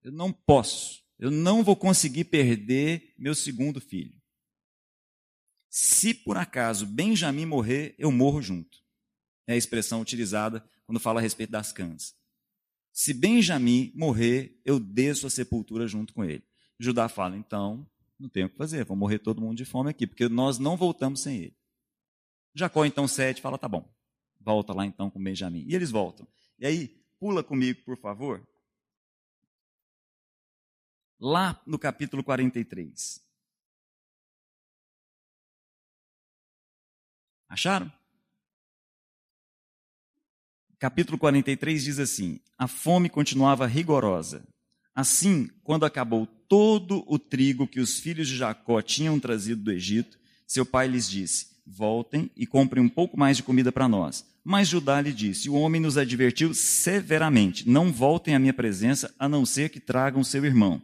Eu 0.04 0.12
não 0.12 0.32
posso. 0.32 1.04
Eu 1.18 1.32
não 1.32 1.64
vou 1.64 1.76
conseguir 1.76 2.26
perder 2.26 3.14
meu 3.18 3.34
segundo 3.34 3.82
filho. 3.82 4.14
Se 5.68 6.14
por 6.14 6.38
acaso 6.38 6.86
Benjamim 6.86 7.46
morrer, 7.46 7.96
eu 7.98 8.12
morro 8.12 8.42
junto. 8.42 8.78
É 9.48 9.54
a 9.54 9.58
expressão 9.58 10.00
utilizada 10.00 10.64
quando 10.86 11.00
fala 11.00 11.20
a 11.20 11.24
respeito 11.24 11.50
das 11.50 11.72
cãs. 11.72 12.14
Se 12.94 13.14
Benjamim 13.14 13.92
morrer, 13.96 14.62
eu 14.64 14.80
desço 14.80 15.26
a 15.26 15.30
sepultura 15.30 15.88
junto 15.88 16.14
com 16.14 16.24
ele. 16.24 16.44
Judá 16.80 17.10
fala: 17.10 17.36
Então, 17.36 17.90
não 18.20 18.30
tem 18.30 18.46
o 18.46 18.50
que 18.50 18.58
fazer, 18.58 18.86
vão 18.86 18.96
morrer 18.96 19.20
todo 19.20 19.42
mundo 19.42 19.58
de 19.58 19.66
fome 19.66 19.90
aqui, 19.90 20.08
porque 20.08 20.30
nós 20.30 20.58
não 20.58 20.78
voltamos 20.78 21.22
sem 21.22 21.38
ele. 21.38 21.58
Jacó 22.54 22.86
então 22.86 23.08
cede 23.08 23.42
fala: 23.42 23.58
tá 23.58 23.68
bom, 23.68 23.88
volta 24.40 24.74
lá 24.74 24.86
então 24.86 25.10
com 25.10 25.22
Benjamim. 25.22 25.66
E 25.68 25.76
eles 25.76 25.92
voltam. 25.92 26.28
E 26.58 26.66
aí, 26.66 26.88
pula 27.20 27.44
comigo, 27.44 27.84
por 27.84 27.98
favor. 27.98 28.48
Lá 31.20 31.62
no 31.66 31.78
capítulo 31.78 32.24
43. 32.24 33.22
Acharam? 37.48 37.92
Capítulo 40.80 41.18
43 41.18 41.84
diz 41.84 42.00
assim: 42.00 42.40
A 42.58 42.68
fome 42.68 43.10
continuava 43.10 43.66
rigorosa. 43.66 44.48
Assim, 44.94 45.48
quando 45.64 45.86
acabou 45.86 46.26
todo 46.48 47.04
o 47.08 47.18
trigo 47.18 47.68
que 47.68 47.80
os 47.80 48.00
filhos 48.00 48.28
de 48.28 48.38
Jacó 48.38 48.82
tinham 48.82 49.20
trazido 49.20 49.62
do 49.62 49.72
Egito, 49.72 50.18
seu 50.48 50.66
pai 50.66 50.88
lhes 50.88 51.10
disse: 51.10 51.48
Voltem 51.66 52.30
e 52.36 52.46
comprem 52.46 52.84
um 52.84 52.90
pouco 52.90 53.18
mais 53.18 53.38
de 53.38 53.44
comida 53.44 53.72
para 53.72 53.88
nós. 53.88 54.26
Mas 54.44 54.68
Judá 54.68 55.02
lhe 55.02 55.12
disse: 55.12 55.50
O 55.50 55.56
homem 55.56 55.82
nos 55.82 55.98
advertiu 55.98 56.54
severamente: 56.54 57.68
Não 57.68 57.92
voltem 57.92 58.36
à 58.36 58.40
minha 58.40 58.54
presença, 58.54 59.14
a 59.18 59.28
não 59.28 59.46
ser 59.46 59.70
que 59.70 59.80
tragam 59.80 60.24
seu 60.24 60.46
irmão. 60.46 60.82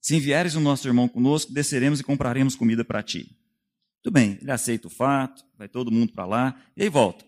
Se 0.00 0.16
enviares 0.16 0.54
o 0.54 0.60
nosso 0.60 0.86
irmão 0.88 1.08
conosco, 1.08 1.52
desceremos 1.52 2.00
e 2.00 2.04
compraremos 2.04 2.54
comida 2.54 2.84
para 2.84 3.02
ti. 3.02 3.36
Tudo 4.02 4.14
bem, 4.14 4.38
ele 4.40 4.50
aceita 4.50 4.86
o 4.86 4.90
fato, 4.90 5.44
vai 5.56 5.68
todo 5.68 5.90
mundo 5.90 6.12
para 6.12 6.24
lá, 6.24 6.62
e 6.76 6.82
aí 6.82 6.88
volta. 6.88 7.24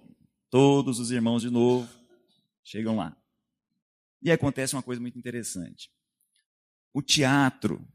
Todos 0.48 0.98
os 0.98 1.10
irmãos 1.10 1.42
de 1.42 1.50
novo 1.50 1.88
chegam 2.64 2.96
lá. 2.96 3.16
E 4.22 4.30
acontece 4.30 4.74
uma 4.74 4.82
coisa 4.82 5.00
muito 5.00 5.18
interessante 5.18 5.90
o 6.92 7.02
teatro 7.02 7.86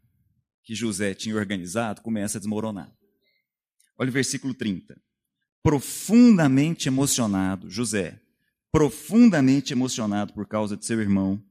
que 0.64 0.74
José 0.74 1.14
tinha 1.14 1.36
organizado 1.36 2.02
começa 2.02 2.38
a 2.38 2.42
desmoronar. 2.42 2.92
Olha 3.98 4.10
o 4.10 4.14
versículo 4.14 4.54
30. 4.54 5.00
Profundamente 5.62 6.88
emocionado, 6.88 7.70
José, 7.70 8.22
profundamente 8.72 9.74
emocionado 9.74 10.34
por 10.34 10.48
causa 10.48 10.76
de 10.76 10.86
seu 10.86 11.00
irmão, 11.02 11.44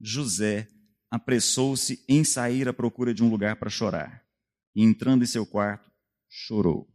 José 0.00 0.68
apressou-se 1.10 2.04
em 2.08 2.24
sair 2.24 2.68
à 2.68 2.72
procura 2.72 3.12
de 3.12 3.22
um 3.22 3.28
lugar 3.28 3.56
para 3.56 3.68
chorar. 3.68 4.24
E 4.74 4.82
entrando 4.82 5.24
em 5.24 5.26
seu 5.26 5.44
quarto, 5.44 5.90
chorou. 6.28 6.88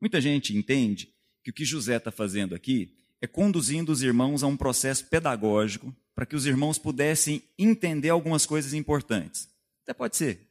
Muita 0.00 0.20
gente 0.20 0.56
entende 0.56 1.14
que 1.42 1.50
o 1.50 1.52
que 1.52 1.64
José 1.64 1.96
está 1.96 2.10
fazendo 2.10 2.54
aqui 2.54 2.96
é 3.20 3.26
conduzindo 3.26 3.90
os 3.90 4.02
irmãos 4.02 4.42
a 4.42 4.46
um 4.46 4.56
processo 4.56 5.06
pedagógico 5.06 5.94
para 6.14 6.26
que 6.26 6.36
os 6.36 6.46
irmãos 6.46 6.78
pudessem 6.78 7.42
entender 7.58 8.10
algumas 8.10 8.46
coisas 8.46 8.72
importantes. 8.72 9.48
Até 9.82 9.94
pode 9.94 10.16
ser. 10.16 10.48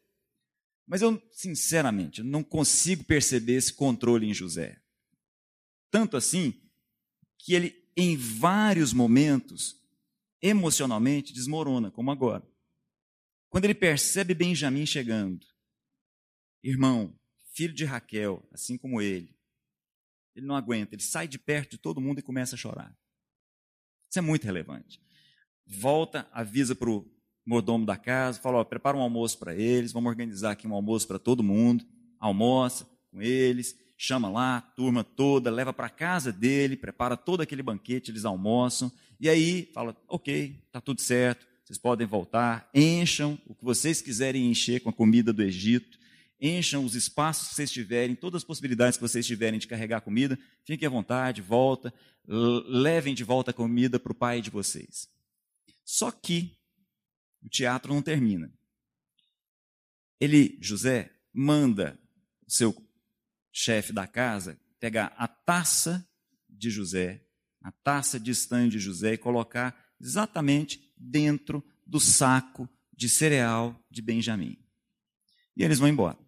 Mas 0.87 1.01
eu, 1.01 1.21
sinceramente, 1.31 2.21
não 2.21 2.43
consigo 2.43 3.03
perceber 3.03 3.53
esse 3.53 3.73
controle 3.73 4.27
em 4.27 4.33
José. 4.33 4.79
Tanto 5.89 6.15
assim 6.15 6.53
que 7.37 7.53
ele, 7.53 7.75
em 7.97 8.15
vários 8.15 8.93
momentos, 8.93 9.75
emocionalmente 10.41 11.33
desmorona, 11.33 11.89
como 11.89 12.11
agora. 12.11 12.47
Quando 13.49 13.65
ele 13.65 13.73
percebe 13.73 14.33
Benjamim 14.33 14.85
chegando, 14.85 15.45
irmão, 16.61 17.17
filho 17.53 17.73
de 17.73 17.85
Raquel, 17.85 18.47
assim 18.51 18.77
como 18.77 19.01
ele, 19.01 19.35
ele 20.35 20.45
não 20.45 20.55
aguenta, 20.55 20.95
ele 20.95 21.01
sai 21.01 21.27
de 21.27 21.39
perto 21.39 21.71
de 21.71 21.77
todo 21.77 22.01
mundo 22.01 22.19
e 22.19 22.23
começa 22.23 22.55
a 22.55 22.57
chorar. 22.57 22.95
Isso 24.09 24.19
é 24.19 24.21
muito 24.21 24.43
relevante 24.43 24.99
volta, 25.65 26.27
avisa 26.31 26.75
para 26.75 26.89
o 26.89 27.05
mordomo 27.45 27.85
da 27.85 27.97
casa, 27.97 28.39
fala: 28.39 28.57
ó, 28.57 28.63
prepara 28.63 28.97
um 28.97 29.01
almoço 29.01 29.37
para 29.37 29.55
eles, 29.55 29.91
vamos 29.91 30.09
organizar 30.09 30.51
aqui 30.51 30.67
um 30.67 30.73
almoço 30.73 31.07
para 31.07 31.19
todo 31.19 31.43
mundo. 31.43 31.83
Almoça 32.19 32.87
com 33.11 33.21
eles, 33.21 33.77
chama 33.97 34.29
lá 34.29 34.57
a 34.57 34.61
turma 34.61 35.03
toda, 35.03 35.51
leva 35.51 35.73
para 35.73 35.89
casa 35.89 36.31
dele, 36.31 36.75
prepara 36.75 37.17
todo 37.17 37.41
aquele 37.41 37.63
banquete, 37.63 38.11
eles 38.11 38.25
almoçam. 38.25 38.91
E 39.19 39.29
aí 39.29 39.69
fala: 39.73 39.95
ok, 40.07 40.55
está 40.65 40.79
tudo 40.79 41.01
certo, 41.01 41.45
vocês 41.63 41.77
podem 41.77 42.05
voltar, 42.05 42.69
encham 42.73 43.37
o 43.47 43.55
que 43.55 43.63
vocês 43.63 44.01
quiserem 44.01 44.49
encher 44.49 44.81
com 44.81 44.89
a 44.89 44.93
comida 44.93 45.33
do 45.33 45.41
Egito, 45.41 45.99
encham 46.39 46.83
os 46.83 46.95
espaços 46.95 47.49
que 47.49 47.55
vocês 47.55 47.71
tiverem, 47.71 48.15
todas 48.15 48.41
as 48.41 48.45
possibilidades 48.45 48.97
que 48.97 49.01
vocês 49.01 49.25
tiverem 49.25 49.59
de 49.59 49.67
carregar 49.67 50.01
comida, 50.01 50.37
fiquem 50.63 50.87
à 50.87 50.89
vontade, 50.89 51.41
volta, 51.41 51.93
levem 52.27 53.13
de 53.13 53.23
volta 53.23 53.51
a 53.51 53.53
comida 53.53 53.99
para 53.99 54.11
o 54.11 54.15
pai 54.15 54.41
de 54.41 54.49
vocês. 54.49 55.09
Só 55.83 56.11
que 56.11 56.57
o 57.41 57.49
teatro 57.49 57.93
não 57.93 58.01
termina. 58.01 58.51
Ele, 60.19 60.57
José, 60.61 61.11
manda 61.33 61.99
o 62.45 62.51
seu 62.51 62.75
chefe 63.51 63.93
da 63.93 64.07
casa 64.07 64.59
pegar 64.79 65.13
a 65.17 65.27
taça 65.27 66.07
de 66.49 66.69
José, 66.69 67.23
a 67.61 67.71
taça 67.71 68.19
de 68.19 68.31
estanho 68.31 68.69
de 68.69 68.79
José 68.79 69.13
e 69.13 69.17
colocar 69.17 69.75
exatamente 69.99 70.93
dentro 70.97 71.63
do 71.85 71.99
saco 71.99 72.67
de 72.93 73.09
cereal 73.09 73.79
de 73.89 74.01
Benjamim. 74.01 74.57
E 75.55 75.63
eles 75.63 75.79
vão 75.79 75.87
embora. 75.87 76.24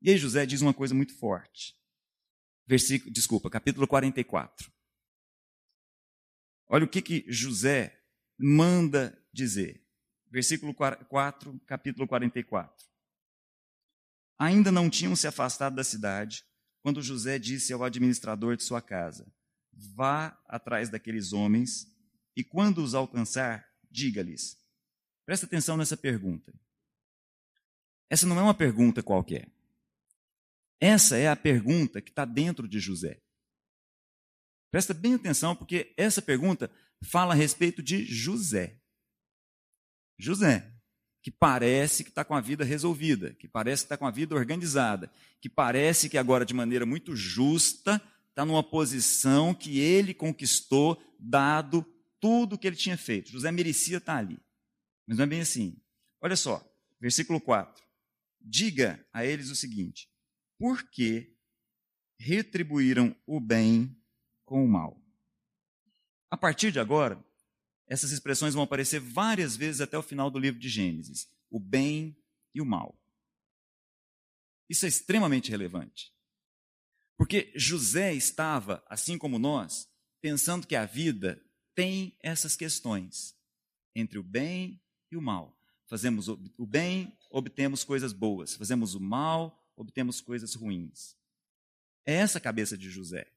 E 0.00 0.10
aí 0.10 0.16
José 0.16 0.46
diz 0.46 0.62
uma 0.62 0.74
coisa 0.74 0.94
muito 0.94 1.16
forte. 1.16 1.76
Versículo, 2.66 3.12
desculpa, 3.12 3.50
capítulo 3.50 3.86
44. 3.86 4.70
Olha 6.68 6.84
o 6.84 6.88
que, 6.88 7.00
que 7.00 7.24
José 7.28 7.98
manda 8.38 9.18
dizer. 9.32 9.84
Versículo 10.30 10.74
4, 10.74 11.58
capítulo 11.66 12.06
44. 12.06 12.86
Ainda 14.38 14.70
não 14.70 14.88
tinham 14.90 15.16
se 15.16 15.26
afastado 15.26 15.74
da 15.74 15.82
cidade, 15.82 16.44
quando 16.82 17.02
José 17.02 17.38
disse 17.38 17.72
ao 17.72 17.82
administrador 17.82 18.56
de 18.56 18.62
sua 18.62 18.80
casa: 18.80 19.26
Vá 19.72 20.38
atrás 20.46 20.90
daqueles 20.90 21.32
homens, 21.32 21.86
e 22.36 22.44
quando 22.44 22.82
os 22.84 22.94
alcançar, 22.94 23.66
diga-lhes. 23.90 24.56
Presta 25.24 25.46
atenção 25.46 25.76
nessa 25.76 25.96
pergunta. 25.96 26.54
Essa 28.08 28.26
não 28.26 28.38
é 28.38 28.42
uma 28.42 28.54
pergunta 28.54 29.02
qualquer. 29.02 29.50
Essa 30.80 31.16
é 31.16 31.28
a 31.28 31.36
pergunta 31.36 32.00
que 32.00 32.10
está 32.10 32.24
dentro 32.24 32.68
de 32.68 32.78
José. 32.78 33.20
Presta 34.70 34.94
bem 34.94 35.14
atenção, 35.14 35.56
porque 35.56 35.92
essa 35.96 36.20
pergunta 36.20 36.70
fala 37.02 37.32
a 37.32 37.36
respeito 37.36 37.82
de 37.82 38.04
José. 38.04 38.78
José, 40.18 40.70
que 41.22 41.30
parece 41.30 42.04
que 42.04 42.10
está 42.10 42.24
com 42.24 42.34
a 42.34 42.40
vida 42.40 42.64
resolvida, 42.64 43.34
que 43.34 43.48
parece 43.48 43.82
que 43.82 43.86
está 43.86 43.96
com 43.96 44.06
a 44.06 44.10
vida 44.10 44.34
organizada, 44.34 45.10
que 45.40 45.48
parece 45.48 46.08
que 46.08 46.18
agora, 46.18 46.44
de 46.44 46.54
maneira 46.54 46.84
muito 46.84 47.16
justa, 47.16 48.00
está 48.28 48.44
numa 48.44 48.62
posição 48.62 49.54
que 49.54 49.80
ele 49.80 50.14
conquistou, 50.14 51.02
dado 51.18 51.84
tudo 52.20 52.54
o 52.54 52.58
que 52.58 52.66
ele 52.66 52.76
tinha 52.76 52.96
feito. 52.96 53.30
José 53.30 53.50
merecia 53.50 53.98
estar 53.98 54.16
ali. 54.16 54.38
Mas 55.06 55.16
não 55.16 55.24
é 55.24 55.26
bem 55.26 55.40
assim. 55.40 55.76
Olha 56.20 56.36
só, 56.36 56.64
versículo 57.00 57.40
4. 57.40 57.82
Diga 58.40 59.04
a 59.12 59.24
eles 59.24 59.50
o 59.50 59.56
seguinte: 59.56 60.08
por 60.58 60.90
que 60.90 61.36
retribuíram 62.18 63.16
o 63.26 63.40
bem 63.40 63.96
com 64.44 64.64
o 64.64 64.68
mal? 64.68 65.00
A 66.30 66.36
partir 66.36 66.72
de 66.72 66.80
agora, 66.80 67.24
essas 67.86 68.10
expressões 68.10 68.54
vão 68.54 68.64
aparecer 68.64 69.00
várias 69.00 69.56
vezes 69.56 69.80
até 69.80 69.96
o 69.96 70.02
final 70.02 70.30
do 70.30 70.38
livro 70.38 70.60
de 70.60 70.68
Gênesis: 70.68 71.28
o 71.50 71.58
bem 71.58 72.16
e 72.54 72.60
o 72.60 72.66
mal. 72.66 73.00
Isso 74.68 74.84
é 74.84 74.88
extremamente 74.88 75.50
relevante. 75.50 76.12
Porque 77.16 77.50
José 77.56 78.14
estava, 78.14 78.84
assim 78.86 79.16
como 79.16 79.38
nós, 79.38 79.88
pensando 80.20 80.66
que 80.66 80.76
a 80.76 80.84
vida 80.84 81.42
tem 81.74 82.16
essas 82.22 82.54
questões 82.54 83.34
entre 83.94 84.18
o 84.18 84.22
bem 84.22 84.80
e 85.10 85.16
o 85.16 85.22
mal. 85.22 85.58
Fazemos 85.86 86.28
o 86.28 86.66
bem, 86.66 87.16
obtemos 87.30 87.82
coisas 87.82 88.12
boas. 88.12 88.54
Fazemos 88.54 88.94
o 88.94 89.00
mal, 89.00 89.57
obtemos 89.78 90.20
coisas 90.20 90.54
ruins. 90.54 91.16
É 92.04 92.14
essa 92.14 92.38
a 92.38 92.40
cabeça 92.40 92.76
de 92.76 92.90
José. 92.90 93.30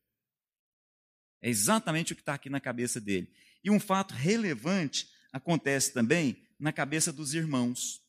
É 1.42 1.50
exatamente 1.50 2.14
o 2.14 2.16
que 2.16 2.22
está 2.22 2.34
aqui 2.34 2.50
na 2.50 2.60
cabeça 2.60 3.00
dele. 3.00 3.32
E 3.64 3.70
um 3.70 3.80
fato 3.80 4.14
relevante 4.14 5.10
acontece 5.32 5.94
também 5.94 6.48
na 6.60 6.74
cabeça 6.74 7.14
dos 7.14 7.34
irmãos. 7.34 8.02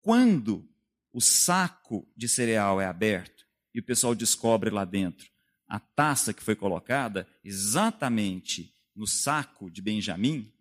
Quando 0.00 0.68
o 1.12 1.20
saco 1.20 2.10
de 2.16 2.28
cereal 2.28 2.80
é 2.80 2.86
aberto 2.86 3.46
e 3.74 3.80
o 3.80 3.84
pessoal 3.84 4.14
descobre 4.14 4.70
lá 4.70 4.84
dentro 4.84 5.30
a 5.66 5.78
taça 5.80 6.32
que 6.32 6.42
foi 6.42 6.54
colocada 6.54 7.28
exatamente 7.42 8.74
no 8.94 9.06
saco 9.06 9.70
de 9.70 9.82
Benjamim, 9.82 10.52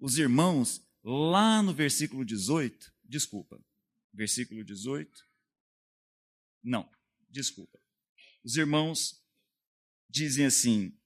os 0.00 0.18
irmãos, 0.18 0.82
lá 1.04 1.62
no 1.62 1.72
versículo 1.72 2.24
18, 2.24 2.92
desculpa, 3.04 3.62
versículo 4.12 4.64
18, 4.64 5.27
não, 6.68 6.88
desculpa. 7.30 7.78
Os 8.44 8.56
irmãos 8.56 9.22
dizem 10.08 10.44
assim, 10.44 10.96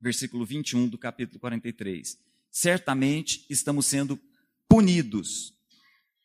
versículo 0.00 0.44
21 0.44 0.88
do 0.88 0.98
capítulo 0.98 1.40
43. 1.40 2.18
Certamente 2.50 3.46
estamos 3.48 3.86
sendo 3.86 4.20
punidos 4.68 5.54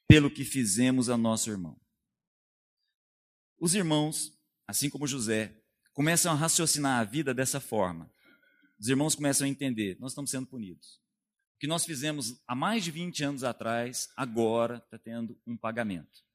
pelo 0.08 0.30
que 0.30 0.44
fizemos 0.44 1.10
a 1.10 1.16
nosso 1.16 1.50
irmão. 1.50 1.80
Os 3.58 3.74
irmãos, 3.74 4.38
assim 4.68 4.90
como 4.90 5.08
José, 5.08 5.56
começam 5.94 6.32
a 6.32 6.36
raciocinar 6.36 7.00
a 7.00 7.04
vida 7.04 7.34
dessa 7.34 7.60
forma. 7.60 8.12
Os 8.78 8.90
irmãos 8.90 9.16
começam 9.16 9.46
a 9.46 9.50
entender: 9.50 9.98
nós 10.00 10.12
estamos 10.12 10.32
sendo 10.32 10.48
punidos. 10.48 11.00
O 11.56 11.60
que 11.60 11.68
nós 11.68 11.86
fizemos 11.86 12.42
há 12.48 12.56
mais 12.56 12.84
de 12.84 12.92
20 12.92 13.24
anos 13.24 13.44
atrás, 13.44 14.10
agora 14.18 14.78
está 14.78 14.98
tendo 14.98 15.40
um 15.46 15.56
pagamento. 15.56 16.31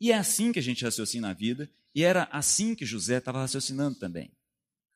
E 0.00 0.12
é 0.12 0.16
assim 0.16 0.52
que 0.52 0.58
a 0.58 0.62
gente 0.62 0.84
raciocina 0.84 1.30
a 1.30 1.34
vida, 1.34 1.70
e 1.94 2.04
era 2.04 2.28
assim 2.30 2.74
que 2.74 2.86
José 2.86 3.18
estava 3.18 3.40
raciocinando 3.40 3.98
também 3.98 4.32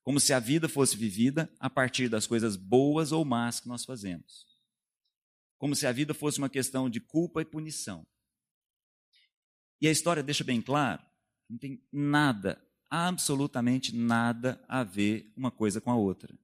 como 0.03 0.19
se 0.19 0.33
a 0.33 0.41
vida 0.41 0.69
fosse 0.69 0.97
vivida 0.97 1.51
a 1.59 1.71
partir 1.71 2.09
das 2.09 2.27
coisas 2.27 2.57
boas 2.57 3.13
ou 3.13 3.25
más 3.25 3.61
que 3.61 3.69
nós 3.69 3.85
fazemos. 3.85 4.47
Como 5.59 5.77
se 5.77 5.87
a 5.87 5.93
vida 5.93 6.13
fosse 6.13 6.39
uma 6.39 6.49
questão 6.49 6.91
de 6.91 7.01
culpa 7.01 7.41
e 7.41 7.45
punição. 7.45 8.05
E 9.81 9.87
a 9.87 9.91
história 9.91 10.23
deixa 10.23 10.45
bem 10.45 10.61
claro, 10.61 11.03
não 11.49 11.57
tem 11.57 11.83
nada, 11.93 12.61
absolutamente 12.91 13.95
nada 13.95 14.63
a 14.69 14.83
ver 14.83 15.33
uma 15.37 15.51
coisa 15.51 15.81
com 15.81 15.91
a 15.91 15.97
outra. 15.97 16.37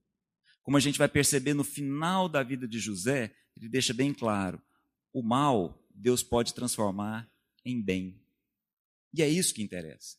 Como 0.62 0.76
a 0.76 0.80
gente 0.80 0.98
vai 0.98 1.09
perceber 1.09 1.54
no 1.54 1.64
final 1.64 2.28
da 2.28 2.42
vida 2.42 2.66
de 2.66 2.78
José, 2.78 3.34
ele 3.56 3.68
deixa 3.68 3.92
bem 3.92 4.12
claro: 4.12 4.61
o 5.12 5.22
mal 5.22 5.84
Deus 5.90 6.22
pode 6.22 6.54
transformar 6.54 7.28
em 7.64 7.80
bem. 7.80 8.20
E 9.12 9.22
é 9.22 9.28
isso 9.28 9.54
que 9.54 9.62
interessa. 9.62 10.16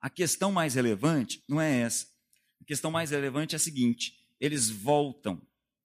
A 0.00 0.10
questão 0.10 0.52
mais 0.52 0.74
relevante 0.74 1.42
não 1.48 1.60
é 1.60 1.80
essa. 1.80 2.06
A 2.60 2.64
questão 2.64 2.90
mais 2.90 3.10
relevante 3.10 3.54
é 3.54 3.56
a 3.56 3.60
seguinte: 3.60 4.18
eles 4.40 4.70
voltam. 4.70 5.40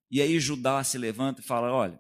E 0.10 0.22
aí 0.22 0.40
Judá 0.40 0.84
se 0.84 0.98
levanta 0.98 1.42
e 1.42 1.44
fala: 1.44 1.72
olha, 1.72 2.00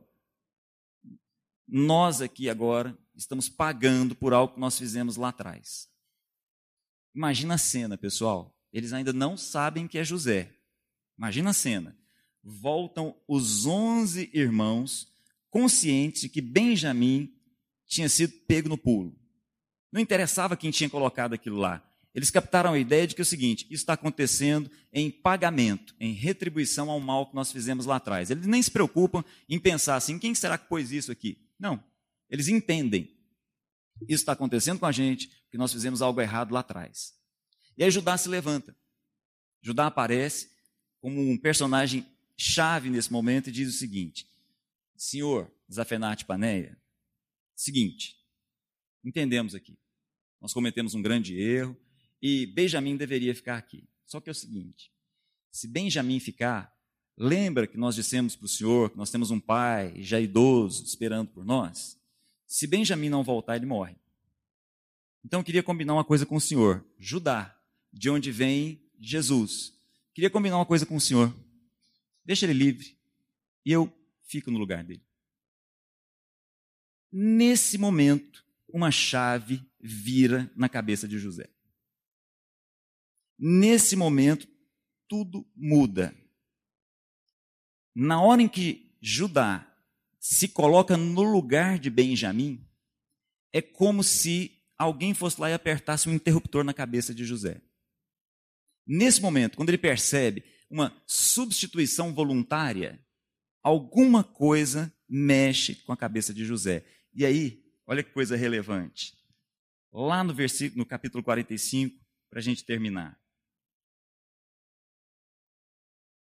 nós 1.68 2.22
aqui 2.22 2.50
agora 2.50 2.98
estamos 3.16 3.48
pagando 3.48 4.16
por 4.16 4.34
algo 4.34 4.56
que 4.56 4.60
nós 4.60 4.78
fizemos 4.78 5.16
lá 5.16 5.30
atrás. 5.30 5.90
Imagina 7.14 7.56
a 7.56 7.58
cena, 7.58 7.98
pessoal. 7.98 8.58
Eles 8.72 8.94
ainda 8.94 9.12
não 9.12 9.36
sabem 9.36 9.88
que 9.88 9.98
é 9.98 10.04
José. 10.04 10.54
Imagina 11.18 11.52
a 11.52 11.54
cena. 11.54 11.98
Voltam 12.44 13.16
os 13.28 13.66
onze 13.66 14.30
irmãos, 14.34 15.14
conscientes 15.50 16.22
de 16.22 16.30
que 16.30 16.42
Benjamim 16.42 17.34
tinha 17.86 18.10
sido 18.10 18.34
pego 18.48 18.70
no 18.70 18.78
pulo. 18.78 19.21
Não 19.92 20.00
interessava 20.02 20.56
quem 20.56 20.72
tinha 20.72 20.90
colocado 20.90 21.34
aquilo 21.34 21.58
lá. 21.58 21.84
Eles 22.14 22.30
captaram 22.30 22.74
a 22.74 22.80
ideia 22.80 23.08
de 23.08 23.16
que 23.16 23.22
é 23.22 23.24
o 23.24 23.26
seguinte: 23.26 23.66
isso 23.66 23.84
está 23.84 23.94
acontecendo 23.94 24.70
em 24.92 25.10
pagamento, 25.10 25.96
em 26.00 26.14
retribuição 26.14 26.90
ao 26.90 27.00
mal 27.00 27.28
que 27.28 27.36
nós 27.36 27.52
fizemos 27.52 27.86
lá 27.86 27.96
atrás. 27.98 28.30
Eles 28.30 28.46
nem 28.46 28.62
se 28.62 28.70
preocupam 28.70 29.24
em 29.48 29.60
pensar 29.60 29.96
assim: 29.96 30.20
quem 30.20 30.36
será 30.36 30.58
que 30.58 30.68
pôs 30.68 30.92
isso 30.92 31.12
aqui? 31.12 31.38
Não. 31.60 31.82
Eles 32.30 32.48
entendem. 32.48 33.10
Isso 34.04 34.24
está 34.24 34.32
acontecendo 34.32 34.80
com 34.80 34.86
a 34.86 34.92
gente, 34.92 35.28
porque 35.44 35.58
nós 35.58 35.72
fizemos 35.72 36.02
algo 36.02 36.20
errado 36.22 36.52
lá 36.52 36.62
atrás. 36.62 37.14
E 37.78 37.84
aí 37.84 37.92
Judá 37.92 38.18
se 38.18 38.28
levanta. 38.28 38.76
Judá 39.62 39.88
aparece 39.88 40.50
como 41.00 41.22
um 41.22 41.38
personagem 41.38 42.06
chave 42.36 42.90
nesse 42.90 43.12
momento 43.12 43.48
e 43.48 43.52
diz 43.52 43.70
o 43.70 43.78
seguinte: 43.78 44.28
Senhor 44.98 45.50
Zafenate 45.72 46.26
Paneia, 46.26 46.78
seguinte, 47.56 48.18
entendemos 49.04 49.56
aqui. 49.56 49.78
Nós 50.42 50.54
cometemos 50.54 50.96
um 50.96 51.02
grande 51.02 51.40
erro, 51.40 51.78
e 52.22 52.46
Benjamim 52.48 52.98
deveria 52.98 53.34
ficar 53.34 53.58
aqui. 53.58 53.88
Só 54.06 54.20
que 54.20 54.30
é 54.30 54.32
o 54.32 54.36
seguinte: 54.36 54.92
se 55.52 55.68
Benjamim 55.68 56.20
ficar, 56.20 56.76
Lembra 57.24 57.68
que 57.68 57.78
nós 57.78 57.94
dissemos 57.94 58.36
para 58.36 58.46
o 58.46 58.50
senhor 58.50 58.90
que 58.90 58.98
nós 58.98 59.12
temos 59.12 59.30
um 59.30 59.40
pai 59.40 59.94
já 60.02 60.20
idoso 60.20 60.84
esperando 60.84 61.30
por 61.30 61.46
nós? 61.46 62.00
Se 62.48 62.66
Benjamim 62.66 63.10
não 63.10 63.24
voltar, 63.24 63.56
ele 63.56 63.66
morre. 63.68 63.96
Então 65.24 65.42
eu 65.42 65.44
queria 65.44 65.62
combinar 65.62 65.94
uma 65.94 66.04
coisa 66.04 66.26
com 66.26 66.36
o 66.36 66.42
senhor. 66.42 66.84
Judá, 66.98 67.56
de 67.94 68.10
onde 68.10 68.32
vem 68.32 68.82
Jesus. 69.00 69.72
Queria 70.16 70.32
combinar 70.32 70.58
uma 70.58 70.66
coisa 70.66 70.84
com 70.84 70.96
o 70.96 71.00
senhor. 71.02 71.32
Deixa 72.26 72.46
ele 72.46 72.54
livre 72.54 72.98
e 73.64 73.72
eu 73.72 73.92
fico 74.24 74.50
no 74.50 74.58
lugar 74.58 74.84
dele. 74.84 75.04
Nesse 77.12 77.78
momento, 77.78 78.41
uma 78.74 78.92
chave 78.92 79.66
vira 79.80 80.52
na 80.56 80.70
cabeça 80.70 81.08
de 81.08 81.18
José. 81.18 81.50
Nesse 83.38 83.96
momento, 83.96 84.48
tudo 85.08 85.48
muda. 85.56 86.16
Na 87.96 88.22
hora 88.22 88.42
em 88.42 88.48
que 88.48 88.96
Judá 89.02 89.68
se 90.20 90.48
coloca 90.48 90.96
no 90.96 91.24
lugar 91.24 91.80
de 91.80 91.90
Benjamim, 91.90 92.66
é 93.52 93.62
como 93.62 94.04
se 94.04 94.52
alguém 94.78 95.14
fosse 95.14 95.42
lá 95.42 95.50
e 95.50 95.54
apertasse 95.54 96.08
um 96.08 96.14
interruptor 96.14 96.64
na 96.64 96.74
cabeça 96.74 97.14
de 97.14 97.26
José. 97.26 97.62
Nesse 98.86 99.22
momento, 99.22 99.56
quando 99.56 99.70
ele 99.70 99.78
percebe 99.78 100.44
uma 100.70 100.96
substituição 101.06 102.14
voluntária, 102.14 103.04
alguma 103.62 104.24
coisa 104.24 104.94
mexe 105.08 105.76
com 105.76 105.92
a 105.92 105.98
cabeça 105.98 106.34
de 106.34 106.46
José. 106.46 106.86
E 107.14 107.26
aí, 107.26 107.61
olha 107.92 108.06
que 108.06 108.14
coisa 108.14 108.38
relevante. 108.38 109.18
Lá 109.92 110.24
no 110.24 110.34
versículo, 110.34 110.80
no 110.80 110.86
capítulo 110.86 111.22
45, 111.22 112.02
para 112.30 112.40
a 112.40 112.42
gente 112.42 112.64
terminar. 112.64 113.22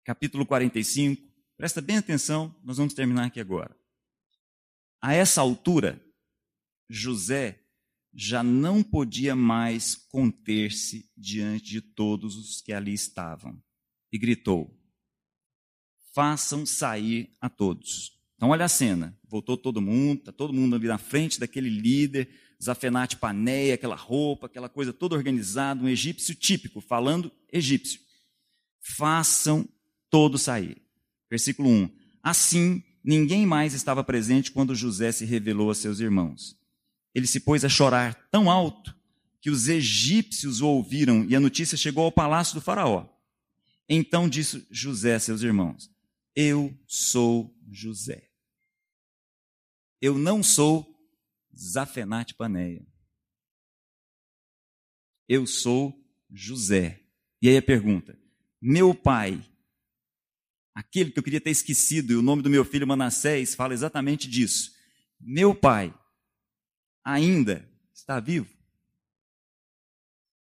Capítulo 0.02 0.46
45, 0.46 1.22
presta 1.54 1.82
bem 1.82 1.98
atenção, 1.98 2.58
nós 2.64 2.78
vamos 2.78 2.94
terminar 2.94 3.26
aqui 3.26 3.38
agora. 3.38 3.78
A 4.98 5.12
essa 5.12 5.42
altura, 5.42 6.02
José 6.88 7.62
já 8.14 8.42
não 8.42 8.82
podia 8.82 9.36
mais 9.36 9.94
conter-se 9.94 11.12
diante 11.14 11.66
de 11.66 11.82
todos 11.82 12.34
os 12.34 12.62
que 12.62 12.72
ali 12.72 12.94
estavam 12.94 13.62
e 14.10 14.18
gritou: 14.18 14.74
Façam 16.14 16.64
sair 16.64 17.36
a 17.38 17.50
todos. 17.50 18.21
Então, 18.42 18.50
olha 18.50 18.64
a 18.64 18.68
cena: 18.68 19.16
voltou 19.28 19.56
todo 19.56 19.80
mundo, 19.80 20.18
está 20.18 20.32
todo 20.32 20.52
mundo 20.52 20.74
ali 20.74 20.88
na 20.88 20.98
frente 20.98 21.38
daquele 21.38 21.70
líder, 21.70 22.28
Zafenate 22.60 23.16
Paneia, 23.16 23.74
aquela 23.74 23.94
roupa, 23.94 24.46
aquela 24.46 24.68
coisa 24.68 24.92
toda 24.92 25.14
organizada, 25.14 25.84
um 25.84 25.88
egípcio 25.88 26.34
típico, 26.34 26.80
falando 26.80 27.30
egípcio. 27.52 28.00
Façam 28.80 29.68
todos 30.10 30.42
sair. 30.42 30.82
Versículo 31.30 31.68
1. 31.68 31.88
Assim, 32.20 32.82
ninguém 33.04 33.46
mais 33.46 33.74
estava 33.74 34.02
presente 34.02 34.50
quando 34.50 34.74
José 34.74 35.12
se 35.12 35.24
revelou 35.24 35.70
a 35.70 35.74
seus 35.74 36.00
irmãos 36.00 36.60
ele 37.14 37.26
se 37.26 37.40
pôs 37.40 37.64
a 37.64 37.68
chorar 37.68 38.14
tão 38.30 38.50
alto 38.50 38.94
que 39.40 39.50
os 39.50 39.68
egípcios 39.68 40.60
o 40.60 40.68
ouviram 40.68 41.24
e 41.28 41.34
a 41.34 41.40
notícia 41.40 41.76
chegou 41.76 42.04
ao 42.04 42.12
palácio 42.12 42.54
do 42.54 42.60
Faraó. 42.60 43.06
Então 43.88 44.28
disse 44.28 44.66
José 44.70 45.14
a 45.14 45.20
seus 45.20 45.42
irmãos: 45.42 45.90
Eu 46.34 46.74
sou 46.86 47.54
José. 47.70 48.31
Eu 50.02 50.18
não 50.18 50.42
sou 50.42 50.92
Zafenate 51.56 52.34
Paneia. 52.34 52.84
Eu 55.28 55.46
sou 55.46 55.96
José. 56.28 57.00
E 57.40 57.48
aí 57.48 57.56
a 57.56 57.62
pergunta: 57.62 58.18
Meu 58.60 58.92
pai, 58.92 59.40
aquele 60.74 61.12
que 61.12 61.20
eu 61.20 61.22
queria 61.22 61.40
ter 61.40 61.50
esquecido, 61.50 62.12
e 62.12 62.16
o 62.16 62.22
nome 62.22 62.42
do 62.42 62.50
meu 62.50 62.64
filho 62.64 62.84
Manassés 62.84 63.54
fala 63.54 63.72
exatamente 63.72 64.28
disso. 64.28 64.74
Meu 65.20 65.54
pai 65.54 65.94
ainda 67.04 67.70
está 67.94 68.18
vivo. 68.18 68.52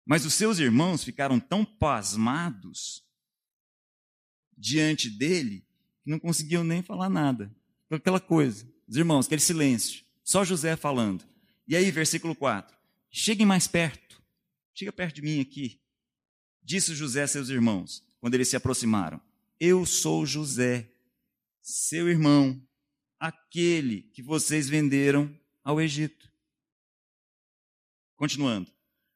Mas 0.03 0.25
os 0.25 0.33
seus 0.33 0.59
irmãos 0.59 1.05
ficaram 1.05 1.39
tão 1.39 1.63
pasmados 1.63 3.07
diante 4.57 5.11
dele 5.11 5.61
que 6.03 6.11
não 6.11 6.19
conseguiam 6.19 6.65
nem 6.65 6.83
falar 6.83 7.11
nada. 7.11 7.55
Aquela 7.91 8.19
coisa. 8.19 8.72
Os 8.93 8.99
irmãos, 8.99 9.25
aquele 9.25 9.41
silêncio. 9.41 10.05
Só 10.23 10.45
José 10.45 10.77
falando. 10.77 11.25
E 11.67 11.75
aí, 11.75 11.91
versículo 11.91 12.37
4. 12.37 12.77
Cheguem 13.11 13.47
mais 13.47 13.67
perto. 13.67 14.23
Chega 14.75 14.93
perto 14.93 15.15
de 15.15 15.23
mim 15.23 15.41
aqui. 15.41 15.81
Disse 16.63 16.95
José 16.95 17.23
a 17.23 17.27
seus 17.27 17.49
irmãos, 17.49 18.07
quando 18.21 18.35
eles 18.35 18.49
se 18.49 18.55
aproximaram: 18.55 19.19
Eu 19.59 19.87
sou 19.87 20.27
José, 20.27 20.93
seu 21.63 22.07
irmão, 22.07 22.63
aquele 23.19 24.03
que 24.13 24.23
vocês 24.23 24.69
venderam 24.69 25.35
ao 25.65 25.81
Egito. 25.81 26.31
Continuando. 28.15 28.71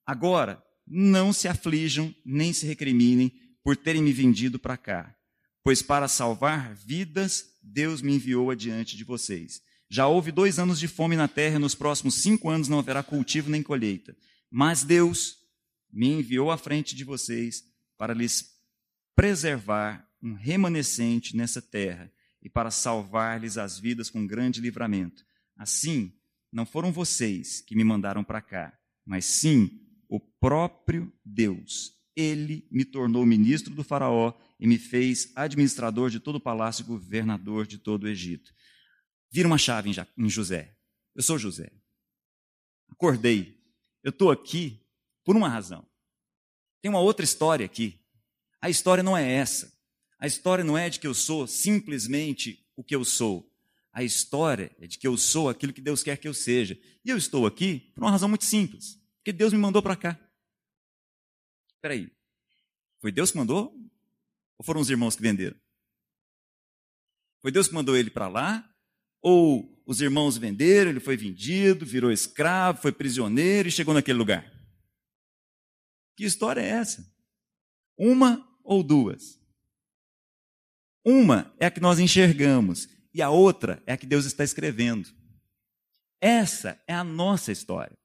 Agora, 0.07 0.65
não 0.87 1.35
se 1.35 1.49
aflijam 1.49 2.15
nem 2.25 2.51
se 2.51 2.65
recriminem 2.65 3.31
por 3.63 3.77
terem 3.77 4.03
me 4.03 4.13
vendido 4.15 4.59
para 4.59 4.79
cá, 4.79 5.15
pois 5.63 5.83
para 5.83 6.09
salvar 6.09 6.75
vidas, 6.75 7.59
Deus 7.63 8.01
me 8.01 8.15
enviou 8.15 8.51
adiante 8.51 8.97
de 8.97 9.05
vocês. 9.05 9.66
Já 9.89 10.07
houve 10.07 10.33
dois 10.33 10.59
anos 10.59 10.79
de 10.79 10.89
fome 10.89 11.17
na 11.17 11.29
terra, 11.29 11.57
e 11.57 11.61
nos 11.61 11.75
próximos 11.75 12.15
cinco 12.17 12.49
anos 12.49 12.69
não 12.69 12.79
haverá 12.79 13.03
cultivo 13.03 13.51
nem 13.51 13.63
colheita. 13.63 14.17
Mas 14.51 14.83
Deus 14.83 15.37
me 15.93 16.09
enviou 16.09 16.51
à 16.51 16.59
frente 16.59 16.95
de 16.95 17.05
vocês 17.05 17.63
para 17.97 18.13
lhes 18.13 18.57
preservar 19.15 20.07
um 20.23 20.35
remanescente 20.35 21.37
nessa 21.37 21.63
terra 21.63 22.13
e 22.43 22.51
para 22.51 22.71
salvar-lhes 22.71 23.57
as 23.57 23.79
vidas 23.79 24.11
com 24.11 24.27
grande 24.27 24.61
livramento. 24.61 25.25
Assim, 25.57 26.13
não 26.53 26.67
foram 26.67 26.93
vocês 26.93 27.61
que 27.61 27.75
me 27.75 27.85
mandaram 27.85 28.23
para 28.23 28.43
cá, 28.43 28.77
mas 29.05 29.25
sim 29.25 29.81
o 30.09 30.21
próprio 30.21 31.13
Deus. 31.25 31.93
Ele 32.15 32.67
me 32.71 32.85
tornou 32.85 33.27
ministro 33.27 33.75
do 33.75 33.85
Faraó 33.85 34.33
e 34.59 34.67
me 34.67 34.79
fez 34.79 35.33
administrador 35.37 36.09
de 36.11 36.21
todo 36.21 36.37
o 36.37 36.41
palácio 36.41 36.83
e 36.83 36.87
governador 36.87 37.67
de 37.67 37.79
todo 37.79 38.05
o 38.05 38.09
Egito. 38.09 38.55
Vira 39.31 39.49
uma 39.49 39.59
chave 39.59 39.91
em 40.17 40.29
José. 40.29 40.77
Eu 41.15 41.23
sou 41.23 41.39
José. 41.39 41.71
Acordei. 42.89 43.61
Eu 44.03 44.11
estou 44.11 44.31
aqui 44.31 44.81
por 45.25 45.37
uma 45.37 45.49
razão. 45.49 45.87
Tem 46.81 46.89
uma 46.89 47.01
outra 47.01 47.25
história 47.25 47.67
aqui. 47.67 47.99
A 48.61 48.71
história 48.71 49.03
não 49.03 49.17
é 49.17 49.31
essa. 49.31 49.73
A 50.19 50.27
história 50.27 50.65
não 50.65 50.79
é 50.79 50.89
de 50.89 50.99
que 50.99 51.07
eu 51.07 51.15
sou 51.15 51.47
simplesmente 51.47 52.67
o 52.75 52.85
que 52.85 52.95
eu 52.95 53.05
sou. 53.05 53.53
A 53.93 54.03
história 54.03 54.71
é 54.79 54.87
de 54.87 54.99
que 54.99 55.07
eu 55.07 55.17
sou 55.17 55.49
aquilo 55.49 55.73
que 55.73 55.81
Deus 55.81 56.03
quer 56.03 56.17
que 56.19 56.29
eu 56.29 56.35
seja. 56.35 56.79
E 57.05 57.11
eu 57.11 57.17
estou 57.17 57.47
aqui 57.47 57.91
por 57.95 58.05
uma 58.05 58.11
razão 58.11 58.29
muito 58.29 58.45
simples. 58.45 59.01
Porque 59.19 59.33
Deus 59.33 59.53
me 59.53 59.59
mandou 59.59 59.83
para 59.83 59.97
cá. 59.97 60.19
Espera 61.75 61.95
aí. 61.95 62.11
Foi 63.01 63.11
Deus 63.11 63.31
que 63.31 63.39
mandou? 63.39 63.75
Ou 64.59 64.65
foram 64.65 64.81
os 64.81 64.91
irmãos 64.91 65.17
que 65.17 65.23
venderam? 65.23 65.57
Foi 67.41 67.51
Deus 67.51 67.69
que 67.69 67.75
mandou 67.75 67.97
ele 67.97 68.11
para 68.11 68.29
lá? 68.29 68.76
Ou 69.29 69.83
os 69.85 70.01
irmãos 70.01 70.37
venderam, 70.37 70.89
ele 70.89 71.01
foi 71.01 71.17
vendido, 71.17 71.85
virou 71.85 72.13
escravo, 72.13 72.81
foi 72.81 72.93
prisioneiro 72.93 73.67
e 73.67 73.73
chegou 73.73 73.93
naquele 73.93 74.17
lugar? 74.17 74.49
Que 76.17 76.25
história 76.25 76.61
é 76.61 76.69
essa? 76.69 77.05
Uma 77.99 78.49
ou 78.63 78.85
duas? 78.85 79.37
Uma 81.05 81.53
é 81.59 81.67
a 81.67 81.73
que 81.73 81.81
nós 81.81 81.99
enxergamos 81.99 82.89
e 83.13 83.21
a 83.21 83.29
outra 83.29 83.83
é 83.85 83.95
a 83.95 83.97
que 83.97 84.07
Deus 84.07 84.27
está 84.27 84.45
escrevendo. 84.45 85.09
Essa 86.21 86.81
é 86.87 86.95
a 86.95 87.03
nossa 87.03 87.51
história. 87.51 87.99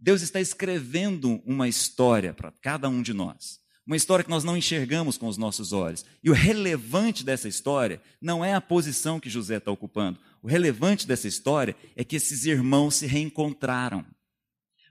Deus 0.00 0.22
está 0.22 0.40
escrevendo 0.40 1.42
uma 1.44 1.68
história 1.68 2.32
para 2.32 2.50
cada 2.62 2.88
um 2.88 3.02
de 3.02 3.12
nós. 3.12 3.62
Uma 3.86 3.96
história 3.96 4.24
que 4.24 4.30
nós 4.30 4.44
não 4.44 4.56
enxergamos 4.56 5.18
com 5.18 5.28
os 5.28 5.36
nossos 5.36 5.74
olhos. 5.74 6.06
E 6.22 6.30
o 6.30 6.32
relevante 6.32 7.22
dessa 7.22 7.48
história 7.48 8.00
não 8.18 8.42
é 8.42 8.54
a 8.54 8.60
posição 8.60 9.20
que 9.20 9.28
José 9.28 9.58
está 9.58 9.70
ocupando. 9.70 10.18
O 10.44 10.46
relevante 10.46 11.06
dessa 11.06 11.26
história 11.26 11.74
é 11.96 12.04
que 12.04 12.16
esses 12.16 12.44
irmãos 12.44 12.96
se 12.96 13.06
reencontraram. 13.06 14.04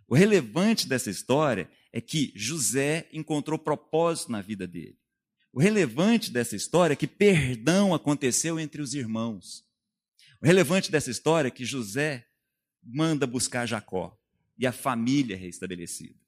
O 0.08 0.16
relevante 0.16 0.88
dessa 0.88 1.12
história 1.12 1.70
é 1.92 2.02
que 2.02 2.34
José 2.36 3.08
encontrou 3.14 3.60
propósito 3.60 4.32
na 4.32 4.42
vida 4.42 4.66
dele. 4.66 4.98
O 5.52 5.62
relevante 5.62 6.32
dessa 6.32 6.56
história 6.56 6.94
é 6.94 6.96
que 6.96 7.06
perdão 7.06 7.94
aconteceu 7.94 8.60
entre 8.60 8.82
os 8.82 8.96
irmãos. 8.96 9.64
O 10.42 10.46
relevante 10.48 10.92
dessa 10.92 11.12
história 11.12 11.50
é 11.50 11.52
que 11.52 11.66
José 11.66 12.26
manda 12.84 13.28
buscar 13.28 13.68
Jacó 13.68 14.20
e 14.58 14.66
a 14.66 14.72
família 14.72 15.36
é 15.36 15.38
restabelecida. 15.38 16.20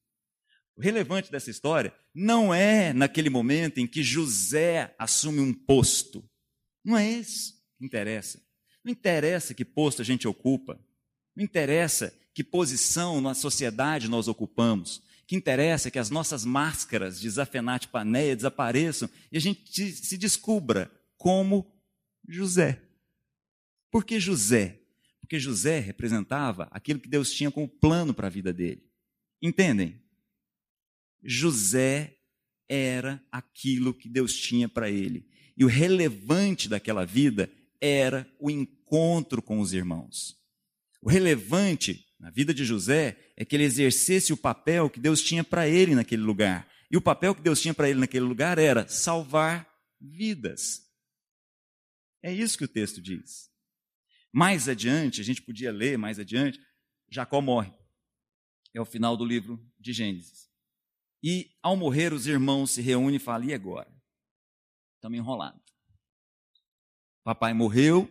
O 0.75 0.81
relevante 0.81 1.31
dessa 1.31 1.49
história 1.49 1.91
não 2.13 2.53
é 2.53 2.93
naquele 2.93 3.31
momento 3.31 3.79
em 3.79 3.87
que 3.87 4.03
José 4.03 4.93
assume 4.99 5.39
um 5.39 5.51
posto. 5.51 6.23
Não 6.83 6.95
é 6.95 7.09
isso 7.09 7.55
que 7.79 7.83
interessa. 7.83 8.44
Não 8.85 8.91
interessa 8.91 9.53
que 9.53 9.65
posto 9.65 10.01
a 10.01 10.05
gente 10.05 10.27
ocupa. 10.29 10.79
Não 11.35 11.43
interessa 11.43 12.17
que 12.33 12.43
posição 12.43 13.19
na 13.19 13.33
sociedade 13.33 14.07
nós 14.07 14.29
ocupamos 14.29 15.03
que 15.27 15.35
interessa 15.35 15.87
é 15.87 15.91
que 15.91 15.99
as 15.99 16.09
nossas 16.09 16.45
máscaras 16.45 17.19
de 17.19 17.29
Zafenate 17.29 17.87
Paneia 17.87 18.35
desapareçam 18.35 19.09
e 19.31 19.37
a 19.37 19.41
gente 19.41 19.91
se 19.91 20.17
descubra 20.17 20.91
como 21.17 21.65
José. 22.27 22.81
Por 23.91 24.05
que 24.05 24.19
José? 24.19 24.79
Porque 25.19 25.39
José 25.39 25.79
representava 25.79 26.67
aquilo 26.71 26.99
que 26.99 27.09
Deus 27.09 27.31
tinha 27.31 27.49
como 27.49 27.67
plano 27.67 28.13
para 28.13 28.27
a 28.27 28.29
vida 28.29 28.53
dele. 28.53 28.83
Entendem? 29.41 29.99
José 31.23 32.17
era 32.69 33.23
aquilo 33.31 33.93
que 33.93 34.07
Deus 34.07 34.35
tinha 34.35 34.69
para 34.69 34.89
ele. 34.91 35.27
E 35.57 35.63
o 35.65 35.67
relevante 35.67 36.69
daquela 36.69 37.05
vida 37.05 37.49
era 37.81 38.29
o 38.39 38.51
encontro 38.51 38.74
com 38.85 39.59
os 39.59 39.73
irmãos. 39.73 40.37
O 41.01 41.09
relevante 41.09 42.05
na 42.19 42.29
vida 42.29 42.53
de 42.53 42.65
José 42.65 43.17
é 43.35 43.43
que 43.43 43.55
ele 43.55 43.63
exercesse 43.63 44.31
o 44.31 44.37
papel 44.37 44.89
que 44.89 44.99
Deus 44.99 45.21
tinha 45.21 45.43
para 45.43 45.67
ele 45.67 45.93
naquele 45.93 46.23
lugar. 46.23 46.67
E 46.89 46.97
o 46.97 47.01
papel 47.01 47.35
que 47.35 47.41
Deus 47.41 47.61
tinha 47.61 47.73
para 47.73 47.89
ele 47.89 47.99
naquele 47.99 48.25
lugar 48.25 48.57
era 48.57 48.87
salvar 48.87 49.69
vidas. 49.99 50.85
É 52.23 52.31
isso 52.31 52.57
que 52.57 52.63
o 52.63 52.67
texto 52.67 53.01
diz. 53.01 53.51
Mais 54.33 54.67
adiante, 54.67 55.21
a 55.21 55.23
gente 55.23 55.41
podia 55.41 55.71
ler 55.71 55.97
mais 55.97 56.19
adiante, 56.19 56.59
Jacó 57.09 57.41
morre. 57.41 57.73
É 58.73 58.81
o 58.81 58.85
final 58.85 59.15
do 59.15 59.25
livro 59.25 59.63
de 59.79 59.93
Gênesis. 59.93 60.49
E 61.23 61.51
ao 61.61 61.77
morrer, 61.77 62.13
os 62.13 62.27
irmãos 62.27 62.71
se 62.71 62.81
reúnem 62.81 63.15
e 63.15 63.19
falam: 63.19 63.47
e 63.47 63.53
agora? 63.53 63.91
Estamos 64.95 65.17
enrolados. 65.17 65.61
Papai 67.23 67.53
morreu, 67.53 68.07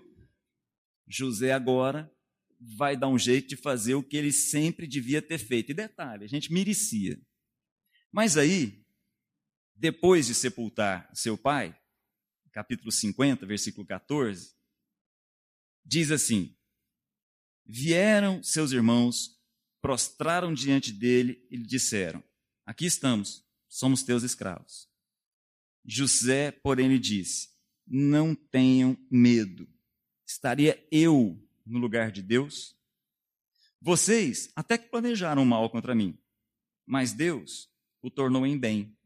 José 1.06 1.52
agora 1.52 2.10
vai 2.60 2.96
dar 2.96 3.08
um 3.08 3.18
jeito 3.18 3.48
de 3.48 3.56
fazer 3.56 3.94
o 3.94 4.02
que 4.02 4.16
ele 4.16 4.32
sempre 4.32 4.86
devia 4.86 5.20
ter 5.20 5.38
feito. 5.38 5.70
E 5.70 5.74
detalhe, 5.74 6.24
a 6.24 6.28
gente 6.28 6.52
merecia. 6.52 7.20
Mas 8.10 8.36
aí, 8.36 8.84
depois 9.74 10.26
de 10.26 10.34
sepultar 10.34 11.10
seu 11.14 11.36
pai, 11.36 11.78
capítulo 12.52 12.92
50, 12.92 13.44
versículo 13.44 13.86
14, 13.86 14.54
diz 15.84 16.10
assim: 16.10 16.56
Vieram 17.66 18.42
seus 18.42 18.72
irmãos, 18.72 19.38
prostraram 19.80 20.54
diante 20.54 20.92
dele 20.92 21.44
e 21.50 21.56
lhe 21.56 21.66
disseram: 21.66 22.22
Aqui 22.64 22.86
estamos, 22.86 23.44
somos 23.68 24.02
teus 24.02 24.22
escravos. 24.22 24.88
José, 25.84 26.50
porém, 26.50 26.88
lhe 26.88 26.98
disse: 26.98 27.48
Não 27.86 28.34
tenham 28.34 28.96
medo. 29.10 29.68
Estaria 30.26 30.86
eu 30.90 31.40
no 31.66 31.78
lugar 31.78 32.10
de 32.10 32.22
Deus? 32.22 32.76
Vocês 33.80 34.50
até 34.56 34.78
que 34.78 34.88
planejaram 34.88 35.44
mal 35.44 35.68
contra 35.68 35.94
mim, 35.94 36.18
mas 36.86 37.12
Deus 37.12 37.68
o 38.02 38.10
tornou 38.10 38.46
em 38.46 38.58
bem, 38.58 38.96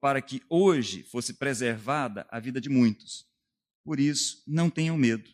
para 0.00 0.22
que 0.22 0.42
hoje 0.48 1.02
fosse 1.02 1.34
preservada 1.34 2.26
a 2.30 2.38
vida 2.38 2.60
de 2.60 2.68
muitos. 2.68 3.26
Por 3.84 3.98
isso, 3.98 4.42
não 4.46 4.70
tenham 4.70 4.96
medo. 4.96 5.28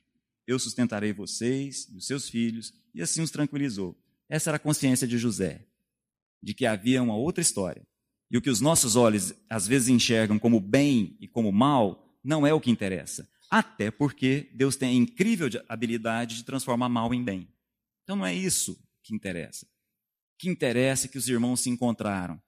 Eu 0.47 0.59
sustentarei 0.59 1.13
vocês 1.13 1.89
e 1.91 1.97
os 1.97 2.07
seus 2.07 2.29
filhos, 2.29 2.73
e 2.95 3.03
assim 3.03 3.21
os 3.21 3.31
tranquilizou. 3.31 3.99
Essa 4.29 4.51
era 4.51 4.57
a 4.57 4.61
consciência 4.61 5.07
de 5.07 5.19
José, 5.19 5.67
de 6.43 6.55
que 6.55 6.67
havia 6.67 7.03
uma 7.03 7.17
outra 7.17 7.43
história. 7.43 7.87
E 8.31 8.39
o 8.39 8.43
que 8.43 8.51
os 8.51 8.61
nossos 8.61 8.97
olhos 8.97 9.35
às 9.49 9.67
vezes 9.67 9.89
enxergam 9.89 10.39
como 10.39 10.61
bem 10.61 11.17
e 11.21 11.29
como 11.29 11.53
mal, 11.53 12.19
não 12.23 12.47
é 12.47 12.53
o 12.53 12.61
que 12.61 12.71
interessa. 12.71 13.29
Até 13.57 13.89
porque 13.89 14.51
Deus 14.53 14.75
tem 14.75 14.89
a 14.89 14.93
incrível 14.93 15.49
habilidade 15.69 16.35
de 16.35 16.45
transformar 16.45 16.89
mal 16.89 17.15
em 17.15 17.23
bem. 17.23 17.49
Então 18.03 18.17
não 18.17 18.27
é 18.27 18.35
isso 18.35 18.77
que 19.01 19.15
interessa. 19.15 19.65
O 19.65 20.39
que 20.39 20.49
interessa 20.49 21.07
é 21.07 21.09
que 21.09 21.17
os 21.17 21.29
irmãos 21.29 21.61
se 21.61 21.71
encontraram. 21.71 22.35
O 22.35 22.41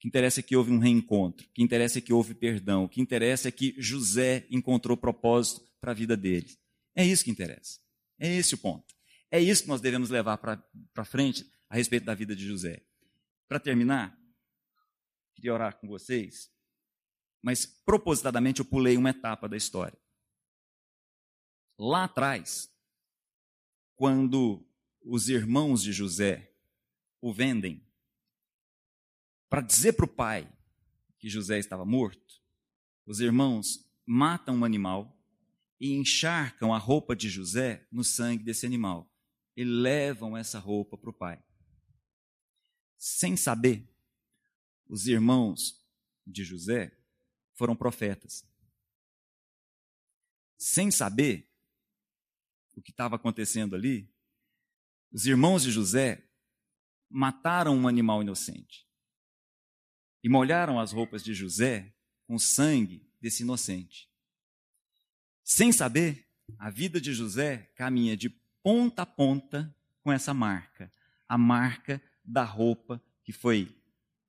que 0.00 0.08
interessa 0.08 0.40
é 0.40 0.42
que 0.42 0.56
houve 0.56 0.72
um 0.72 0.80
reencontro. 0.80 1.46
O 1.46 1.50
que 1.52 1.62
interessa 1.62 1.98
é 1.98 2.02
que 2.02 2.12
houve 2.12 2.34
perdão. 2.34 2.82
O 2.82 2.88
que 2.88 3.00
interessa 3.00 3.46
é 3.46 3.52
que 3.52 3.76
José 3.78 4.44
encontrou 4.50 4.96
propósito 4.96 5.64
para 5.80 5.92
a 5.92 5.94
vida 5.94 6.16
deles. 6.16 6.58
É 6.96 7.06
isso 7.06 7.22
que 7.22 7.30
interessa. 7.30 7.78
É 8.18 8.26
esse 8.34 8.56
o 8.56 8.58
ponto. 8.58 8.96
É 9.30 9.40
isso 9.40 9.62
que 9.62 9.68
nós 9.68 9.80
devemos 9.80 10.10
levar 10.10 10.38
para 10.38 11.04
frente 11.04 11.46
a 11.70 11.76
respeito 11.76 12.04
da 12.04 12.14
vida 12.14 12.34
de 12.34 12.44
José. 12.44 12.82
Para 13.46 13.60
terminar, 13.60 14.18
queria 15.36 15.54
orar 15.54 15.76
com 15.76 15.86
vocês, 15.86 16.50
mas 17.40 17.64
propositadamente 17.64 18.58
eu 18.58 18.64
pulei 18.64 18.96
uma 18.96 19.10
etapa 19.10 19.48
da 19.48 19.56
história. 19.56 19.96
Lá 21.78 22.04
atrás, 22.04 22.72
quando 23.94 24.66
os 25.02 25.28
irmãos 25.28 25.82
de 25.82 25.92
José 25.92 26.52
o 27.20 27.32
vendem 27.32 27.86
para 29.48 29.60
dizer 29.60 29.92
para 29.92 30.04
o 30.04 30.08
pai 30.08 30.50
que 31.18 31.28
José 31.28 31.58
estava 31.58 31.84
morto, 31.84 32.42
os 33.04 33.20
irmãos 33.20 33.86
matam 34.04 34.56
um 34.56 34.64
animal 34.64 35.16
e 35.78 35.92
encharcam 35.92 36.74
a 36.74 36.78
roupa 36.78 37.14
de 37.14 37.28
José 37.28 37.86
no 37.92 38.02
sangue 38.02 38.42
desse 38.42 38.66
animal 38.66 39.10
e 39.56 39.64
levam 39.64 40.36
essa 40.36 40.58
roupa 40.58 40.96
para 40.96 41.10
o 41.10 41.12
pai. 41.12 41.42
Sem 42.96 43.36
saber, 43.36 43.88
os 44.88 45.06
irmãos 45.06 45.84
de 46.26 46.44
José 46.44 46.96
foram 47.54 47.76
profetas. 47.76 48.44
Sem 50.56 50.90
saber, 50.90 51.48
o 52.76 52.82
que 52.82 52.90
estava 52.90 53.16
acontecendo 53.16 53.74
ali, 53.74 54.08
os 55.10 55.26
irmãos 55.26 55.62
de 55.62 55.70
José 55.70 56.22
mataram 57.08 57.76
um 57.76 57.88
animal 57.88 58.22
inocente 58.22 58.86
e 60.22 60.28
molharam 60.28 60.78
as 60.78 60.92
roupas 60.92 61.24
de 61.24 61.32
José 61.32 61.94
com 62.26 62.38
sangue 62.38 63.08
desse 63.20 63.42
inocente. 63.42 64.10
Sem 65.42 65.72
saber, 65.72 66.26
a 66.58 66.70
vida 66.70 67.00
de 67.00 67.12
José 67.12 67.72
caminha 67.76 68.16
de 68.16 68.28
ponta 68.62 69.02
a 69.02 69.06
ponta 69.06 69.74
com 70.02 70.12
essa 70.12 70.34
marca, 70.34 70.90
a 71.28 71.38
marca 71.38 72.02
da 72.24 72.44
roupa 72.44 73.02
que 73.24 73.32
foi 73.32 73.74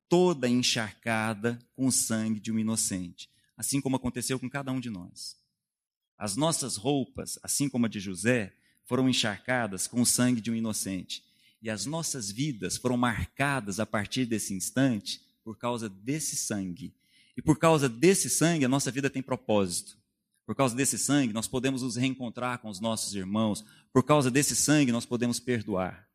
toda 0.08 0.48
encharcada 0.48 1.60
com 1.76 1.88
o 1.88 1.92
sangue 1.92 2.40
de 2.40 2.52
um 2.52 2.60
inocente, 2.60 3.30
assim 3.56 3.82
como 3.82 3.96
aconteceu 3.96 4.40
com 4.40 4.50
cada 4.50 4.72
um 4.72 4.80
de 4.80 4.90
nós. 4.90 5.38
As 6.18 6.36
nossas 6.36 6.76
roupas, 6.78 7.38
assim 7.44 7.70
como 7.70 7.86
a 7.86 7.90
de 7.90 8.00
José, 8.00 8.54
foram 8.86 9.08
encharcadas 9.08 9.86
com 9.86 10.02
o 10.02 10.06
sangue 10.06 10.42
de 10.42 10.50
um 10.50 10.56
inocente. 10.56 11.24
E 11.62 11.70
as 11.70 11.86
nossas 11.86 12.32
vidas 12.32 12.78
foram 12.78 12.98
marcadas 12.98 13.80
a 13.80 13.86
partir 13.86 14.26
desse 14.26 14.54
instante 14.54 15.22
por 15.44 15.58
causa 15.58 15.90
desse 15.90 16.36
sangue. 16.36 16.94
E 17.36 17.42
por 17.42 17.60
causa 17.60 17.88
desse 17.88 18.30
sangue, 18.30 18.66
a 18.66 18.70
nossa 18.70 18.90
vida 18.90 19.10
tem 19.10 19.22
propósito. 19.22 19.98
Por 20.46 20.56
causa 20.56 20.76
desse 20.76 20.98
sangue, 20.98 21.34
nós 21.34 21.48
podemos 21.48 21.82
nos 21.82 21.98
reencontrar 21.98 22.60
com 22.60 22.70
os 22.70 22.80
nossos 22.80 23.14
irmãos. 23.14 23.64
Por 23.92 24.04
causa 24.04 24.32
desse 24.32 24.56
sangue, 24.56 24.92
nós 24.92 25.06
podemos 25.06 25.40
perdoar. 25.40 26.08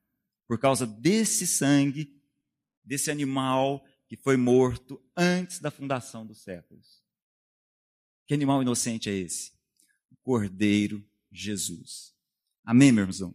Por 0.49 0.59
causa 0.59 0.87
desse 0.87 1.47
sangue, 1.47 2.19
desse 2.83 3.11
animal 3.11 3.85
que 4.09 4.17
foi 4.17 4.37
morto 4.37 5.01
antes 5.17 5.59
da 5.59 5.71
fundação 5.71 6.27
dos 6.27 6.43
séculos. 6.43 7.03
Que 8.27 8.35
animal 8.35 8.63
inocente 8.63 9.09
é 9.09 9.15
esse? 9.15 9.53
Cordeiro 10.23 11.05
Jesus. 11.31 12.13
Amém, 12.65 12.93
meu 12.93 13.05
irmão? 13.05 13.35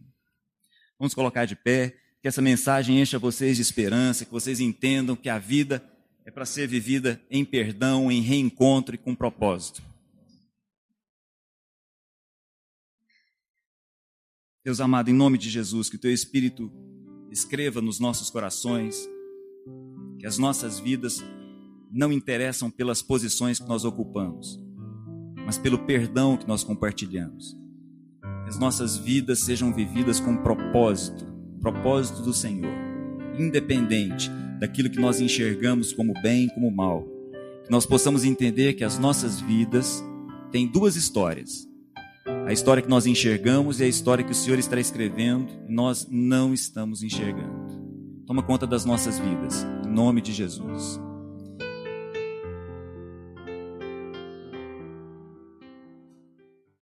Vamos 0.98 1.14
colocar 1.14 1.44
de 1.44 1.54
pé, 1.54 1.96
que 2.20 2.28
essa 2.28 2.42
mensagem 2.42 3.00
encha 3.00 3.18
vocês 3.18 3.56
de 3.56 3.62
esperança, 3.62 4.24
que 4.24 4.32
vocês 4.32 4.58
entendam 4.58 5.14
que 5.14 5.28
a 5.28 5.38
vida 5.38 5.82
é 6.24 6.30
para 6.30 6.44
ser 6.44 6.66
vivida 6.66 7.22
em 7.30 7.44
perdão, 7.44 8.10
em 8.10 8.20
reencontro 8.20 8.94
e 8.94 8.98
com 8.98 9.14
propósito. 9.14 9.82
Deus 14.64 14.80
amado, 14.80 15.08
em 15.08 15.14
nome 15.14 15.38
de 15.38 15.48
Jesus, 15.48 15.88
que 15.88 15.96
o 15.96 15.98
teu 15.98 16.12
Espírito 16.12 16.70
escreva 17.30 17.80
nos 17.80 17.98
nossos 17.98 18.28
corações, 18.28 19.08
que 20.18 20.26
as 20.26 20.36
nossas 20.36 20.78
vidas 20.78 21.22
não 21.90 22.12
interessam 22.12 22.70
pelas 22.70 23.00
posições 23.00 23.58
que 23.58 23.66
nós 23.66 23.84
ocupamos, 23.84 24.60
mas 25.48 25.56
pelo 25.56 25.78
perdão 25.78 26.36
que 26.36 26.46
nós 26.46 26.62
compartilhamos. 26.62 27.56
Que 28.20 28.50
as 28.50 28.58
nossas 28.58 28.98
vidas 28.98 29.40
sejam 29.40 29.72
vividas 29.72 30.20
com 30.20 30.36
propósito, 30.36 31.24
propósito 31.58 32.20
do 32.20 32.34
Senhor, 32.34 32.70
independente 33.38 34.30
daquilo 34.60 34.90
que 34.90 35.00
nós 35.00 35.22
enxergamos 35.22 35.90
como 35.90 36.12
bem 36.20 36.44
e 36.44 36.50
como 36.50 36.70
mal. 36.70 37.02
Que 37.64 37.70
nós 37.70 37.86
possamos 37.86 38.26
entender 38.26 38.74
que 38.74 38.84
as 38.84 38.98
nossas 38.98 39.40
vidas 39.40 40.04
têm 40.52 40.70
duas 40.70 40.96
histórias. 40.96 41.66
A 42.46 42.52
história 42.52 42.82
que 42.82 42.90
nós 42.90 43.06
enxergamos 43.06 43.80
e 43.80 43.84
a 43.84 43.88
história 43.88 44.22
que 44.22 44.32
o 44.32 44.34
Senhor 44.34 44.58
está 44.58 44.78
escrevendo 44.78 45.50
e 45.66 45.72
nós 45.72 46.06
não 46.10 46.52
estamos 46.52 47.02
enxergando. 47.02 48.22
Toma 48.26 48.42
conta 48.42 48.66
das 48.66 48.84
nossas 48.84 49.18
vidas, 49.18 49.66
em 49.86 49.90
nome 49.90 50.20
de 50.20 50.30
Jesus. 50.30 51.00